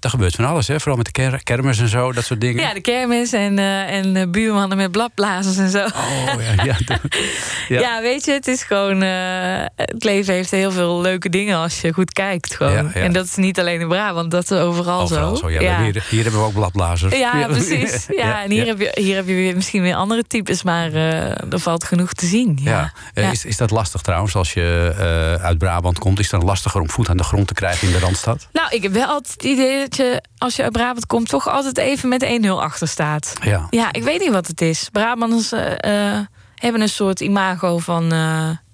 daar 0.00 0.10
gebeurt 0.10 0.34
van 0.34 0.44
alles, 0.44 0.68
hè? 0.68 0.76
vooral 0.78 0.96
met 0.96 1.06
de 1.06 1.12
ker 1.12 1.42
kermis 1.42 1.78
en 1.78 1.88
zo, 1.88 2.12
dat 2.12 2.24
soort 2.24 2.40
dingen. 2.40 2.62
Ja, 2.62 2.74
de 2.74 2.80
kermis 2.80 3.32
en, 3.32 3.58
eh, 3.58 3.94
en 3.96 4.30
buurmannen 4.30 4.76
met 4.76 4.90
bladblazers 4.92 5.56
en 5.56 5.70
zo. 5.70 5.84
Oh, 5.84 6.32
ja, 6.56 6.64
ja. 6.64 6.76
Ja. 7.68 8.00
Weet 8.00 8.24
je, 8.24 8.32
het 8.32 8.46
is 8.46 8.62
gewoon. 8.62 9.00
het 9.00 10.04
leven 10.04 10.34
heeft 10.34 10.50
heel 10.50 10.70
veel 10.70 11.00
leuke 11.00 11.28
dingen 11.28 11.56
als 11.56 11.80
je 11.80 11.92
goed 11.92 12.12
kijkt. 12.12 12.54
Gewoon. 12.54 12.92
En 12.92 13.12
dat 13.12 13.24
is 13.24 13.34
niet 13.34 13.58
alleen 13.60 13.80
in 13.80 13.88
Brabant, 13.88 14.30
dat 14.30 14.50
is 14.50 14.58
overal, 14.58 15.00
Overal 15.00 15.36
zo. 15.36 15.42
zo. 15.48 15.50
Ja. 15.50 15.82
Hier, 15.82 16.04
hier 16.10 16.22
hebben 16.22 16.40
we 16.40 16.46
ook 16.46 16.52
bladblazers. 16.52 17.16
Ja, 17.18 17.46
precies. 17.46 18.06
Ja, 18.16 18.42
en 18.42 18.50
hier, 18.50 18.66
Heb 18.66 18.78
je, 18.80 18.90
hier 18.94 19.16
heb 19.16 19.26
je 19.26 19.34
weer 19.34 19.54
misschien 19.54 19.82
weer 19.82 19.94
andere 19.94 20.24
types, 20.26 20.62
maar 20.62 20.90
er 21.58 21.64
valt 21.64 21.84
genoeg 21.84 22.12
te 22.12 22.26
zien. 22.26 22.58
Ja. 22.62 22.70
Ja. 22.70 22.92
Eh, 23.14 23.24
Ja. 23.24 23.30
Is, 23.30 23.44
is 23.44 23.56
dat 23.56 23.70
lastig 23.70 24.00
trouwens, 24.00 24.34
als 24.34 24.52
je 24.52 24.94
eh, 24.98 25.44
uit 25.44 25.58
Brabant 25.58 25.98
komt? 25.98 26.18
Is 26.18 26.30
het 26.30 26.40
dan 26.40 26.48
lastiger 26.48 26.80
om 26.80 26.90
voet 26.90 27.08
aan 27.08 27.16
de 27.16 27.22
grond 27.24 27.46
te 27.46 27.54
krijgen 27.54 27.86
in 27.86 27.92
de 27.92 27.98
Randstad? 27.98 28.48
Nou, 28.52 28.68
ik 28.70 28.82
heb 28.82 28.92
wel 28.92 29.06
altijd 29.06 29.32
het 29.32 29.44
idee 29.44 29.80
dat 29.80 29.96
je, 29.96 30.22
als 30.38 30.56
je 30.56 30.62
uit 30.62 30.72
Brabant 30.72 31.06
komt, 31.06 31.28
toch 31.28 31.48
altijd 31.48 31.78
even 31.78 32.08
met 32.08 32.24
1-0 32.44 32.48
achter 32.48 32.88
staat. 32.88 33.32
Ja. 33.42 33.66
Ja, 33.70 33.92
ik 33.92 34.02
weet 34.02 34.20
niet 34.20 34.30
wat 34.32 34.46
het 34.46 34.60
is. 34.60 34.88
Brabanders 34.92 35.52
eh, 35.52 36.18
hebben 36.54 36.80
een 36.80 36.88
soort 36.88 37.20
imago 37.20 37.78
van 37.78 38.12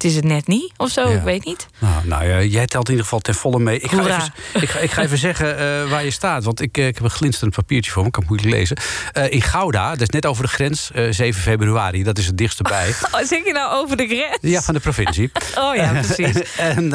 het 0.04 0.12
is 0.12 0.18
het 0.18 0.24
net 0.28 0.46
niet 0.46 0.72
of 0.76 0.90
zo, 0.90 1.08
Ja. 1.08 1.16
ik 1.16 1.22
weet 1.22 1.44
niet. 1.44 1.66
Nou, 1.78 2.06
nou 2.06 2.24
ja, 2.24 2.42
jij 2.42 2.66
telt 2.66 2.84
in 2.84 2.90
ieder 2.90 3.04
geval 3.04 3.20
ten 3.20 3.34
volle 3.34 3.58
mee. 3.58 3.78
Ik 3.78 3.90
ga 3.90 3.96
Hoera. 3.96 4.16
even, 4.16 4.62
ik 4.62 4.68
ga, 4.70 4.78
ik 4.78 4.90
ga 4.90 5.02
even 5.02 5.18
zeggen 5.28 5.58
eh, 5.58 5.90
waar 5.90 6.04
je 6.04 6.10
staat. 6.10 6.44
Want 6.44 6.60
ik, 6.60 6.78
eh, 6.78 6.86
ik 6.86 6.94
heb 6.94 7.04
een 7.04 7.10
glinsterend 7.10 7.54
papiertje 7.54 7.90
voor 7.90 8.04
me. 8.04 8.10
Kan 8.10 8.22
ik 8.22 8.28
moeilijk 8.28 8.52
lezen. 8.54 8.76
Eh, 9.12 9.30
in 9.32 9.42
Gouda, 9.42 9.90
dat 9.90 10.00
is 10.00 10.08
net 10.08 10.26
over 10.26 10.42
de 10.42 10.48
grens. 10.48 10.90
eh, 10.94 11.06
7 11.10 11.42
februari, 11.42 12.02
dat 12.02 12.18
is 12.18 12.26
het 12.26 12.38
dichtst 12.38 12.62
bij. 12.62 12.94
Oh, 13.12 13.20
zeg 13.22 13.44
je 13.44 13.52
nou 13.52 13.72
over 13.82 13.96
de 13.96 14.06
grens? 14.06 14.38
Ja, 14.40 14.62
van 14.62 14.74
de 14.74 14.80
provincie. 14.80 15.30
Oh 15.58 15.74
ja, 15.74 15.92
precies. 15.92 16.56
en 16.56 16.92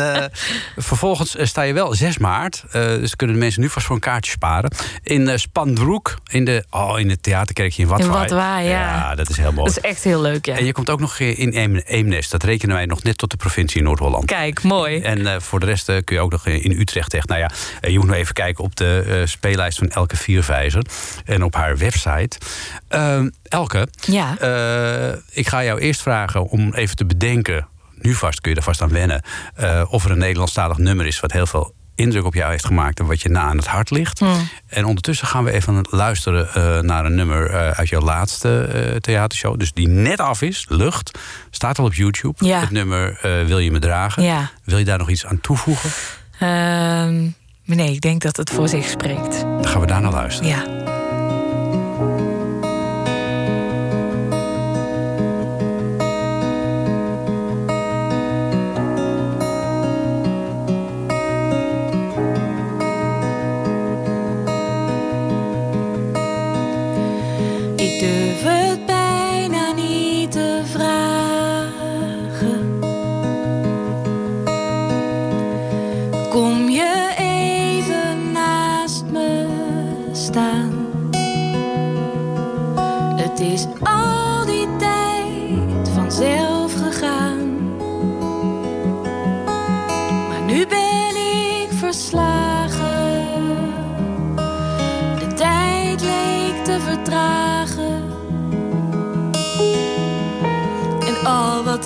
vervolgens 0.77 1.35
sta 1.41 1.61
je 1.61 1.73
wel 1.73 1.93
6 1.95 2.17
maart. 2.17 2.63
dus 2.71 3.15
kunnen 3.15 3.35
de 3.35 3.41
mensen 3.41 3.61
nu 3.61 3.69
vast 3.69 3.85
voor 3.85 3.95
een 3.95 4.01
kaartje 4.01 4.31
sparen. 4.31 4.71
In 5.03 5.39
Spanbroek, 5.39 6.17
in, 6.27 6.45
de, 6.45 6.65
oh, 6.69 6.99
in 6.99 7.09
het 7.09 7.23
theaterkerkje 7.23 7.81
in 7.81 7.87
Watwaai. 7.87 8.11
In 8.11 8.19
Watwaai, 8.19 8.67
ja. 8.67 8.79
Ja, 8.79 9.15
dat 9.15 9.29
is 9.29 9.37
heel 9.37 9.51
mooi. 9.51 9.73
Dat 9.73 9.83
is 9.83 9.89
echt 9.89 10.03
heel 10.03 10.21
leuk, 10.21 10.45
ja. 10.45 10.57
En 10.57 10.65
je 10.65 10.71
komt 10.71 10.89
ook 10.89 10.99
nog 10.99 11.19
in 11.19 11.53
Eem- 11.57 11.75
Eemnes. 11.85 12.29
Dat 12.29 12.43
rekenen 12.43 12.75
wij 12.75 12.85
nog 12.85 12.98
net 13.03 13.17
tot 13.17 13.31
de 13.31 13.37
provincie 13.37 13.81
Noord-Holland. 13.81 14.25
Kijk, 14.25 14.63
mooi. 14.63 14.99
En 15.01 15.27
eh, 15.33 15.39
voor 15.39 15.59
de 15.59 15.65
rest 15.65 15.89
eh, 15.89 15.97
kun 16.03 16.15
je 16.15 16.21
ook 16.21 16.31
nog 16.31 16.45
in 16.47 16.71
Utrecht 16.79 17.09
terecht. 17.09 17.27
Nou 17.27 17.39
ja, 17.39 17.49
eh, 17.81 17.91
je 17.91 17.97
moet 17.99 18.07
nog 18.07 18.15
even 18.15 18.33
kijken 18.33 18.63
op 18.63 18.75
de 18.75 19.03
eh, 19.07 19.25
speellijst 19.27 19.77
van 19.77 19.89
Elke 19.89 20.15
Vierwijzer. 20.17 20.83
En 21.25 21.43
op 21.43 21.55
haar 21.55 21.77
website. 21.77 22.37
Elke, 23.43 23.87
Ja. 23.99 24.37
eh, 24.39 25.17
ik 25.31 25.47
ga 25.47 25.63
jou 25.63 25.79
eerst 25.79 26.01
vragen 26.01 26.47
om 26.49 26.73
even 26.73 26.95
te 26.95 27.05
bedenken. 27.05 27.67
Nu 28.01 28.13
vast 28.13 28.41
kun 28.41 28.51
je 28.51 28.57
er 28.57 28.63
vast 28.63 28.81
aan 28.81 28.89
wennen. 28.91 29.21
eh, 29.55 29.83
of 29.89 30.05
er 30.05 30.11
een 30.11 30.17
Nederlandstalig 30.17 30.77
nummer 30.77 31.05
is 31.05 31.19
wat 31.19 31.31
heel 31.31 31.45
veel 31.45 31.73
indruk 31.99 32.25
op 32.25 32.33
jou 32.33 32.51
heeft 32.51 32.65
gemaakt 32.65 32.99
en 32.99 33.05
wat 33.05 33.21
je 33.21 33.29
na 33.29 33.41
aan 33.41 33.57
het 33.57 33.67
hart 33.67 33.89
ligt. 33.89 34.19
Hmm. 34.19 34.49
En 34.67 34.85
ondertussen 34.85 35.27
gaan 35.27 35.43
we 35.43 35.51
even 35.51 35.85
luisteren 35.89 36.53
eh, 36.53 36.79
naar 36.79 37.05
een 37.05 37.15
nummer 37.15 37.49
eh, 37.49 37.69
uit 37.69 37.89
jouw 37.89 38.01
laatste 38.01 38.61
eh, 38.61 38.95
theatershow. 38.95 39.59
Dus 39.59 39.73
die 39.73 39.87
net 39.87 40.19
af 40.19 40.41
is, 40.41 40.65
Lucht. 40.69 41.19
Staat 41.49 41.79
al 41.79 41.85
op 41.85 41.93
YouTube. 41.93 42.45
Ja. 42.45 42.59
Het 42.59 42.71
nummer 42.71 43.19
Wil 43.21 43.59
je 43.59 43.71
me 43.71 43.79
dragen? 43.79 44.23
Ja. 44.23 44.49
Wil 44.63 44.77
je 44.77 44.85
daar 44.85 44.97
nog 44.97 45.09
iets 45.09 45.25
aan 45.25 45.41
toevoegen? 45.41 45.89
Ehm, 46.39 47.27
nee, 47.65 47.93
ik 47.93 48.01
denk 48.01 48.21
dat 48.21 48.37
het 48.37 48.49
voor 48.49 48.67
zich 48.67 48.85
spreekt. 48.85 49.41
Dan 49.41 49.67
gaan 49.67 49.81
we 49.81 49.87
daar 49.87 50.01
naar 50.01 50.11
luisteren. 50.11 50.49
Ja. 50.49 50.88
Durf 68.43 68.53
het 68.53 68.85
bijna 68.85 69.71
niet 69.71 70.31
te 70.31 70.61
vragen. 70.63 71.19
Kom 76.29 76.69
je 76.69 77.13
even 77.17 78.31
naast 78.31 79.03
me 79.11 79.47
staan? 80.11 80.87
Het 83.15 83.39
is 83.39 83.65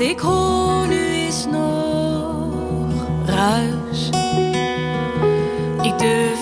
ik 0.09 0.19
hoor 0.19 0.87
nu 0.87 1.05
is 1.05 1.45
nog 1.45 3.07
ruis. 3.25 4.09
Ik 5.81 5.99
durf 5.99 6.32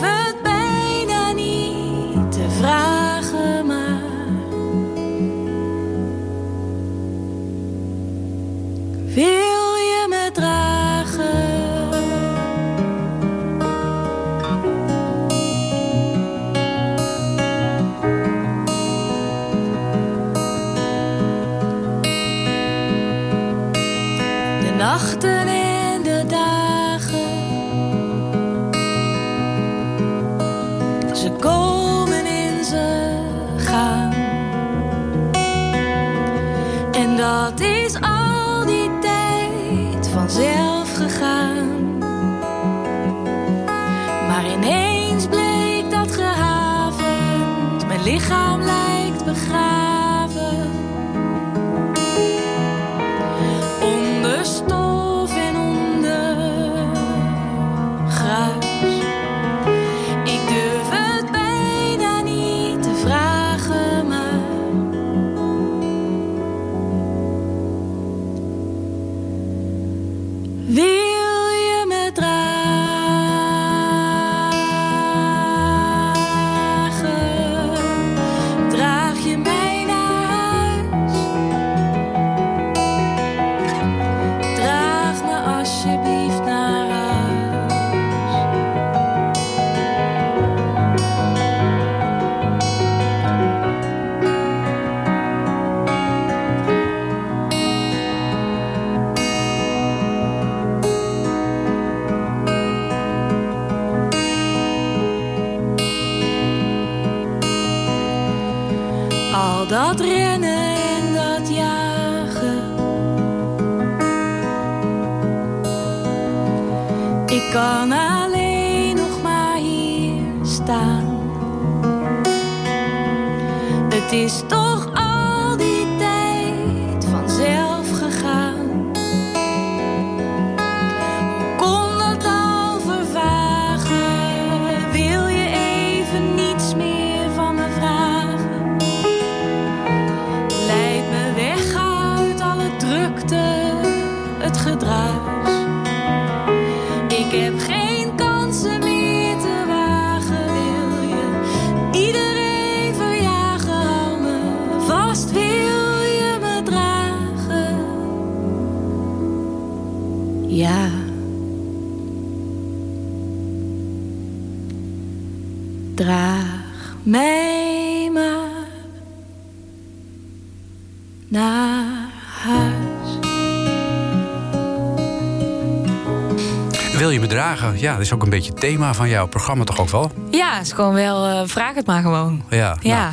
Wil 177.01 177.09
je 177.09 177.19
me 177.19 177.27
dragen? 177.27 177.79
Ja, 177.79 177.91
dat 177.93 178.01
is 178.01 178.13
ook 178.13 178.23
een 178.23 178.29
beetje 178.29 178.51
het 178.51 178.59
thema 178.59 178.93
van 178.93 179.09
jouw 179.09 179.27
programma 179.27 179.63
toch 179.63 179.79
ook 179.79 179.89
wel? 179.89 180.11
Ja, 180.31 180.59
is 180.59 180.71
gewoon 180.71 180.93
wel. 180.93 181.25
eh, 181.27 181.41
vraag 181.45 181.75
het 181.75 181.85
maar 181.85 182.01
gewoon. 182.01 182.43
Ja. 182.49 182.77
Ja. 182.81 183.11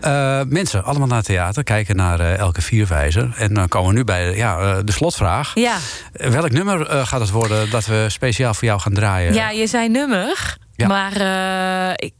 nou, 0.00 0.40
eh, 0.40 0.46
mensen, 0.48 0.84
allemaal 0.84 1.06
naar 1.08 1.22
theater, 1.22 1.64
kijken 1.64 1.96
naar 1.96 2.20
eh, 2.20 2.36
Elke 2.38 2.62
Vierwijzer. 2.62 3.34
En 3.36 3.54
dan 3.54 3.68
komen 3.68 3.88
we 3.90 3.94
nu 3.96 4.04
bij 4.04 4.36
ja, 4.36 4.82
de 4.82 4.92
slotvraag. 4.92 5.50
Ja. 5.54 5.76
Welk 6.12 6.50
nummer 6.50 6.86
gaat 7.06 7.20
het 7.20 7.30
worden 7.30 7.70
dat 7.70 7.86
we 7.86 8.04
speciaal 8.08 8.54
voor 8.54 8.64
jou 8.68 8.80
gaan 8.80 8.94
draaien? 8.94 9.34
ja, 9.34 9.50
je 9.50 9.66
zei 9.66 9.88
nummer. 9.88 10.56
Ja. 10.76 10.86
Maar 10.86 11.12
ik, 11.96 12.12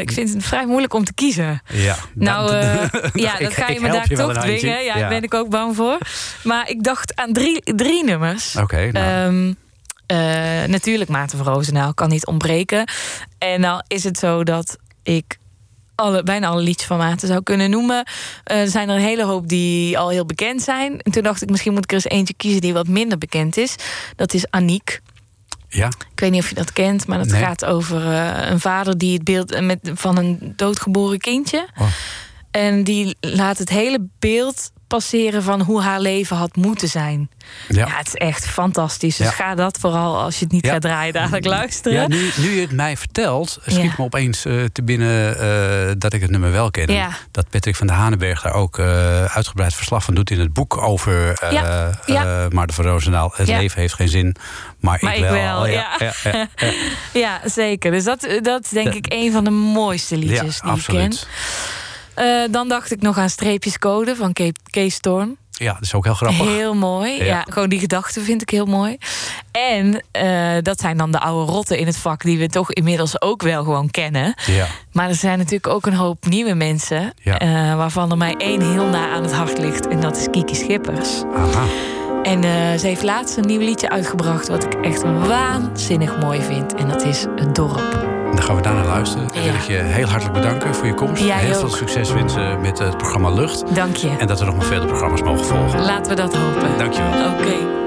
ik 0.00 0.12
vind 0.12 0.32
het 0.34 0.44
vrij 0.44 0.66
moeilijk 0.66 0.94
om 0.94 1.04
te 1.04 1.14
kiezen. 1.14 1.62
Ja, 1.72 1.96
Nou, 2.14 2.50
dat- 2.50 3.10
ja, 3.26 3.38
dat 3.38 3.52
ga 3.54 3.68
je 3.68 3.80
me 3.80 3.88
daar 3.90 4.06
toch 4.06 4.32
dwingen. 4.32 4.84
Ja, 4.84 4.94
Ja. 4.94 4.94
daar 4.98 5.08
ben 5.08 5.22
ik 5.22 5.34
ook 5.34 5.48
bang 5.50 5.76
voor. 5.76 5.98
Maar 6.42 6.68
ik 6.70 6.82
dacht 6.82 7.16
aan 7.16 7.32
drie, 7.32 7.60
drie 7.74 8.04
nummers. 8.04 8.56
Oké, 8.56 8.90
nou. 8.92 9.06
Ehm, 9.06 9.48
eh, 9.48 9.54
natuurlijk 10.66 11.10
Maarten 11.10 11.38
van 11.44 11.52
Roosendaal 11.54 11.94
kan 11.94 12.08
niet 12.08 12.26
ontbreken. 12.26 12.88
En 13.38 13.60
nou 13.60 13.82
is 13.86 14.04
het 14.04 14.18
zo 14.18 14.44
dat 14.44 14.76
ik 15.02 15.38
alle, 15.94 16.22
bijna 16.22 16.46
alle 16.46 16.62
liedjes 16.62 16.86
van 16.86 16.98
Maarten 16.98 17.28
zou 17.28 17.42
kunnen 17.42 17.70
noemen. 17.70 18.04
Eh, 18.44 18.60
er 18.60 18.68
zijn 18.68 18.88
er 18.88 18.94
een 18.96 19.00
hele 19.02 19.24
hoop 19.24 19.48
die 19.48 19.98
al 19.98 20.08
heel 20.08 20.26
bekend 20.26 20.62
zijn. 20.62 21.00
En 21.00 21.12
toen 21.12 21.22
dacht 21.22 21.42
ik, 21.42 21.50
misschien 21.50 21.72
moet 21.72 21.82
ik 21.84 21.88
er 21.90 21.94
eens 21.96 22.04
eentje 22.04 22.34
kiezen 22.34 22.60
die 22.60 22.72
wat 22.72 22.88
minder 22.88 23.18
bekend 23.18 23.56
is. 23.56 23.74
Dat 24.16 24.34
is 24.34 24.50
Aniek. 24.50 25.00
ja, 25.68 25.86
Ik 26.12 26.20
weet 26.20 26.30
niet 26.30 26.42
of 26.42 26.48
je 26.48 26.54
dat 26.54 26.72
kent, 26.72 27.06
maar 27.06 27.18
dat 27.18 27.26
Nee. 27.26 27.40
gaat 27.42 27.64
over 27.64 28.12
eh, 28.12 28.50
een 28.50 28.60
vader 28.60 28.98
die 28.98 29.14
het 29.14 29.24
beeld 29.24 29.52
eh, 29.52 29.62
met, 29.62 29.90
van 29.94 30.16
een 30.16 30.52
doodgeboren 30.56 31.18
kindje. 31.18 31.68
Oh. 31.80 31.86
En 32.50 32.84
die 32.84 33.16
laat 33.20 33.58
het 33.58 33.68
hele 33.68 34.06
beeld 34.18 34.70
passeren 34.86 35.42
van 35.42 35.60
hoe 35.60 35.82
haar 35.82 36.00
leven 36.00 36.36
had 36.36 36.56
moeten 36.56 36.88
zijn. 36.88 37.30
Ja, 37.68 37.86
Ja. 37.86 37.96
het 37.96 38.06
is 38.06 38.14
echt 38.14 38.46
fantastisch. 38.46 39.16
Dus 39.16 39.26
Ja. 39.26 39.32
ga 39.32 39.54
dat 39.54 39.78
vooral, 39.78 40.18
als 40.20 40.38
je 40.38 40.44
het 40.44 40.52
niet 40.52 40.66
Ja. 40.66 40.72
gaat 40.72 40.80
draaien, 40.80 41.12
dadelijk 41.12 41.44
luisteren. 41.44 42.00
Ja, 42.00 42.06
nu, 42.08 42.30
nu 42.36 42.50
je 42.54 42.60
het 42.60 42.72
mij 42.72 42.96
vertelt, 42.96 43.58
schiet 43.66 43.98
me 43.98 44.04
opeens 44.04 44.44
eh, 44.44 44.64
te 44.72 44.82
binnen 44.82 45.38
eh, 45.40 45.94
dat 45.98 46.12
ik 46.12 46.20
het 46.20 46.30
nummer 46.30 46.52
wel 46.52 46.70
ken. 46.70 47.14
Dat 47.30 47.50
Patrick 47.50 47.76
van 47.76 47.86
der 47.86 47.96
Hanenberg 47.96 48.42
daar 48.42 48.52
ook 48.54 48.78
eh, 48.78 49.24
uitgebreid 49.24 49.74
verslag 49.74 50.04
van 50.04 50.14
doet 50.14 50.30
in 50.30 50.40
het 50.40 50.52
boek 50.52 50.76
over 50.76 51.36
Ja, 52.06 52.48
Maarten 52.50 52.74
van 52.76 52.84
Roosendaal. 52.84 53.32
Het 53.36 53.48
leven 53.48 53.80
heeft 53.80 53.94
geen 53.94 54.08
zin, 54.08 54.36
maar, 54.80 54.98
Maar 55.00 55.12
ik 55.16 55.22
ik 55.24 55.30
wel. 55.30 55.62
wel, 55.62 55.66
ja, 57.22 57.40
zeker. 57.44 57.90
Dus 57.90 58.04
dat, 58.04 58.28
dat 58.42 58.64
is 58.64 58.70
denk 58.70 58.94
ik 58.94 59.06
een 59.08 59.32
van 59.32 59.44
de 59.44 59.50
mooiste 59.50 60.16
liedjes 60.16 60.60
die 60.60 60.72
ik 60.76 60.84
ken. 60.86 61.12
Eh, 62.16 62.26
dan 62.50 62.68
dacht 62.68 62.90
ik 62.90 63.02
nog 63.02 63.18
aan 63.18 63.30
Streepjes 63.30 63.78
Code 63.78 64.16
van 64.16 64.32
Ke- 64.32 64.52
Kees 64.70 64.94
Storm. 64.94 65.36
Ja, 65.50 65.72
dat 65.72 65.82
is 65.82 65.94
ook 65.94 66.04
heel 66.04 66.14
grappig. 66.14 66.46
Heel 66.46 66.74
mooi. 66.74 67.12
Ja. 67.18 67.24
Ja. 67.24 67.44
gewoon 67.48 67.68
die 67.68 67.78
gedachten 67.78 68.22
vind 68.22 68.42
ik 68.42 68.50
heel 68.50 68.66
mooi. 68.66 68.96
En 69.52 70.02
eh, 70.10 70.62
dat 70.62 70.80
zijn 70.80 70.96
dan 70.96 71.10
de 71.10 71.20
oude 71.20 71.52
rotten 71.52 71.78
in 71.78 71.86
het 71.86 71.96
vak 71.96 72.22
die 72.22 72.38
we 72.38 72.48
toch 72.48 72.72
inmiddels 72.72 73.20
ook 73.20 73.42
wel 73.42 73.64
gewoon 73.64 73.90
kennen. 73.90 74.34
Ja. 74.46 74.66
Maar 74.92 75.08
er 75.08 75.14
zijn 75.14 75.38
natuurlijk 75.38 75.66
ook 75.66 75.86
een 75.86 75.94
hoop 75.94 76.26
nieuwe 76.26 76.54
mensen. 76.54 77.12
Ja. 77.22 77.38
eh, 77.38 77.76
waarvan 77.76 78.10
er 78.10 78.16
mij 78.16 78.34
één 78.38 78.60
heel 78.72 78.86
na 78.86 79.08
aan 79.10 79.22
het 79.22 79.32
hart 79.32 79.58
ligt. 79.58 79.88
En 79.88 80.00
dat 80.00 80.16
is 80.16 80.26
Kiki 80.30 80.54
Schippers. 80.54 81.22
Aha. 81.36 81.64
En 82.22 82.42
ze 82.80 82.86
heeft 82.86 83.02
laatst 83.02 83.36
een 83.36 83.46
nieuw 83.46 83.60
liedje 83.60 83.90
uitgebracht. 83.90 84.48
wat 84.48 84.64
ik 84.64 84.74
echt 84.74 85.02
waanzinnig 85.02 86.18
mooi 86.20 86.42
vind. 86.42 86.74
En 86.74 86.88
dat 86.88 87.02
is 87.04 87.26
Het 87.36 87.54
Dorp. 87.54 88.15
Dan 88.36 88.44
gaan 88.44 88.56
we 88.56 88.62
daarna 88.62 88.84
luisteren. 88.84 89.28
En 89.34 89.42
Ja. 89.42 89.46
wil 89.46 89.54
ik 89.60 89.66
je 89.66 89.74
heel 89.76 90.06
hartelijk 90.06 90.34
bedanken 90.40 90.74
voor 90.74 90.86
je 90.86 90.94
komst. 90.94 91.22
Jij 91.22 91.38
heel 91.38 91.52
ook. 91.54 91.58
veel 91.60 91.68
succes 91.68 92.12
wensen 92.12 92.60
met 92.60 92.78
het 92.78 92.96
programma 92.96 93.30
Lucht. 93.30 93.74
Dank 93.74 93.96
je. 93.96 94.10
En 94.18 94.26
dat 94.26 94.40
er 94.40 94.46
nog 94.46 94.56
maar 94.56 94.66
vele 94.66 94.86
programma's 94.86 95.22
mogen 95.22 95.44
volgen. 95.44 95.84
Laten 95.84 96.10
we 96.10 96.14
dat 96.16 96.34
hopen. 96.36 96.68
Dankjewel. 96.78 97.10
Oké. 97.32 97.44
Ik 97.46 97.85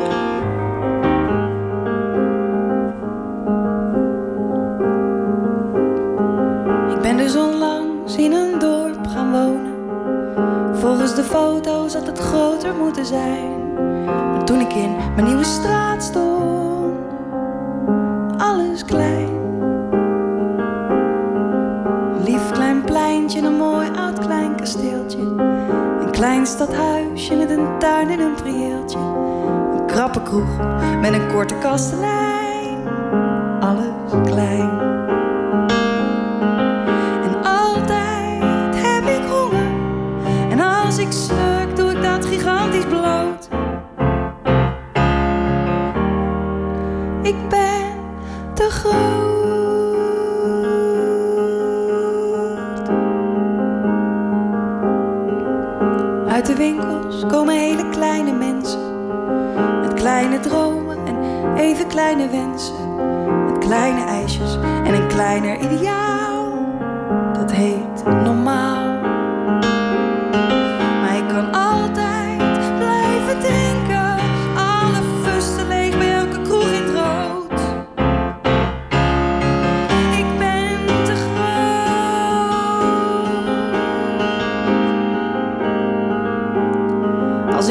met 31.02 31.14
een 31.14 31.28
korte 31.28 31.56
kastelein. 31.56 32.49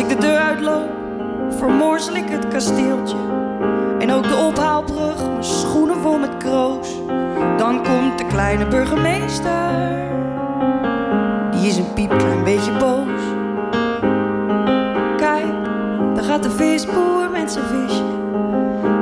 Ik 0.09 0.21
de 0.21 0.27
deur 0.27 0.39
uitloop, 0.39 0.91
vermorsel 1.49 2.15
ik 2.15 2.29
het 2.29 2.49
kasteeltje. 2.49 3.17
En 3.99 4.13
ook 4.13 4.29
de 4.29 4.37
ophaalbrug, 4.37 5.29
mijn 5.31 5.45
schoenen 5.45 5.97
vol 5.97 6.19
met 6.19 6.37
kroos. 6.37 6.89
Dan 7.57 7.83
komt 7.83 8.19
de 8.19 8.27
kleine 8.27 8.67
burgemeester. 8.67 9.71
Die 11.51 11.67
is 11.67 11.77
een 11.77 11.93
piepklein 11.95 12.45
beetje 12.45 12.73
boos. 12.79 13.21
Kijk, 15.17 15.47
daar 16.15 16.25
gaat 16.25 16.43
de 16.43 16.51
visboer 16.51 17.31
met 17.33 17.53
zijn 17.53 17.65
visje. 17.65 18.05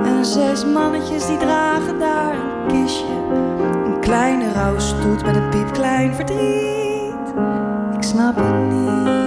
En 0.04 0.24
zes 0.24 0.64
mannetjes 0.64 1.26
die 1.26 1.36
dragen 1.36 1.98
daar 1.98 2.34
een 2.34 2.82
kistje. 2.82 3.14
Een 3.84 4.00
kleine 4.00 4.52
rouwstoet 4.52 5.24
met 5.24 5.36
een 5.36 5.48
piepklein 5.48 6.14
verdriet. 6.14 7.34
Ik 7.96 8.02
snap 8.02 8.36
het 8.36 8.72
niet, 8.72 9.25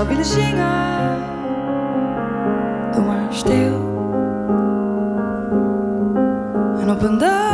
zou 0.00 0.12
willen 0.12 0.24
zingen. 0.24 1.18
Doe 2.92 3.04
maar 3.04 3.26
stil. 3.30 3.88
En 6.80 6.90
op 6.90 7.02
een 7.02 7.18
dag 7.18 7.49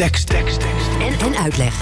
Tekst, 0.00 0.26
tekst, 0.26 0.60
tekst. 0.60 0.88
En, 1.00 1.32
en 1.32 1.36
uitleg. 1.36 1.78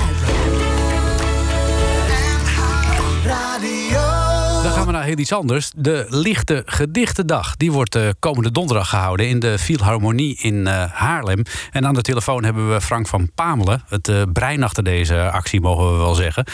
Dan 4.62 4.72
gaan 4.72 4.86
we 4.86 4.92
naar 4.92 5.04
heel 5.04 5.18
iets 5.18 5.32
anders. 5.32 5.72
De 5.76 6.06
Lichte 6.08 6.62
Gedichtendag. 6.66 7.56
Die 7.56 7.72
wordt 7.72 7.94
eh, 7.94 8.08
komende 8.18 8.50
donderdag 8.50 8.88
gehouden 8.88 9.28
in 9.28 9.38
de 9.38 9.58
Philharmonie 9.58 10.38
in 10.40 10.66
eh, 10.66 10.92
Haarlem. 10.92 11.42
En 11.70 11.86
aan 11.86 11.94
de 11.94 12.02
telefoon 12.02 12.44
hebben 12.44 12.72
we 12.72 12.80
Frank 12.80 13.06
van 13.06 13.30
Pamelen. 13.34 13.82
Het 13.88 14.08
eh, 14.08 14.22
brein 14.32 14.62
achter 14.62 14.84
deze 14.84 15.30
actie, 15.30 15.60
mogen 15.60 15.92
we 15.92 15.96
wel 15.96 16.14
zeggen. 16.14 16.44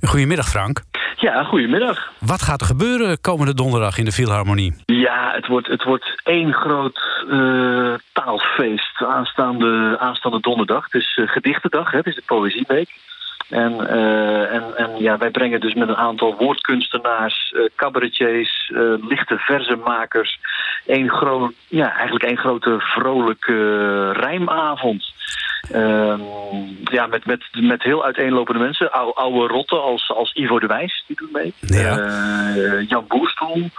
Goedemiddag, 0.00 0.48
Frank. 0.48 0.82
Ja, 1.20 1.44
goedemiddag. 1.44 2.12
Wat 2.18 2.42
gaat 2.42 2.60
er 2.60 2.66
gebeuren 2.66 3.20
komende 3.20 3.54
donderdag 3.54 3.98
in 3.98 4.04
de 4.04 4.12
Philharmonie? 4.12 4.74
Ja, 4.86 5.32
het 5.34 5.46
wordt, 5.46 5.66
het 5.66 5.84
wordt 5.84 6.20
één 6.24 6.52
groot 6.52 7.00
eh, 7.30 7.94
taalfeest 8.12 9.02
aanstaande, 9.02 9.96
aanstaande 9.98 10.40
donderdag. 10.40 10.84
Het 10.84 10.94
is 10.94 11.16
eh, 11.16 11.28
gedichtendag, 11.28 11.90
hè, 11.90 11.96
het 11.96 12.06
is 12.06 12.14
de 12.14 12.22
Poëzieweek. 12.26 12.88
En, 13.48 13.88
eh, 13.88 14.54
en, 14.54 14.76
en 14.76 14.90
ja, 14.98 15.18
wij 15.18 15.30
brengen 15.30 15.60
dus 15.60 15.74
met 15.74 15.88
een 15.88 15.96
aantal 15.96 16.36
woordkunstenaars, 16.38 17.52
eh, 17.52 17.62
cabaretiers, 17.76 18.70
eh, 18.74 19.08
lichte 19.08 19.38
verzenmakers... 19.38 20.38
Één 20.86 21.10
groot, 21.10 21.52
ja, 21.68 21.92
eigenlijk 21.92 22.24
één 22.24 22.38
grote 22.38 22.76
vrolijke 22.78 24.12
rijmavond. 24.12 25.12
Ehm, 25.72 26.20
ja, 26.84 27.06
met, 27.06 27.26
met, 27.26 27.44
met 27.52 27.82
heel 27.82 28.04
uiteenlopende 28.04 28.60
mensen. 28.60 28.92
Ou, 28.92 29.12
oude 29.14 29.52
rotten 29.54 29.82
als, 29.82 30.10
als 30.10 30.32
Ivo 30.32 30.58
de 30.58 30.66
Wijs, 30.66 31.04
die 31.06 31.16
doet 31.16 31.32
mee. 31.32 31.54
Ja. 31.60 31.98
Eh, 31.98 32.88
Jan 32.88 33.04
Boerstoel. 33.08 33.70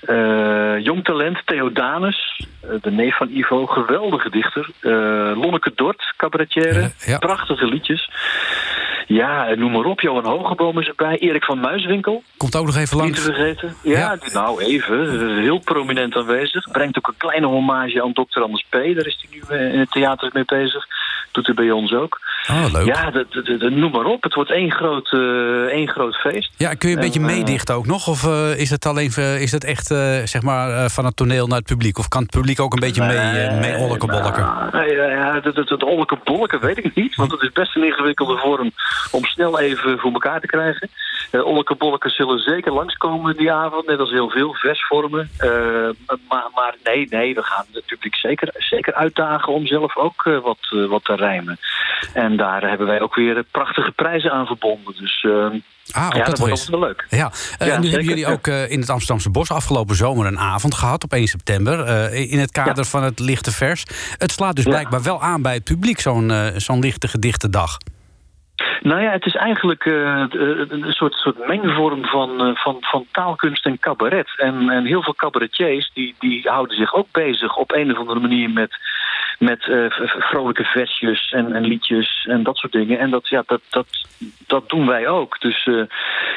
Eh, 0.00 0.78
jong 0.78 1.04
talent, 1.04 1.42
Theodanus, 1.44 2.46
eh, 2.60 2.70
de 2.82 2.90
neef 2.90 3.16
van 3.16 3.28
Ivo, 3.30 3.66
geweldige 3.66 4.30
dichter. 4.30 4.68
Lonneke 5.36 5.72
Dort, 5.74 6.14
cabaretière, 6.16 6.90
ja. 7.06 7.18
prachtige 7.18 7.66
liedjes. 7.66 8.10
Ja, 9.06 9.54
noem 9.54 9.72
maar 9.72 9.84
op, 9.84 10.00
Johan 10.00 10.24
Hogeboom 10.26 10.78
is 10.80 10.88
erbij. 10.88 11.16
Erik 11.18 11.44
van 11.44 11.60
Muiswinkel, 11.60 12.22
Komt 12.36 12.56
ook 12.56 12.66
nog 12.66 12.76
even 12.76 13.04
niet 13.04 13.14
te 13.14 13.20
langs. 13.22 13.38
vergeten. 13.38 13.76
Ja, 13.82 13.98
Ja. 13.98 14.16
nou 14.32 14.62
even, 14.62 15.38
heel 15.42 15.58
prominent 15.58 16.16
aanwezig. 16.16 16.70
Brengt 16.72 16.98
ook 16.98 17.06
een 17.08 17.14
kleine 17.16 17.46
hommage 17.46 18.02
aan 18.02 18.12
Dr. 18.12 18.40
Anders 18.40 18.64
P. 18.68 18.72
Daar 18.72 19.06
is 19.06 19.26
hij 19.28 19.28
nu 19.30 19.56
eh, 19.58 19.72
in 19.72 19.78
het 19.78 19.90
theater 19.90 20.30
mee 20.32 20.44
bezig. 20.44 20.86
Doet 21.32 21.46
hij 21.46 21.54
bij 21.54 21.70
ons 21.70 21.92
ook. 21.94 22.20
Oh, 22.50 22.64
leuk. 22.72 22.86
Ja, 22.86 23.02
Ja, 23.04 23.10
dat, 23.10 23.32
dat- 23.32 23.60
dat- 23.60 23.70
noem 23.70 23.90
maar 23.92 24.04
op. 24.04 24.22
Het 24.22 24.34
wordt 24.34 24.50
één 24.50 24.72
groot, 24.72 25.12
eh, 25.12 25.20
één 25.64 25.88
groot 25.88 26.16
feest. 26.16 26.52
kun 26.74 26.88
je 26.88 26.96
een 26.96 27.02
En, 27.02 27.04
beetje 27.04 27.20
eh, 27.20 27.26
meedichten 27.26 27.74
ook 27.74 27.86
nog? 27.86 28.06
Of 28.08 28.24
eh, 28.24 28.58
is 28.58 28.70
het 28.70 28.86
alleen 28.86 29.10
is 29.40 29.52
het 29.52 29.64
echt 29.64 29.86
zeg 30.24 30.42
maar, 30.42 30.90
van 30.90 31.04
het 31.04 31.16
toneel 31.16 31.46
naar 31.46 31.58
het 31.58 31.66
publiek? 31.66 31.98
Of 31.98 32.08
kan 32.08 32.22
het 32.22 32.30
publiek 32.30 32.60
ook 32.60 32.72
een 32.72 32.80
beetje 32.80 33.04
mee, 33.06 33.16
eh, 33.16 33.60
mee? 33.60 33.76
Nou, 34.72 34.94
ja, 34.94 35.08
ja, 35.08 35.34
het, 35.34 35.44
weet 36.60 36.84
ik 36.84 36.94
niet. 36.94 37.14
Want 37.14 37.30
het 37.32 37.40
is 37.42 37.52
best 37.52 37.76
een 37.76 37.84
ingewikkelde 37.84 38.36
vorm 38.36 38.70
om 39.10 39.24
snel 39.24 39.58
even 39.60 39.98
voor 39.98 40.12
elkaar 40.12 40.40
te 40.40 40.46
krijgen. 40.46 40.88
Uh, 41.32 41.44
ollekenbolken 41.46 42.10
zullen 42.10 42.38
zeker 42.38 42.72
langskomen 42.72 43.36
die 43.36 43.52
avond. 43.52 43.86
Net 43.86 43.98
als 43.98 44.10
heel 44.10 44.30
veel 44.30 44.54
versvormen. 44.54 45.30
Eh, 45.36 45.48
maar, 46.28 46.48
maar 46.54 46.74
nee, 46.84 47.06
nee, 47.10 47.34
we 47.34 47.42
gaan 47.42 47.64
het 47.72 47.86
publiek 47.86 48.14
zeker, 48.14 48.48
zeker 48.58 48.94
uitdagen 48.94 49.52
om 49.52 49.66
zelf 49.66 49.96
ook 49.96 50.24
eh, 50.24 50.38
wat, 50.38 50.58
eh, 50.70 50.86
wat 50.86 51.04
te 51.04 51.14
rijmen. 51.14 51.58
En 52.12 52.36
daar 52.36 52.68
hebben 52.68 52.86
wij 52.86 53.00
ook 53.00 53.14
weer 53.14 53.36
eh, 53.36 53.42
prachtige 53.50 53.92
prijzen 53.92 54.30
aan 54.32 54.46
verbonden. 54.46 54.94
Dus 54.96 55.22
eh, 55.28 55.46
Ah, 55.92 56.06
ook 56.06 56.14
ja, 56.14 56.24
dat 56.24 56.38
wordt 56.38 56.68
wel 56.68 56.80
leuk. 56.80 57.06
Ja, 57.10 57.32
eh, 57.58 57.66
Ja, 57.66 57.78
nu 57.78 57.88
hebben 57.88 58.08
jullie 58.08 58.26
ook 58.26 58.46
eh, 58.46 58.70
in 58.70 58.80
het 58.80 58.90
Amsterdamse 58.90 59.30
Bos 59.30 59.50
afgelopen 59.50 59.96
zomer 59.96 60.26
een 60.26 60.38
avond 60.38 60.74
gehad 60.74 61.04
op 61.04 61.12
1 61.12 61.26
september. 61.26 61.80
eh, 61.84 62.32
in 62.32 62.38
het 62.38 62.50
kader 62.50 62.76
Ja. 62.76 62.90
van 62.90 63.02
het 63.02 63.18
lichte 63.18 63.52
vers. 63.52 63.84
Het 64.18 64.32
slaat 64.32 64.54
dus 64.56 64.64
Ja. 64.64 64.70
blijkbaar 64.70 65.02
wel 65.02 65.22
aan 65.22 65.42
bij 65.42 65.54
het 65.54 65.64
publiek, 65.64 66.00
zo'n 66.00 66.30
eh, 66.30 66.46
zo'n 66.56 66.78
lichte 66.78 67.08
gedichte 67.08 67.50
dag. 67.50 67.76
Nou 68.80 69.02
ja, 69.02 69.10
het 69.10 69.26
is 69.26 69.34
eigenlijk 69.34 69.86
eh, 69.86 70.24
een 70.30 70.82
een 70.84 70.92
soort, 70.92 71.14
soort 71.14 71.46
mengvorm 71.46 72.04
van, 72.04 72.46
eh, 72.46 72.54
van, 72.54 72.76
van 72.80 73.06
taalkunst 73.10 73.66
en 73.66 73.78
cabaret. 73.78 74.34
En, 74.36 74.70
en 74.70 74.84
heel 74.84 75.02
veel 75.02 75.14
cabaretiers 75.14 75.90
die, 75.94 76.14
die 76.18 76.48
houden 76.48 76.76
zich 76.76 76.94
ook 76.94 77.08
bezig 77.12 77.56
op 77.56 77.72
een 77.72 77.90
of 77.90 77.98
andere 77.98 78.20
manier 78.20 78.50
met, 78.50 78.76
met 79.38 79.68
eh, 79.68 79.84
vrolijke 80.18 80.64
versjes 80.64 81.32
en, 81.32 81.52
en 81.52 81.64
liedjes 81.64 82.26
en 82.28 82.42
dat 82.42 82.56
soort 82.56 82.72
dingen. 82.72 82.98
En 82.98 83.10
dat, 83.10 83.28
ja, 83.28 83.42
dat, 83.46 83.60
dat, 83.70 83.86
dat 84.46 84.68
doen 84.68 84.86
wij 84.86 85.08
ook. 85.08 85.40
Dus 85.40 85.66
eh, 85.66 85.82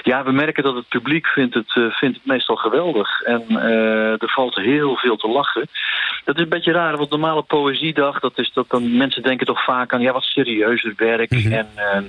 ja, 0.03 0.23
we 0.23 0.31
merken 0.31 0.63
dat 0.63 0.75
het 0.75 0.87
publiek 0.87 1.27
vindt 1.27 1.53
het, 1.53 1.75
eh, 1.75 1.89
vindt 1.89 2.17
het 2.17 2.25
meestal 2.25 2.55
geweldig. 2.55 3.21
En 3.21 3.43
eh, 3.49 4.21
er 4.21 4.29
valt 4.29 4.55
heel 4.55 4.95
veel 4.95 5.17
te 5.17 5.27
lachen. 5.27 5.67
Dat 6.25 6.35
is 6.35 6.43
een 6.43 6.49
beetje 6.49 6.71
raar, 6.71 6.97
want 6.97 7.09
normale 7.09 7.41
poëziedag, 7.41 8.19
dat 8.19 8.39
is 8.39 8.51
dat 8.53 8.69
dan 8.69 8.97
mensen 8.97 9.23
denken 9.23 9.45
toch 9.45 9.63
vaak 9.63 9.93
aan 9.93 10.01
ja, 10.01 10.11
wat 10.11 10.23
serieuzer 10.23 10.93
werk 10.95 11.31
en 11.31 11.67
eh, 11.75 12.01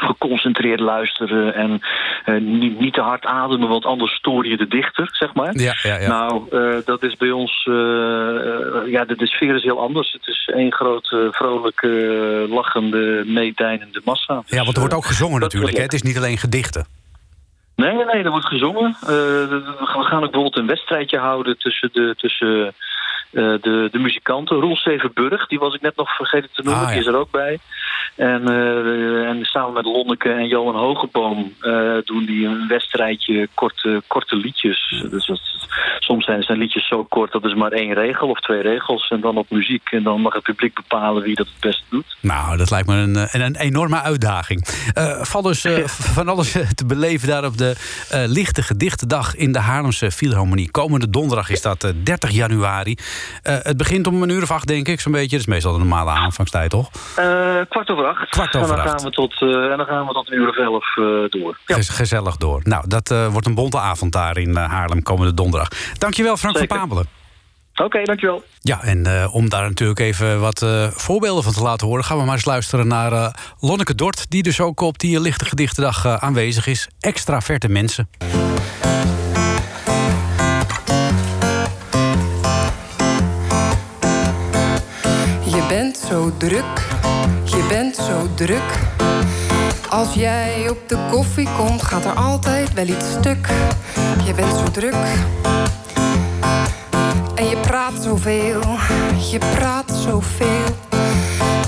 geconcentreerd 0.00 0.80
luisteren 0.80 1.54
en 1.54 1.80
eh, 2.24 2.40
niet, 2.40 2.80
niet 2.80 2.94
te 2.94 3.00
hard 3.00 3.24
ademen, 3.24 3.68
want 3.68 3.84
anders 3.84 4.12
stoor 4.12 4.46
je 4.46 4.56
de 4.56 4.68
dichter, 4.68 5.08
zeg 5.12 5.34
maar. 5.34 5.58
Ja, 5.58 5.76
ja, 5.82 5.98
ja. 5.98 6.08
Nou, 6.08 6.42
eh, 6.50 6.84
dat 6.84 7.02
is 7.02 7.16
bij 7.16 7.30
ons, 7.30 7.66
eh, 7.70 7.74
ja, 8.92 9.04
de, 9.04 9.14
de 9.16 9.26
sfeer 9.26 9.54
is 9.54 9.62
heel 9.62 9.80
anders. 9.80 10.12
Het 10.12 10.26
is 10.26 10.50
één 10.54 10.72
grote, 10.72 11.28
vrolijke, 11.30 12.46
lachende, 12.48 13.22
meedijnende 13.26 14.00
massa. 14.04 14.42
ja, 14.46 14.62
want 14.62 14.74
er 14.74 14.80
wordt 14.80 14.94
ook 14.94 15.06
gezongen 15.06 15.40
natuurlijk. 15.40 15.76
Hè? 15.76 15.82
Het 15.82 15.92
is 15.92 16.02
niet 16.02 16.16
alleen 16.16 16.38
gedichten. 16.38 16.86
Nee, 17.82 17.92
nee, 17.94 18.04
nee, 18.04 18.22
er 18.24 18.30
wordt 18.30 18.46
gezongen. 18.46 18.96
Eh, 19.00 19.08
we 19.08 19.86
gaan 19.86 20.22
ook 20.24 20.30
bijvoorbeeld 20.30 20.56
een 20.58 20.66
wedstrijdje 20.66 21.18
houden 21.18 21.58
tussen 21.58 21.88
de, 21.92 22.14
tussen, 22.16 22.74
eh, 23.30 23.44
de, 23.60 23.88
de 23.90 23.98
muzikanten. 23.98 24.56
Roel 24.56 24.76
Stevenburg, 24.76 25.46
die 25.46 25.58
was 25.58 25.74
ik 25.74 25.80
net 25.80 25.96
nog 25.96 26.16
vergeten 26.16 26.50
te 26.52 26.62
noemen, 26.62 26.82
Ah, 26.82 26.88
ja. 26.88 26.92
die 26.92 27.00
is 27.00 27.06
er 27.06 27.18
ook 27.18 27.30
bij. 27.30 27.58
En, 28.16 28.48
eh, 28.48 29.28
en 29.28 29.44
samen 29.44 29.72
met 29.72 29.84
Lonneke 29.84 30.28
en 30.32 30.48
Johan 30.48 30.76
Hogeboom 30.76 31.52
doen 32.04 32.24
die 32.24 32.46
een 32.46 32.68
wedstrijdje 32.68 33.48
korte, 33.54 34.02
korte 34.06 34.36
liedjes. 34.36 35.04
Dus 35.10 35.26
dat, 35.26 35.40
soms 35.98 36.24
zijn, 36.24 36.42
zijn 36.42 36.58
liedjes 36.58 36.86
zo 36.86 37.04
kort, 37.04 37.32
dat 37.32 37.44
is 37.44 37.54
maar 37.54 37.72
één 37.72 37.94
regel 37.94 38.28
of 38.28 38.40
twee 38.40 38.62
regels. 38.62 39.08
En 39.08 39.20
dan 39.20 39.36
op 39.36 39.50
muziek. 39.50 39.88
En 39.90 40.02
dan 40.02 40.20
mag 40.20 40.34
het 40.34 40.42
publiek 40.42 40.74
bepalen 40.74 41.22
wie 41.22 41.34
dat 41.36 41.46
het 41.46 41.60
beste 41.60 41.84
doet. 41.90 42.16
Nou, 42.20 42.56
dat 42.56 42.70
lijkt 42.70 42.88
me 42.88 42.94
een, 42.94 43.16
een, 43.16 43.40
een 43.40 43.56
enorme 43.56 44.00
uitdaging. 44.02 44.66
Valt 45.20 45.44
dus 45.44 45.66
van 46.16 46.28
alles 46.28 46.52
te 46.74 46.86
beleven 46.86 47.28
daar 47.28 47.44
op 47.44 47.56
de 47.56 47.67
eh, 47.70 48.20
lichte 48.26 48.62
gedichtendag 48.62 49.36
in 49.36 49.52
de 49.52 49.58
Haarlemse 49.58 50.10
Philharmonie. 50.10 50.70
Komende 50.70 51.10
donderdag 51.10 51.50
is 51.50 51.62
dat 51.62 51.84
eh, 51.84 51.90
30 52.04 52.30
januari. 52.30 52.96
Eh, 53.42 53.56
het 53.62 53.76
begint 53.76 54.06
om 54.06 54.22
een 54.22 54.28
uur 54.28 54.42
of 54.42 54.50
acht, 54.50 54.66
denk 54.66 54.88
ik, 54.88 55.00
zo'n 55.00 55.12
beetje. 55.12 55.30
Dat 55.30 55.40
is 55.40 55.46
meestal 55.46 55.72
de 55.72 55.78
normale 55.78 56.10
aanvangstijd, 56.10 56.70
toch? 56.70 56.90
Eh, 57.16 57.24
kwart 57.68 57.90
over 57.90 58.04
acht. 58.06 58.28
Kwart 58.30 58.56
over 58.56 58.70
en 58.70 58.76
dan 58.76 58.84
acht. 58.86 58.88
Gaan 59.00 59.04
we 59.04 59.10
tot, 59.10 59.42
eh, 59.42 59.48
en 59.70 59.76
dan 59.76 59.86
gaan 59.86 60.06
we 60.06 60.12
tot 60.12 60.30
een 60.30 60.36
uur 60.38 60.48
of 60.48 60.56
elf 60.56 60.96
eh, 60.96 61.40
door. 61.40 61.58
Ja. 61.66 61.74
Gez- 61.74 61.96
Gezellig 61.96 62.36
door. 62.36 62.60
Nou, 62.64 62.84
dat 62.88 63.10
eh, 63.10 63.26
wordt 63.26 63.46
een 63.46 63.54
bonte 63.54 63.78
avond 63.78 64.12
daar 64.12 64.36
in 64.38 64.56
eh, 64.56 64.70
Haarlem 64.70 65.02
komende 65.02 65.34
donderdag. 65.34 65.68
Dankjewel, 65.98 66.36
Frank 66.36 66.56
Zeker. 66.58 66.76
van 66.78 66.88
Pabelen. 66.88 67.08
Oké, 67.84 68.02
dankjewel. 68.04 68.42
Ja, 68.60 68.82
en 68.82 69.06
eh, 69.06 69.34
om 69.34 69.48
daar 69.48 69.62
natuurlijk 69.68 69.98
even 69.98 70.40
wat 70.40 70.62
eh, 70.62 70.86
voorbeelden 70.90 71.44
van 71.44 71.52
te 71.52 71.62
laten 71.62 71.86
horen... 71.86 72.04
gaan 72.04 72.18
we 72.18 72.24
maar 72.24 72.34
eens 72.34 72.44
luisteren 72.44 72.86
naar 72.86 73.12
eh, 73.12 73.28
Lonneke 73.60 73.94
Dort... 73.94 74.30
die 74.30 74.42
dus 74.42 74.60
ook 74.60 74.80
op 74.80 74.98
die 74.98 75.20
lichte 75.20 75.44
gedichtendag 75.44 76.04
eh, 76.04 76.14
aanwezig 76.14 76.66
is. 76.66 76.88
Extra 77.00 77.40
verte 77.40 77.68
mensen. 77.68 78.08
Je 85.44 85.64
bent 85.68 85.96
zo 85.96 86.36
druk, 86.36 86.88
je 87.44 87.66
bent 87.68 87.96
zo 87.96 88.34
druk. 88.34 88.78
Als 89.88 90.14
jij 90.14 90.68
op 90.68 90.88
de 90.88 90.98
koffie 91.10 91.48
komt, 91.56 91.82
gaat 91.82 92.04
er 92.04 92.14
altijd 92.14 92.72
wel 92.72 92.86
iets 92.86 93.12
stuk. 93.12 93.48
Je 94.24 94.34
bent 94.34 94.56
zo 94.56 94.70
druk. 94.70 94.94
En 97.38 97.48
je 97.48 97.56
praat 97.56 98.02
zoveel, 98.02 98.60
je 99.30 99.38
praat 99.38 99.90
zoveel. 99.90 100.64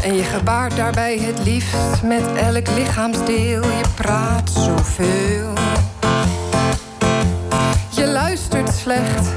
En 0.02 0.14
je 0.14 0.22
gebaart 0.22 0.76
daarbij 0.76 1.18
het 1.18 1.38
liefst 1.44 2.02
met 2.02 2.22
elk 2.36 2.68
lichaamsdeel. 2.68 3.62
Je 3.62 3.84
praat 3.94 4.50
zoveel. 4.50 5.52
Je 7.90 8.06
luistert 8.06 8.74
slecht, 8.74 9.28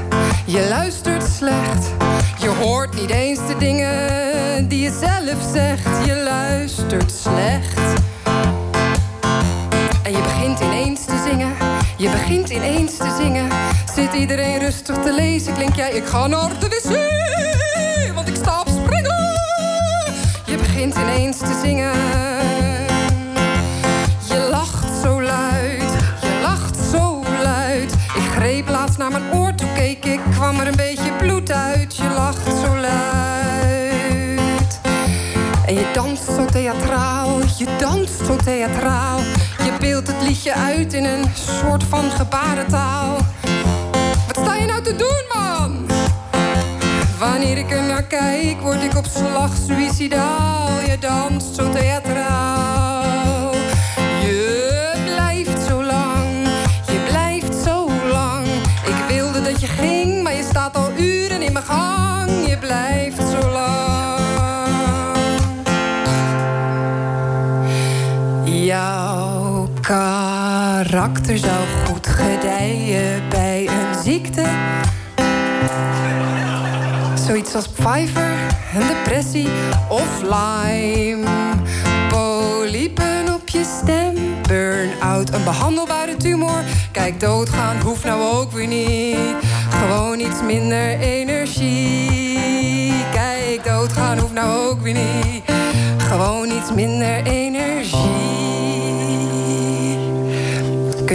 je 0.44 0.66
luistert 0.68 1.24
slecht. 1.36 1.90
Je 2.38 2.48
hoort 2.48 2.94
niet 3.00 3.10
eens 3.10 3.46
de 3.46 3.56
dingen 3.58 4.68
die 4.68 4.80
je 4.80 4.98
zelf 5.00 5.52
zegt. 5.52 6.06
Je 6.06 6.22
luistert 6.24 7.12
slecht. 7.12 8.02
En 10.02 10.12
je 10.12 10.22
begint 10.22 10.60
ineens 10.60 11.04
te 11.04 11.22
zingen, 11.28 11.52
je 11.96 12.10
begint 12.10 12.48
ineens 12.48 12.96
te 12.96 13.16
zingen. 13.22 13.48
Zit 13.94 14.12
iedereen 14.12 14.58
rustig 14.58 14.96
te 14.96 15.12
lezen, 15.12 15.54
klink 15.54 15.74
jij, 15.74 15.92
ik 15.92 16.06
ga 16.06 16.26
naar 16.26 16.58
de 16.58 16.68
wc, 16.68 18.14
want 18.14 18.28
ik 18.28 18.34
sta 18.34 18.60
op 18.60 18.68
springen. 18.68 19.32
Je 20.46 20.56
begint 20.56 20.94
ineens 20.94 21.38
te 21.38 21.60
zingen. 21.62 21.92
Je 24.28 24.48
lacht 24.50 25.02
zo 25.02 25.22
luid, 25.22 25.92
je 26.20 26.38
lacht 26.42 26.76
zo 26.92 27.22
luid. 27.42 27.92
Ik 27.92 28.30
greep 28.36 28.68
laatst 28.68 28.98
naar 28.98 29.10
mijn 29.10 29.34
oor, 29.34 29.54
toen 29.54 29.72
keek 29.74 30.04
ik, 30.04 30.20
kwam 30.30 30.60
er 30.60 30.66
een 30.66 30.76
beetje 30.76 31.12
bloed 31.12 31.52
uit. 31.52 31.96
Je 31.96 32.10
lacht 32.14 32.44
zo 32.44 32.76
luid. 32.76 34.80
En 35.66 35.74
je 35.74 35.90
danst 35.92 36.24
zo 36.24 36.44
theatraal, 36.44 37.38
je 37.58 37.66
danst 37.78 38.26
zo 38.26 38.36
theatraal. 38.36 39.18
Je 39.64 39.72
beeldt 39.80 40.06
het 40.06 40.22
liedje 40.22 40.54
uit 40.54 40.92
in 40.92 41.04
een 41.04 41.24
soort 41.34 41.84
van 41.84 42.10
gebarentaal. 42.10 43.16
Wat 44.44 44.52
sta 44.52 44.60
je 44.60 44.66
nou 44.66 44.82
te 44.82 44.96
doen, 44.96 45.24
man? 45.34 45.86
Wanneer 47.18 47.58
ik 47.58 47.70
er 47.70 47.82
naar 47.82 48.02
kijk, 48.02 48.60
word 48.60 48.82
ik 48.82 48.96
op 48.96 49.04
slag 49.04 49.50
suicidaal. 49.66 50.80
Je 50.80 50.98
danst 50.98 51.54
zo 51.54 51.70
theatraal. 51.70 53.54
Je 54.20 54.92
blijft 55.04 55.62
zo 55.68 55.82
lang, 55.82 56.48
je 56.86 56.98
blijft 57.08 57.54
zo 57.64 57.90
lang. 58.10 58.46
Ik 58.86 59.04
wilde 59.08 59.42
dat 59.42 59.60
je 59.60 59.66
ging, 59.66 60.22
maar 60.22 60.34
je 60.34 60.42
staat 60.42 60.76
al 60.76 60.90
uren 60.96 61.42
in 61.42 61.52
mijn 61.52 61.64
gang. 61.64 62.30
Je 62.48 62.58
blijft 62.58 63.22
zo 63.30 63.50
lang. 63.50 64.18
Ja, 68.44 69.14
karakter 69.80 71.38
zou 71.38 71.66
goed 71.86 72.06
gedijen 72.06 73.28
Zoiets 77.26 77.54
als 77.54 77.68
Pfeiffer, 77.68 78.32
een 78.74 78.86
depressie 78.86 79.48
of 79.88 80.22
Lyme. 80.22 81.24
Polypen 82.08 83.34
op 83.34 83.48
je 83.48 83.78
stem, 83.82 84.14
burn-out, 84.48 85.32
een 85.32 85.44
behandelbare 85.44 86.16
tumor. 86.16 86.62
Kijk, 86.92 87.20
doodgaan 87.20 87.80
hoeft 87.80 88.04
nou 88.04 88.36
ook 88.36 88.52
weer 88.52 88.66
niet. 88.66 89.18
Gewoon 89.70 90.20
iets 90.20 90.42
minder 90.46 90.98
energie. 90.98 92.94
Kijk, 93.12 93.64
doodgaan 93.64 94.18
hoeft 94.18 94.32
nou 94.32 94.68
ook 94.68 94.80
weer 94.80 94.94
niet. 94.94 95.42
Gewoon 95.98 96.50
iets 96.50 96.72
minder 96.74 97.22
energie. 97.26 98.43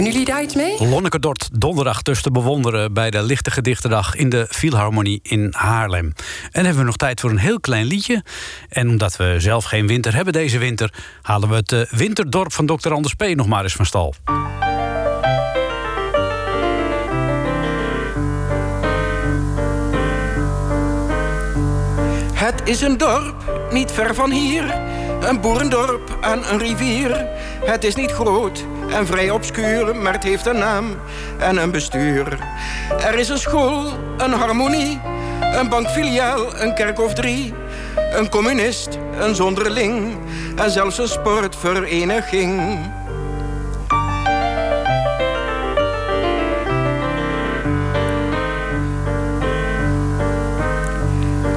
Kunnen 0.00 0.18
jullie 0.18 0.34
daar 0.34 0.44
iets 0.44 0.54
mee? 0.54 0.88
Lonneke 0.88 1.18
Dort, 1.18 1.48
donderdag 1.52 2.02
dus 2.02 2.22
te 2.22 2.30
bewonderen 2.30 2.92
bij 2.92 3.10
de 3.10 3.22
Lichte 3.22 3.50
Gedichtendag 3.50 4.14
in 4.14 4.28
de 4.28 4.46
Philharmonie 4.48 5.20
in 5.22 5.48
Haarlem. 5.56 6.12
En 6.52 6.64
hebben 6.64 6.78
we 6.78 6.84
nog 6.84 6.96
tijd 6.96 7.20
voor 7.20 7.30
een 7.30 7.38
heel 7.38 7.60
klein 7.60 7.86
liedje. 7.86 8.24
En 8.68 8.88
omdat 8.88 9.16
we 9.16 9.34
zelf 9.38 9.64
geen 9.64 9.86
winter 9.86 10.14
hebben 10.14 10.32
deze 10.32 10.58
winter, 10.58 10.92
halen 11.22 11.48
we 11.48 11.54
het 11.54 11.72
eh, 11.72 11.80
winterdorp 11.90 12.52
van 12.52 12.66
Dr. 12.66 12.92
Anders 12.92 13.14
P. 13.14 13.34
nog 13.34 13.46
maar 13.46 13.62
eens 13.62 13.72
van 13.72 13.86
stal. 13.86 14.14
Het 22.34 22.60
is 22.64 22.80
een 22.80 22.96
dorp, 22.96 23.68
niet 23.70 23.92
ver 23.92 24.14
van 24.14 24.30
hier. 24.30 24.89
Een 25.20 25.40
boerendorp 25.40 26.18
aan 26.20 26.44
een 26.44 26.58
rivier. 26.58 27.26
Het 27.64 27.84
is 27.84 27.94
niet 27.94 28.10
groot 28.10 28.64
en 28.90 29.06
vrij 29.06 29.30
obscuur, 29.30 29.96
maar 29.96 30.12
het 30.12 30.22
heeft 30.22 30.46
een 30.46 30.58
naam 30.58 30.96
en 31.38 31.56
een 31.56 31.70
bestuur. 31.70 32.38
Er 33.04 33.18
is 33.18 33.28
een 33.28 33.38
school, 33.38 33.92
een 34.16 34.32
harmonie, 34.32 35.00
een 35.40 35.68
bankfiliaal, 35.68 36.60
een 36.60 36.74
kerk 36.74 37.00
of 37.00 37.14
drie. 37.14 37.54
Een 38.12 38.28
communist, 38.28 38.98
een 39.18 39.34
zonderling 39.34 40.18
en 40.56 40.70
zelfs 40.70 40.98
een 40.98 41.08
sportvereniging. 41.08 42.78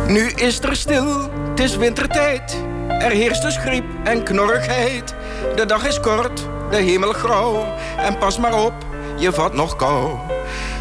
Nu 0.07 0.29
is 0.29 0.59
er 0.59 0.75
stil, 0.75 1.29
het 1.49 1.59
is 1.59 1.75
wintertijd. 1.75 2.71
Er 3.03 3.11
heerst 3.11 3.41
dus 3.41 3.57
griep 3.57 3.85
en 4.03 4.23
knorrigheid. 4.23 5.15
De 5.55 5.65
dag 5.65 5.87
is 5.87 5.99
kort, 5.99 6.47
de 6.69 6.77
hemel 6.77 7.13
grauw. 7.13 7.65
En 7.97 8.17
pas 8.17 8.37
maar 8.37 8.63
op, 8.63 8.73
je 9.17 9.31
vat 9.31 9.53
nog 9.53 9.75
kou. 9.75 10.17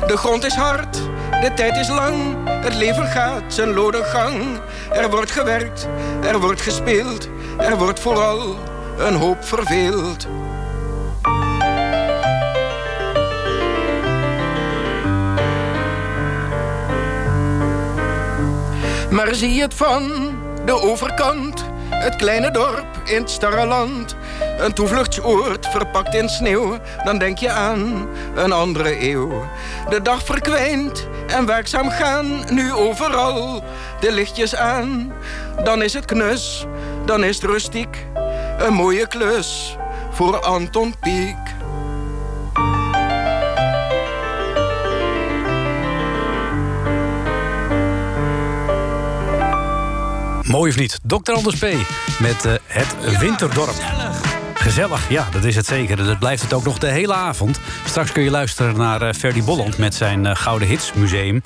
De 0.06 0.16
grond 0.16 0.44
is 0.44 0.54
hard, 0.54 0.96
de 1.40 1.52
tijd 1.54 1.76
is 1.76 1.88
lang. 1.88 2.16
Het 2.46 2.74
leven 2.74 3.06
gaat 3.06 3.42
zijn 3.46 3.72
lode 3.72 4.04
gang. 4.04 4.60
Er 4.92 5.10
wordt 5.10 5.30
gewerkt, 5.30 5.88
er 6.24 6.40
wordt 6.40 6.60
gespeeld. 6.60 7.28
Er 7.58 7.76
wordt 7.76 8.00
vooral 8.00 8.56
een 8.98 9.14
hoop 9.14 9.44
verveeld. 9.44 10.26
Maar 19.10 19.34
zie 19.34 19.60
het 19.60 19.74
van 19.74 20.30
de 20.64 20.80
overkant, 20.80 21.64
het 22.02 22.16
kleine 22.16 22.50
dorp 22.50 22.86
in 23.04 23.20
het 23.20 23.30
starre 23.30 23.66
land. 23.66 24.16
Een 24.58 24.72
toevluchtsoord 24.72 25.66
verpakt 25.66 26.14
in 26.14 26.28
sneeuw, 26.28 26.78
dan 27.04 27.18
denk 27.18 27.38
je 27.38 27.50
aan 27.50 28.08
een 28.34 28.52
andere 28.52 29.10
eeuw. 29.10 29.44
De 29.88 30.02
dag 30.02 30.24
verkwijnt 30.24 31.08
en 31.26 31.46
werkzaam 31.46 31.90
gaan 31.90 32.44
nu 32.50 32.72
overal 32.72 33.64
de 34.00 34.12
lichtjes 34.12 34.56
aan. 34.56 35.12
Dan 35.64 35.82
is 35.82 35.92
het 35.92 36.04
knus, 36.04 36.66
dan 37.04 37.24
is 37.24 37.36
het 37.36 37.44
rustiek, 37.44 38.06
een 38.58 38.74
mooie 38.74 39.06
klus 39.06 39.76
voor 40.10 40.40
Anton 40.40 40.94
Pieck. 41.00 41.61
Mooi 50.52 50.70
of 50.70 50.76
niet? 50.76 50.98
Dr. 51.02 51.32
Anders 51.32 51.58
P. 51.58 51.66
met 52.18 52.44
eh, 52.44 52.52
het 52.66 53.18
Winterdorp. 53.18 53.74
Gezellig, 54.54 55.08
ja, 55.10 55.28
dat 55.30 55.44
is 55.44 55.56
het 55.56 55.66
zeker. 55.66 55.96
Dat 55.96 56.18
blijft 56.18 56.42
het 56.42 56.52
ook 56.52 56.64
nog 56.64 56.78
de 56.78 56.86
hele 56.86 57.14
avond. 57.14 57.60
Straks 57.86 58.12
kun 58.12 58.22
je 58.22 58.30
luisteren 58.30 58.76
naar 58.76 59.02
uh, 59.02 59.12
Ferdy 59.12 59.42
Bolland 59.42 59.78
met 59.78 59.94
zijn 59.94 60.24
uh, 60.24 60.34
Gouden 60.34 60.68
Hits 60.68 60.92
Museum. 60.92 61.42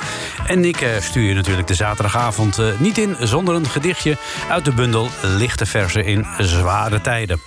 En 0.46 0.64
ik 0.64 0.86
stuur 1.00 1.28
je 1.28 1.34
natuurlijk 1.34 1.66
de 1.66 1.74
zaterdagavond 1.74 2.58
niet 2.78 2.98
in 2.98 3.16
zonder 3.20 3.54
een 3.54 3.66
gedichtje 3.66 4.16
uit 4.50 4.64
de 4.64 4.72
bundel 4.72 5.08
Lichte 5.22 5.66
Versen 5.66 6.04
in 6.04 6.26
Zware 6.38 7.00
Tijden. 7.00 7.40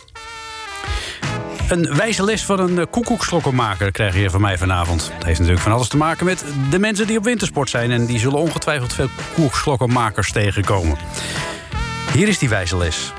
Een 1.70 1.96
wijze 1.96 2.24
les 2.24 2.46
van 2.46 2.60
een 2.60 2.90
koekoekslokkenmaker 2.90 3.92
krijg 3.92 4.16
je 4.16 4.30
van 4.30 4.42
mij 4.42 4.58
vanavond. 4.58 5.12
Het 5.14 5.24
heeft 5.24 5.40
natuurlijk 5.40 5.64
van 5.64 5.72
alles 5.72 5.88
te 5.88 5.98
maken 5.98 6.26
met 6.26 6.44
de 6.70 6.80
mensen 6.80 7.08
die 7.08 7.18
op 7.18 7.24
wintersport 7.24 7.70
zijn... 7.70 7.92
en 7.92 8.06
die 8.06 8.20
zullen 8.20 8.40
ongetwijfeld 8.40 8.94
veel 8.94 9.10
koekoekslokkenmakers 9.34 10.32
tegenkomen. 10.32 10.98
Hier 12.20 12.28
is 12.28 12.38
die 12.38 12.50
wijze 12.50 12.78
les. 12.78 13.14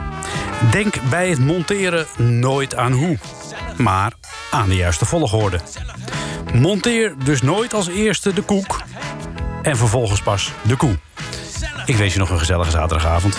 Denk 0.70 0.94
bij 1.10 1.28
het 1.28 1.38
monteren 1.38 2.06
nooit 2.16 2.76
aan 2.76 2.92
hoe, 2.92 3.18
maar 3.76 4.12
aan 4.50 4.68
de 4.68 4.74
juiste 4.74 5.04
volgorde. 5.04 5.60
Monteer 6.54 7.14
dus 7.24 7.42
nooit 7.42 7.74
als 7.74 7.88
eerste 7.88 8.32
de 8.32 8.42
koek 8.42 8.82
en 9.62 9.76
vervolgens 9.76 10.22
pas 10.22 10.52
de 10.62 10.76
koe. 10.76 10.98
Ik 11.86 11.96
wens 11.96 12.12
je 12.12 12.18
nog 12.18 12.30
een 12.30 12.38
gezellige 12.38 12.70
zaterdagavond. 12.70 13.38